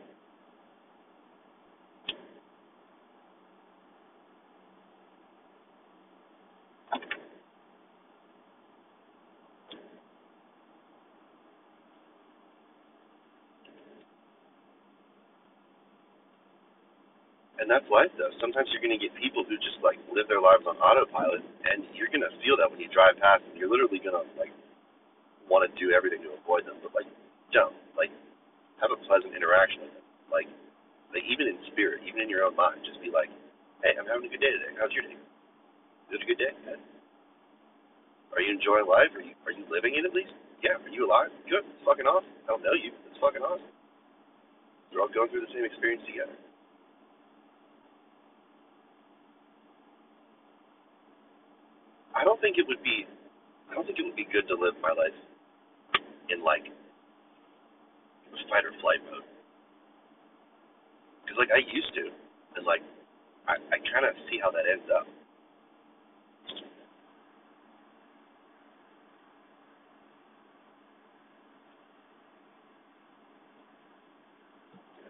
And 17.61 17.69
that's 17.69 17.85
life, 17.93 18.09
though. 18.17 18.33
Sometimes 18.41 18.73
you're 18.73 18.81
going 18.81 18.97
to 18.97 18.99
get 18.99 19.13
people 19.21 19.45
who 19.45 19.53
just 19.61 19.77
like 19.85 20.01
live 20.09 20.25
their 20.33 20.41
lives 20.41 20.65
on 20.65 20.81
autopilot, 20.81 21.45
and 21.69 21.85
you're 21.93 22.09
going 22.09 22.25
to 22.25 22.33
feel 22.41 22.57
that 22.57 22.67
when 22.73 22.81
you 22.81 22.89
drive 22.89 23.21
past 23.21 23.45
them. 23.45 23.53
You're 23.53 23.69
literally 23.69 24.01
going 24.01 24.17
to 24.17 24.25
like 24.41 24.51
want 25.45 25.69
to 25.69 25.71
do 25.77 25.93
everything 25.93 26.25
to 26.25 26.33
avoid 26.41 26.65
them, 26.65 26.81
but 26.81 26.97
like 26.97 27.05
don't. 27.53 27.77
Like 27.93 28.09
have 28.81 28.91
a 28.93 29.01
pleasant 29.07 29.37
interaction. 29.37 29.89
Like, 30.33 30.49
like 31.13 31.25
even 31.29 31.49
in 31.49 31.57
spirit, 31.73 32.03
even 32.05 32.25
in 32.25 32.29
your 32.29 32.45
own 32.49 32.57
mind, 32.57 32.81
just 32.85 33.01
be 33.05 33.13
like, 33.13 33.31
"Hey, 33.85 33.95
I'm 33.99 34.09
having 34.09 34.27
a 34.27 34.33
good 34.33 34.43
day 34.43 34.53
today. 34.53 34.73
How's 34.81 34.93
your 34.93 35.05
day? 35.05 35.17
Is 36.11 36.19
it 36.19 36.25
a 36.25 36.29
good 36.29 36.41
day? 36.41 36.53
Good. 36.65 36.81
Are 38.35 38.43
you 38.43 38.55
enjoying 38.55 38.87
life? 38.87 39.13
Are 39.15 39.25
you 39.25 39.35
are 39.47 39.55
you 39.55 39.65
living 39.71 39.95
it 39.99 40.07
at 40.07 40.15
least? 40.15 40.33
Yeah. 40.63 40.81
Are 40.81 40.93
you 40.93 41.07
alive? 41.07 41.31
Good. 41.49 41.65
It's 41.67 41.85
fucking 41.85 42.07
awesome. 42.07 42.33
I 42.47 42.57
don't 42.57 42.63
know 42.63 42.75
you. 42.75 42.93
It's 43.11 43.21
fucking 43.21 43.43
awesome. 43.43 43.71
We're 44.91 45.03
all 45.03 45.13
going 45.13 45.31
through 45.31 45.47
the 45.47 45.53
same 45.55 45.65
experience 45.67 46.03
together. 46.07 46.35
I 52.15 52.25
don't 52.25 52.41
think 52.43 52.59
it 52.59 52.67
would 52.67 52.83
be 52.83 53.07
I 53.71 53.75
don't 53.75 53.87
think 53.87 53.99
it 53.99 54.05
would 54.05 54.19
be 54.19 54.27
good 54.27 54.47
to 54.51 54.57
live 54.59 54.75
my 54.83 54.91
life 54.91 55.15
in 56.29 56.43
like 56.43 56.67
fight 58.51 58.65
or 58.67 58.75
flight 58.81 59.03
mode. 59.11 59.27
Because 61.23 61.39
like 61.39 61.53
I 61.55 61.63
used 61.71 61.95
to, 61.95 62.11
and 62.59 62.67
like 62.67 62.83
I 63.47 63.59
I 63.71 63.79
kind 63.91 64.07
of 64.07 64.15
see 64.31 64.39
how 64.43 64.51
that 64.51 64.67
ends 64.67 64.87
up. 64.91 65.07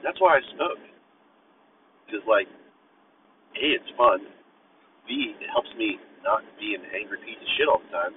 That's 0.03 0.21
why 0.21 0.41
I 0.41 0.43
smoke. 0.57 0.81
Because 2.07 2.25
like, 2.27 2.49
a 3.57 3.67
it's 3.77 3.91
fun. 3.97 4.25
B 5.07 5.37
it 5.41 5.49
helps 5.53 5.71
me 5.77 6.01
not 6.25 6.45
be 6.61 6.77
an 6.77 6.85
angry 6.93 7.21
piece 7.25 7.41
of 7.41 7.49
shit 7.57 7.69
all 7.69 7.81
the 7.81 7.93
time, 7.93 8.15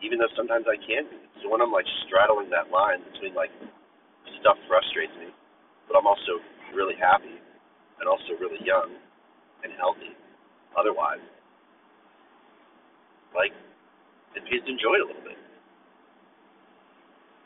even 0.00 0.18
though 0.20 0.32
sometimes 0.36 0.64
I 0.68 0.76
can 0.80 1.08
be. 1.08 1.16
So 1.42 1.52
when 1.52 1.60
I'm 1.60 1.72
like 1.72 1.88
straddling 2.08 2.48
that 2.50 2.72
line 2.72 3.04
between 3.12 3.34
like 3.36 3.52
stuff 4.46 4.62
frustrates 4.70 5.10
me, 5.18 5.34
but 5.90 5.98
I'm 5.98 6.06
also 6.06 6.38
really 6.70 6.94
happy 6.94 7.34
and 7.98 8.06
also 8.06 8.38
really 8.38 8.62
young 8.62 8.94
and 9.66 9.74
healthy 9.74 10.14
otherwise. 10.78 11.18
Like, 13.34 13.50
pays 14.46 14.62
to 14.62 14.70
enjoy 14.70 14.94
it 14.94 15.02
a 15.02 15.08
little 15.10 15.26
bit. 15.26 15.34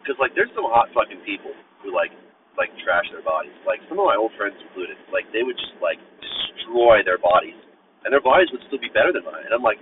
Because, 0.04 0.20
like, 0.20 0.36
there's 0.36 0.52
some 0.52 0.68
hot 0.68 0.92
fucking 0.92 1.24
people 1.24 1.56
who, 1.80 1.96
like, 1.96 2.12
like 2.60 2.68
trash 2.84 3.08
their 3.08 3.24
bodies. 3.24 3.56
Like, 3.64 3.80
some 3.88 3.96
of 3.96 4.04
my 4.04 4.20
old 4.20 4.36
friends 4.36 4.60
included. 4.60 5.00
Like, 5.08 5.24
they 5.32 5.40
would 5.40 5.56
just, 5.56 5.80
like, 5.80 5.96
destroy 6.20 7.00
their 7.00 7.16
bodies. 7.16 7.56
And 8.04 8.12
their 8.12 8.20
bodies 8.20 8.52
would 8.52 8.60
still 8.68 8.80
be 8.80 8.92
better 8.92 9.16
than 9.16 9.24
mine. 9.24 9.48
And 9.48 9.56
I'm 9.56 9.64
like, 9.64 9.80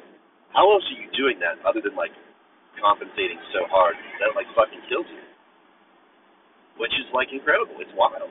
how 0.55 0.71
else 0.71 0.87
are 0.95 0.99
you 1.03 1.11
doing 1.19 1.43
that 1.43 1.59
other 1.67 1.83
than, 1.83 1.99
like, 1.99 2.15
compensating 2.79 3.43
so 3.51 3.67
hard 3.67 3.99
that, 4.23 4.39
like, 4.39 4.47
fucking 4.55 4.87
kills 4.87 5.11
you? 5.11 5.28
Which 6.79 6.95
is 6.95 7.07
like 7.13 7.29
incredible. 7.35 7.75
It's 7.83 7.93
wild. 7.95 8.31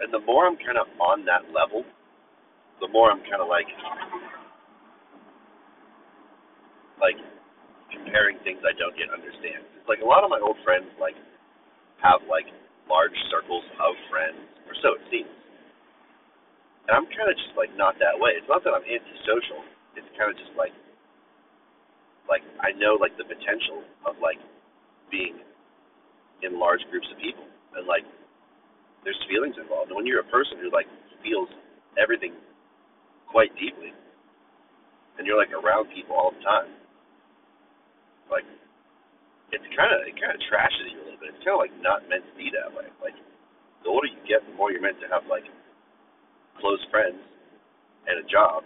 And 0.00 0.14
the 0.14 0.22
more 0.22 0.46
I'm 0.46 0.56
kind 0.56 0.78
of 0.78 0.86
on 1.02 1.26
that 1.26 1.50
level, 1.50 1.82
the 2.78 2.86
more 2.86 3.10
I'm 3.10 3.20
kind 3.26 3.42
of 3.42 3.50
like, 3.50 3.66
like 7.02 7.18
comparing 7.90 8.38
things 8.46 8.62
I 8.62 8.76
don't 8.78 8.94
yet 8.94 9.10
understand. 9.10 9.66
Like 9.90 9.98
a 10.04 10.06
lot 10.06 10.22
of 10.22 10.30
my 10.30 10.38
old 10.38 10.56
friends 10.62 10.86
like 11.02 11.18
have 12.04 12.22
like 12.30 12.46
large 12.86 13.16
circles 13.32 13.66
of 13.82 13.92
friends, 14.06 14.38
or 14.70 14.74
so 14.80 14.94
it 14.94 15.02
seems. 15.10 15.34
And 16.86 16.94
I'm 16.94 17.08
kind 17.10 17.28
of 17.28 17.36
just 17.36 17.52
like 17.58 17.74
not 17.74 17.98
that 17.98 18.16
way. 18.16 18.38
It's 18.38 18.48
not 18.48 18.62
that 18.64 18.72
I'm 18.72 18.86
antisocial. 18.86 19.60
It's 19.98 20.08
kind 20.14 20.30
of 20.30 20.38
just 20.38 20.54
like 20.54 20.72
like 22.28 22.44
I 22.60 22.76
know 22.76 23.00
like 23.00 23.16
the 23.16 23.24
potential 23.24 23.82
of 24.04 24.20
like 24.20 24.38
being 25.10 25.40
in 26.44 26.60
large 26.60 26.84
groups 26.92 27.08
of 27.10 27.18
people 27.18 27.48
and 27.74 27.88
like 27.88 28.04
there's 29.02 29.18
feelings 29.26 29.56
involved. 29.56 29.88
And 29.90 29.96
when 29.96 30.06
you're 30.06 30.20
a 30.20 30.30
person 30.30 30.60
who 30.60 30.70
like 30.70 30.86
feels 31.24 31.48
everything 31.96 32.36
quite 33.26 33.50
deeply 33.56 33.96
and 35.16 35.26
you're 35.26 35.40
like 35.40 35.50
around 35.50 35.88
people 35.90 36.14
all 36.14 36.30
the 36.30 36.44
time, 36.44 36.70
like 38.30 38.46
it's 39.50 39.64
kind 39.72 39.90
of 39.90 40.04
it 40.04 40.14
kind 40.20 40.36
of 40.36 40.40
trashes 40.46 40.92
you 40.92 41.00
a 41.00 41.04
little 41.08 41.20
bit. 41.20 41.32
It's 41.32 41.42
kind 41.42 41.56
of 41.56 41.64
like 41.64 41.74
not 41.80 42.04
meant 42.06 42.28
to 42.28 42.34
be 42.36 42.52
that 42.52 42.68
way. 42.70 42.92
Like 43.00 43.16
the 43.82 43.88
older 43.88 44.06
you 44.06 44.20
get, 44.28 44.44
the 44.44 44.54
more 44.54 44.70
you're 44.70 44.84
meant 44.84 45.00
to 45.00 45.08
have 45.08 45.24
like 45.26 45.48
close 46.60 46.82
friends 46.92 47.18
and 48.04 48.20
a 48.20 48.26
job 48.28 48.64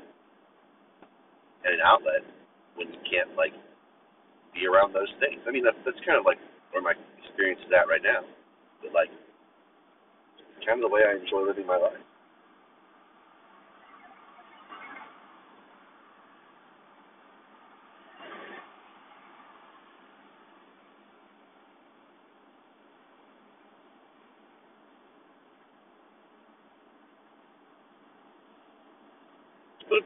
and 1.63 1.79
an 1.79 1.83
outlet 1.87 2.27
when 2.75 2.89
you 2.93 3.01
can't 3.09 3.33
like 3.37 3.53
be 4.55 4.67
around 4.69 4.93
those 4.93 5.11
things. 5.21 5.41
I 5.49 5.51
mean, 5.51 5.65
that's 5.65 5.79
that's 5.85 6.01
kind 6.05 6.19
of 6.19 6.25
like 6.25 6.39
where 6.73 6.83
my 6.83 6.95
experience 7.21 7.61
is 7.65 7.73
at 7.73 7.89
right 7.89 8.03
now. 8.03 8.25
But 8.81 8.93
like, 8.93 9.11
kind 10.65 10.83
of 10.83 10.85
the 10.89 10.93
way 10.93 11.03
I 11.07 11.17
enjoy 11.17 11.47
living 11.47 11.67
my 11.67 11.79
life. 11.79 12.01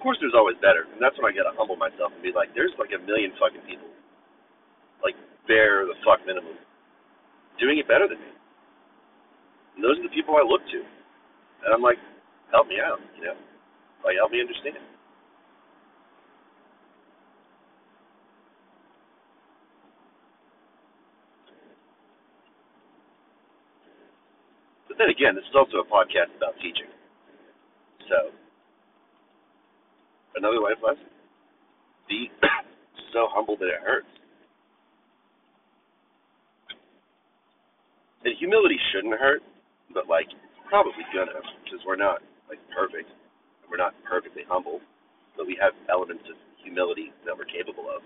Course, 0.06 0.22
there's 0.22 0.38
always 0.38 0.54
better, 0.62 0.86
and 0.86 1.02
that's 1.02 1.18
when 1.18 1.26
I 1.26 1.34
gotta 1.34 1.50
humble 1.58 1.74
myself 1.74 2.14
and 2.14 2.22
be 2.22 2.30
like, 2.30 2.54
there's 2.54 2.70
like 2.78 2.94
a 2.94 3.02
million 3.02 3.34
fucking 3.42 3.66
people, 3.66 3.90
like 5.02 5.18
bare 5.50 5.82
the 5.82 5.98
fuck 6.06 6.22
minimum, 6.22 6.54
doing 7.58 7.82
it 7.82 7.90
better 7.90 8.06
than 8.06 8.22
me. 8.22 8.30
And 9.74 9.82
those 9.82 9.98
are 9.98 10.06
the 10.06 10.14
people 10.14 10.38
I 10.38 10.46
look 10.46 10.62
to, 10.70 10.78
and 10.78 11.74
I'm 11.74 11.82
like, 11.82 11.98
help 12.54 12.70
me 12.70 12.78
out, 12.78 13.02
you 13.18 13.26
know, 13.26 13.34
like 14.06 14.14
help 14.14 14.30
me 14.30 14.38
understand. 14.38 14.78
But 24.86 25.02
then 25.02 25.10
again, 25.10 25.34
this 25.34 25.42
is 25.50 25.58
also 25.58 25.82
a 25.82 25.86
podcast 25.90 26.30
about 26.38 26.54
teaching. 26.62 26.86
So, 28.06 28.30
another 30.36 30.60
life 30.60 30.78
lesson. 30.84 31.08
Be 32.08 32.30
so 33.12 33.26
humble 33.32 33.56
that 33.58 33.66
it 33.66 33.82
hurts. 33.82 34.10
And 38.24 38.34
humility 38.38 38.76
shouldn't 38.92 39.14
hurt, 39.14 39.42
but 39.94 40.08
like 40.08 40.26
it's 40.26 40.62
probably 40.68 41.06
gonna 41.14 41.38
because 41.64 41.80
we're 41.86 42.00
not 42.00 42.22
like 42.48 42.58
perfect. 42.74 43.10
We're 43.70 43.78
not 43.82 43.94
perfectly 44.06 44.42
humble, 44.46 44.80
but 45.36 45.46
we 45.46 45.58
have 45.60 45.74
elements 45.90 46.22
of 46.30 46.36
humility 46.62 47.10
that 47.26 47.34
we're 47.36 47.50
capable 47.50 47.86
of. 47.90 48.02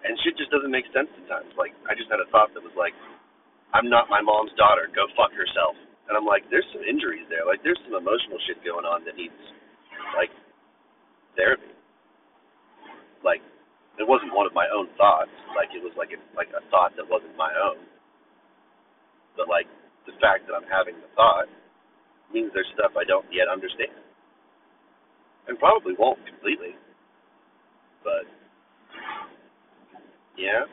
And 0.00 0.16
shit 0.24 0.36
just 0.40 0.48
doesn't 0.48 0.72
make 0.72 0.88
sense 0.96 1.12
sometimes. 1.12 1.52
Like 1.60 1.76
I 1.84 1.92
just 1.92 2.08
had 2.08 2.20
a 2.20 2.28
thought 2.32 2.52
that 2.56 2.64
was 2.64 2.74
like, 2.76 2.96
I'm 3.76 3.92
not 3.92 4.08
my 4.08 4.24
mom's 4.24 4.52
daughter. 4.56 4.88
Go 4.90 5.06
fuck 5.14 5.30
herself. 5.36 5.76
And 6.08 6.18
I'm 6.18 6.26
like, 6.26 6.42
there's 6.50 6.66
some 6.74 6.82
injuries 6.82 7.28
there. 7.28 7.44
Like 7.44 7.62
there's 7.62 7.78
some 7.86 7.94
emotional 7.94 8.40
shit 8.48 8.58
going 8.64 8.88
on 8.88 9.04
that 9.04 9.14
needs 9.14 9.36
like 10.16 10.32
therapy. 11.36 11.70
Like 13.22 13.44
it 14.00 14.08
wasn't 14.08 14.32
one 14.32 14.48
of 14.48 14.56
my 14.56 14.66
own 14.72 14.88
thoughts. 14.96 15.32
Like 15.52 15.70
it 15.76 15.84
was 15.84 15.92
like 15.94 16.10
a, 16.16 16.18
like 16.32 16.48
a 16.56 16.64
thought 16.72 16.96
that 16.96 17.06
wasn't 17.06 17.36
my 17.36 17.52
own. 17.52 17.84
But 19.36 19.46
like 19.46 19.68
the 20.08 20.16
fact 20.18 20.48
that 20.48 20.56
I'm 20.56 20.66
having 20.66 20.96
the 20.98 21.10
thought 21.12 21.46
means 22.32 22.50
there's 22.54 22.70
stuff 22.74 22.96
I 22.96 23.04
don't 23.04 23.26
yet 23.28 23.50
understand, 23.50 23.94
and 25.46 25.58
probably 25.58 25.94
won't 25.98 26.18
completely. 26.26 26.78
But 28.02 28.24
yeah. 30.40 30.64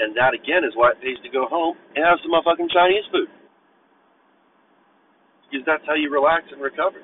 And 0.00 0.16
that 0.16 0.34
again 0.34 0.64
is 0.64 0.74
why 0.74 0.90
it 0.90 1.00
pays 1.04 1.20
to 1.22 1.30
go 1.30 1.46
home 1.46 1.76
and 1.94 2.02
have 2.02 2.18
some 2.24 2.32
motherfucking 2.32 2.72
Chinese 2.72 3.06
food. 3.12 3.28
Because 5.46 5.62
that's 5.66 5.84
how 5.86 5.94
you 5.94 6.10
relax 6.10 6.50
and 6.50 6.60
recover. 6.60 6.98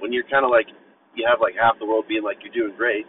When 0.00 0.12
you're 0.12 0.26
kind 0.26 0.44
of 0.44 0.50
like, 0.50 0.66
you 1.14 1.24
have 1.28 1.38
like 1.40 1.54
half 1.54 1.78
the 1.78 1.86
world 1.86 2.08
being 2.08 2.24
like 2.24 2.38
you're 2.42 2.52
doing 2.52 2.76
great, 2.76 3.06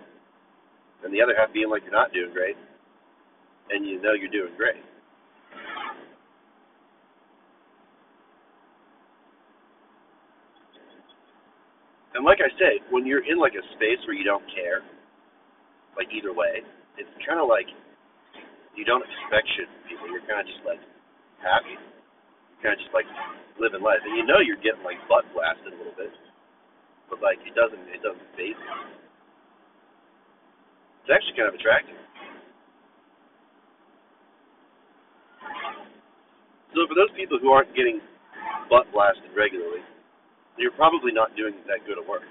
and 1.03 1.11
the 1.11 1.21
other 1.21 1.33
half 1.35 1.51
being 1.51 1.69
like 1.69 1.81
you're 1.83 1.91
not 1.97 2.13
doing 2.13 2.31
great, 2.31 2.55
and 3.71 3.85
you 3.85 4.01
know 4.01 4.13
you're 4.13 4.31
doing 4.31 4.53
great. 4.55 4.79
And 12.13 12.25
like 12.25 12.39
I 12.41 12.49
say, 12.57 12.81
when 12.89 13.05
you're 13.05 13.25
in 13.25 13.37
like 13.37 13.53
a 13.53 13.65
space 13.75 14.01
where 14.07 14.15
you 14.15 14.23
don't 14.23 14.45
care, 14.53 14.81
like 15.97 16.13
either 16.13 16.31
way, 16.31 16.61
it's 17.01 17.09
kind 17.25 17.41
of 17.41 17.49
like 17.49 17.67
you 18.77 18.85
don't 18.85 19.01
expect 19.01 19.49
shit 19.57 19.65
from 19.65 19.81
people. 19.89 20.05
You're 20.13 20.25
kind 20.29 20.39
of 20.39 20.47
just 20.47 20.61
like 20.61 20.79
happy. 21.41 21.73
You're 21.75 22.61
kind 22.61 22.77
of 22.77 22.81
just 22.81 22.93
like 22.93 23.09
living 23.57 23.81
life, 23.81 24.05
and 24.05 24.13
you 24.13 24.23
know 24.23 24.37
you're 24.37 24.61
getting 24.61 24.85
like 24.85 25.01
butt 25.09 25.25
blasted 25.33 25.73
a 25.73 25.77
little 25.77 25.97
bit, 25.97 26.13
but 27.09 27.17
like 27.19 27.41
it 27.41 27.57
doesn't 27.57 27.81
it 27.89 28.05
doesn't 28.05 28.29
phase 28.37 28.55
you. 28.55 28.73
It's 31.01 31.09
actually 31.09 31.33
kind 31.33 31.49
of 31.49 31.57
attractive. 31.57 31.97
So 36.77 36.85
for 36.85 36.93
those 36.93 37.09
people 37.17 37.41
who 37.41 37.49
aren't 37.49 37.73
getting 37.73 37.97
butt 38.69 38.85
blasted 38.93 39.33
regularly, 39.33 39.81
you're 40.61 40.75
probably 40.77 41.09
not 41.09 41.33
doing 41.33 41.57
that 41.65 41.81
good 41.89 41.97
of 41.97 42.05
work. 42.05 42.27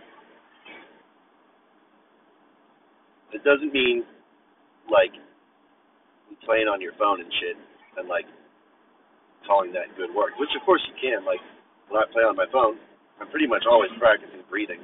It 3.36 3.44
doesn't 3.44 3.68
mean 3.68 4.00
like 4.88 5.12
playing 6.40 6.72
on 6.72 6.80
your 6.80 6.96
phone 6.96 7.20
and 7.20 7.28
shit 7.36 7.60
and 8.00 8.08
like 8.08 8.24
calling 9.44 9.76
that 9.76 9.92
good 10.00 10.08
work, 10.16 10.32
which 10.40 10.48
of 10.56 10.64
course 10.64 10.80
you 10.88 10.96
can. 10.96 11.20
Like 11.28 11.44
when 11.92 12.00
I 12.00 12.08
play 12.08 12.24
on 12.24 12.32
my 12.32 12.48
phone, 12.48 12.80
I'm 13.20 13.28
pretty 13.28 13.44
much 13.46 13.68
always 13.68 13.92
practicing 14.00 14.40
breathing 14.48 14.80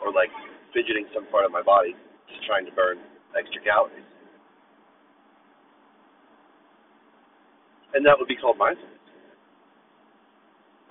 or 0.00 0.16
like 0.16 0.32
fidgeting 0.72 1.04
some 1.12 1.28
part 1.28 1.44
of 1.44 1.52
my 1.52 1.60
body, 1.60 1.92
just 2.32 2.40
trying 2.48 2.64
to 2.64 2.72
burn 2.72 2.96
extra 3.36 3.60
calories. 3.60 4.08
And 7.92 8.00
that 8.08 8.16
would 8.16 8.32
be 8.32 8.38
called 8.40 8.56
mindfulness. 8.56 8.96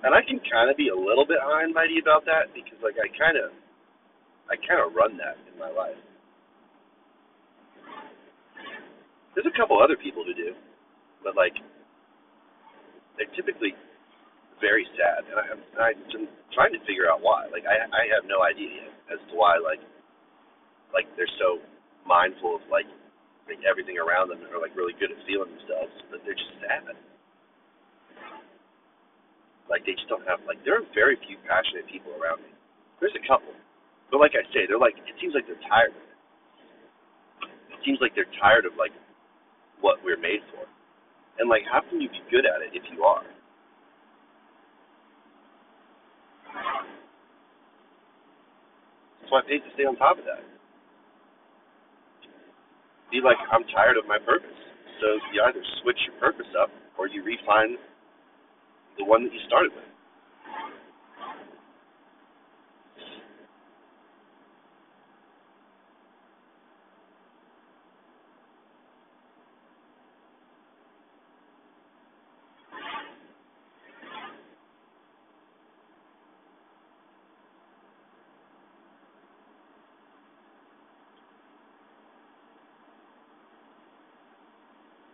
And 0.06 0.14
I 0.14 0.22
can 0.22 0.38
kind 0.46 0.70
of 0.70 0.78
be 0.78 0.94
a 0.94 0.96
little 0.96 1.26
bit 1.26 1.42
high 1.42 1.66
and 1.66 1.74
mighty 1.74 1.98
about 1.98 2.22
that 2.30 2.54
because 2.54 2.78
like 2.86 2.96
I 3.02 3.10
kind 3.18 3.34
of, 3.34 3.50
I 4.46 4.54
kind 4.62 4.78
of 4.78 4.94
run 4.94 5.18
that 5.18 5.34
in 5.50 5.58
my 5.58 5.74
life. 5.74 5.98
There's 9.34 9.46
a 9.46 9.56
couple 9.56 9.78
other 9.78 9.96
people 9.96 10.24
who 10.26 10.34
do, 10.34 10.54
but 11.22 11.36
like 11.36 11.54
they're 13.16 13.30
typically 13.36 13.74
very 14.60 14.84
sad, 14.96 15.24
and 15.24 15.36
I, 15.40 15.96
I'm 15.96 16.28
trying 16.52 16.72
to 16.76 16.80
figure 16.84 17.08
out 17.08 17.24
why. 17.24 17.48
Like 17.48 17.64
I, 17.64 17.80
I 17.88 18.02
have 18.12 18.28
no 18.28 18.44
idea 18.44 18.92
as 19.08 19.20
to 19.30 19.32
why 19.36 19.56
like, 19.56 19.80
like 20.92 21.08
they're 21.16 21.30
so 21.40 21.62
mindful 22.04 22.60
of 22.60 22.62
like, 22.68 22.88
like 23.48 23.62
everything 23.64 23.96
around 23.96 24.28
them, 24.28 24.44
and 24.44 24.52
are 24.52 24.60
like 24.60 24.76
really 24.76 24.92
good 25.00 25.10
at 25.10 25.20
feeling 25.24 25.48
themselves, 25.56 25.94
but 26.12 26.20
they're 26.26 26.36
just 26.36 26.54
sad. 26.60 26.92
Like 29.70 29.86
they 29.86 29.94
just 29.94 30.10
don't 30.10 30.26
have 30.26 30.42
like 30.44 30.58
there 30.66 30.76
are 30.76 30.84
very 30.92 31.16
few 31.24 31.38
passionate 31.46 31.86
people 31.86 32.12
around 32.18 32.42
me. 32.42 32.52
There's 32.98 33.14
a 33.16 33.24
couple, 33.24 33.54
but 34.10 34.18
like 34.18 34.34
I 34.34 34.42
say, 34.52 34.66
they're 34.66 34.82
like 34.82 34.98
it 34.98 35.16
seems 35.22 35.32
like 35.32 35.46
they're 35.46 35.62
tired 35.70 35.94
of 35.94 36.02
it. 36.02 36.18
It 37.78 37.80
seems 37.86 38.02
like 38.02 38.12
they're 38.12 38.28
tired 38.42 38.66
of 38.66 38.74
like 38.76 38.92
what 39.80 39.98
we're 40.04 40.20
made 40.20 40.40
for. 40.52 40.64
And 41.38 41.48
like, 41.48 41.62
how 41.70 41.80
can 41.82 42.00
you 42.00 42.08
be 42.08 42.22
good 42.30 42.44
at 42.46 42.62
it 42.62 42.76
if 42.76 42.84
you 42.92 43.04
are? 43.04 43.24
That's 49.20 49.32
why 49.32 49.40
I 49.40 49.48
pays 49.48 49.62
to 49.66 49.72
stay 49.74 49.84
on 49.84 49.96
top 49.96 50.18
of 50.18 50.24
that. 50.24 50.42
Be 53.10 53.20
like, 53.20 53.38
I'm 53.50 53.66
tired 53.74 53.98
of 53.98 54.06
my 54.06 54.18
purpose. 54.18 54.56
So 55.02 55.18
you 55.34 55.42
either 55.42 55.62
switch 55.82 55.98
your 56.06 56.16
purpose 56.20 56.50
up 56.60 56.70
or 56.98 57.08
you 57.08 57.24
refine 57.24 57.76
the 58.98 59.04
one 59.04 59.24
that 59.24 59.32
you 59.32 59.40
started 59.46 59.72
with. 59.74 59.89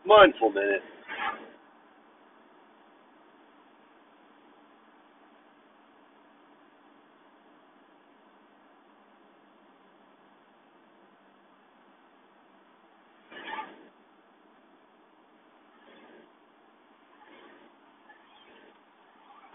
Mindful 0.07 0.51
minute. 0.55 0.83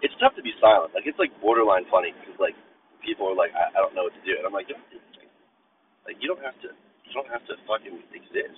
It's 0.04 0.16
tough 0.22 0.36
to 0.38 0.43
be 0.43 0.54
silent. 0.62 0.93
Like 0.93 1.06
it's 1.08 1.20
like 1.20 1.34
borderline 1.41 1.86
funny 1.91 2.14
because 2.14 2.38
like 2.41 2.56
people 3.06 3.30
are 3.32 3.38
like, 3.38 3.54
I, 3.58 3.72
I 3.74 3.80
don't 3.82 3.95
know 3.95 4.06
what 4.10 4.16
to 4.18 4.24
do, 4.28 4.36
and 4.38 4.45
I'm 4.45 4.54
like, 4.54 4.70
don't. 4.70 4.84
Like 6.06 6.18
you 6.22 6.28
don't 6.30 6.43
have 6.43 6.58
to. 6.66 6.72
You 6.74 7.12
don't 7.14 7.30
have 7.32 7.45
to 7.47 7.56
fucking 7.68 7.97
exist. 8.16 8.58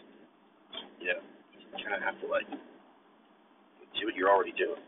Know, 1.01 1.21
you 1.77 1.83
kind 1.85 1.97
of 1.97 2.03
have 2.03 2.17
to 2.21 2.27
like 2.27 2.47
do 2.49 4.05
what 4.05 4.15
you're 4.15 4.29
already 4.29 4.53
doing. 4.57 4.81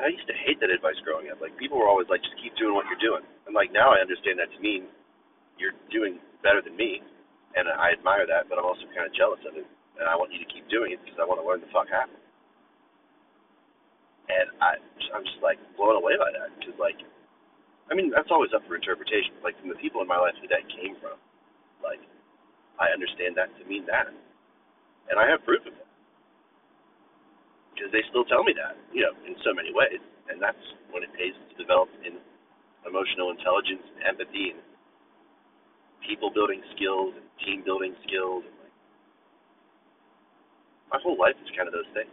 I 0.00 0.08
used 0.08 0.24
to 0.32 0.36
hate 0.48 0.56
that 0.64 0.72
advice 0.72 0.96
growing 1.04 1.28
up. 1.28 1.44
Like 1.44 1.52
people 1.60 1.76
were 1.76 1.88
always 1.88 2.08
like, 2.08 2.24
just 2.24 2.32
keep 2.40 2.56
doing 2.56 2.72
what 2.72 2.88
you're 2.88 3.04
doing. 3.04 3.20
And 3.44 3.52
like 3.52 3.68
now 3.68 3.92
I 3.92 4.00
understand 4.00 4.40
that 4.40 4.48
to 4.56 4.58
mean 4.64 4.88
you're 5.60 5.76
doing 5.92 6.16
better 6.40 6.64
than 6.64 6.72
me, 6.72 7.04
and 7.52 7.68
I 7.68 7.92
admire 7.92 8.24
that, 8.24 8.48
but 8.48 8.56
I'm 8.56 8.64
also 8.64 8.88
kind 8.96 9.04
of 9.04 9.12
jealous 9.12 9.44
of 9.44 9.60
it, 9.60 9.68
and 10.00 10.08
I 10.08 10.16
want 10.16 10.32
you 10.32 10.40
to 10.40 10.48
keep 10.48 10.64
doing 10.72 10.96
it 10.96 11.04
because 11.04 11.20
I 11.20 11.28
want 11.28 11.36
to 11.36 11.44
learn 11.44 11.60
the 11.60 11.68
fuck 11.68 11.84
how. 11.92 12.08
And 14.32 14.48
I, 14.64 14.80
I'm 15.12 15.26
just 15.26 15.44
like 15.44 15.60
blown 15.76 16.00
away 16.00 16.16
by 16.16 16.32
that 16.32 16.48
because 16.56 16.78
like, 16.80 16.96
I 17.90 17.98
mean 17.98 18.10
that's 18.14 18.30
always 18.30 18.54
up 18.54 18.62
for 18.70 18.78
interpretation. 18.78 19.34
Like 19.42 19.58
from 19.58 19.68
the 19.68 19.78
people 19.82 20.00
in 20.00 20.08
my 20.08 20.18
life 20.18 20.38
that 20.40 20.50
that 20.54 20.64
came 20.70 20.94
from, 21.02 21.18
like 21.82 22.00
I 22.78 22.94
understand 22.94 23.36
that 23.36 23.50
to 23.58 23.62
mean 23.66 23.84
that, 23.90 24.08
and 25.10 25.16
I 25.18 25.26
have 25.28 25.42
proof 25.44 25.66
of 25.66 25.74
it 25.74 25.90
because 27.80 27.96
they 27.96 28.04
still 28.12 28.28
tell 28.28 28.44
me 28.44 28.52
that, 28.52 28.76
you 28.92 29.00
know, 29.00 29.16
in 29.24 29.32
so 29.40 29.56
many 29.56 29.72
ways. 29.72 30.04
And 30.28 30.36
that's 30.36 30.60
when 30.92 31.00
it 31.00 31.08
pays 31.16 31.32
to 31.32 31.54
develop 31.56 31.88
in 32.04 32.20
emotional 32.84 33.32
intelligence, 33.32 33.80
and 33.96 34.04
empathy, 34.04 34.52
and 34.52 34.60
people 36.04 36.28
building 36.28 36.60
skills, 36.76 37.16
and 37.16 37.24
team 37.40 37.64
building 37.64 37.96
skills. 38.04 38.44
And 38.44 38.56
like, 38.60 38.76
my 40.92 40.98
whole 41.00 41.16
life 41.16 41.40
is 41.40 41.48
kind 41.56 41.68
of 41.68 41.74
those 41.74 41.88
things. 41.96 42.12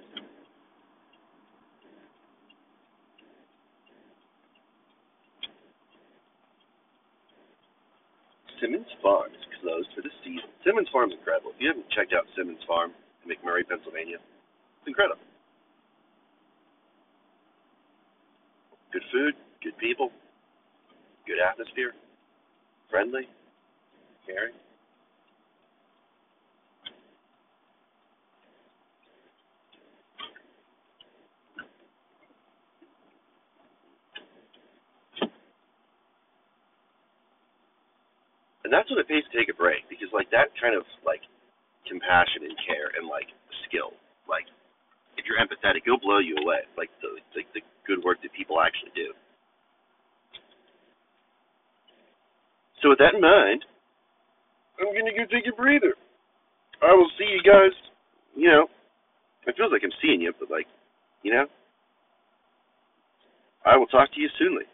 Simmons 8.61 8.89
Farm 9.01 9.31
is 9.33 9.45
closed 9.61 9.89
for 9.95 10.01
the 10.01 10.09
season. 10.23 10.49
Simmons 10.65 10.89
Farm 10.91 11.11
is 11.11 11.17
incredible. 11.17 11.51
If 11.55 11.61
you 11.61 11.67
haven't 11.69 11.89
checked 11.93 12.13
out 12.13 12.25
Simmons 12.35 12.61
Farm 12.67 12.91
in 13.23 13.29
McMurray, 13.29 13.67
Pennsylvania, 13.67 14.17
it's 14.17 14.87
incredible. 14.87 15.21
Good 18.91 19.05
food, 19.11 19.33
good 19.61 19.77
people, 19.77 20.09
good 21.27 21.37
atmosphere, 21.37 21.93
friendly, 22.89 23.27
caring. 24.25 24.53
And 38.67 38.75
that's 38.75 38.91
what 38.91 38.99
it 38.99 39.07
pays 39.07 39.23
to 39.23 39.31
take 39.31 39.47
a 39.47 39.55
break 39.55 39.87
because 39.87 40.11
like 40.11 40.27
that 40.35 40.51
kind 40.59 40.75
of 40.75 40.83
like 41.07 41.23
compassion 41.87 42.43
and 42.43 42.51
care 42.67 42.91
and 42.99 43.07
like 43.07 43.31
skill, 43.63 43.95
like 44.27 44.43
if 45.15 45.23
you're 45.23 45.39
empathetic, 45.39 45.87
it'll 45.87 46.03
blow 46.03 46.19
you 46.19 46.35
away. 46.43 46.67
Like 46.75 46.91
the 46.99 47.15
like 47.31 47.47
the 47.55 47.63
good 47.87 48.03
work 48.03 48.19
that 48.27 48.35
people 48.35 48.59
actually 48.59 48.91
do. 48.91 49.15
So 52.83 52.91
with 52.91 52.99
that 52.99 53.15
in 53.15 53.23
mind, 53.23 53.63
I'm 54.83 54.91
gonna 54.91 55.15
go 55.15 55.23
take 55.31 55.47
a 55.47 55.55
breather. 55.55 55.95
I 56.83 56.91
will 56.91 57.07
see 57.15 57.23
you 57.23 57.39
guys. 57.47 57.71
You 58.35 58.51
know, 58.51 58.67
it 59.47 59.55
feels 59.55 59.71
like 59.71 59.87
I'm 59.87 59.95
seeing 60.03 60.19
you, 60.19 60.35
but 60.35 60.51
like, 60.51 60.67
you 61.23 61.31
know, 61.31 61.47
I 63.63 63.79
will 63.79 63.87
talk 63.87 64.11
to 64.11 64.19
you 64.19 64.27
soonly. 64.37 64.67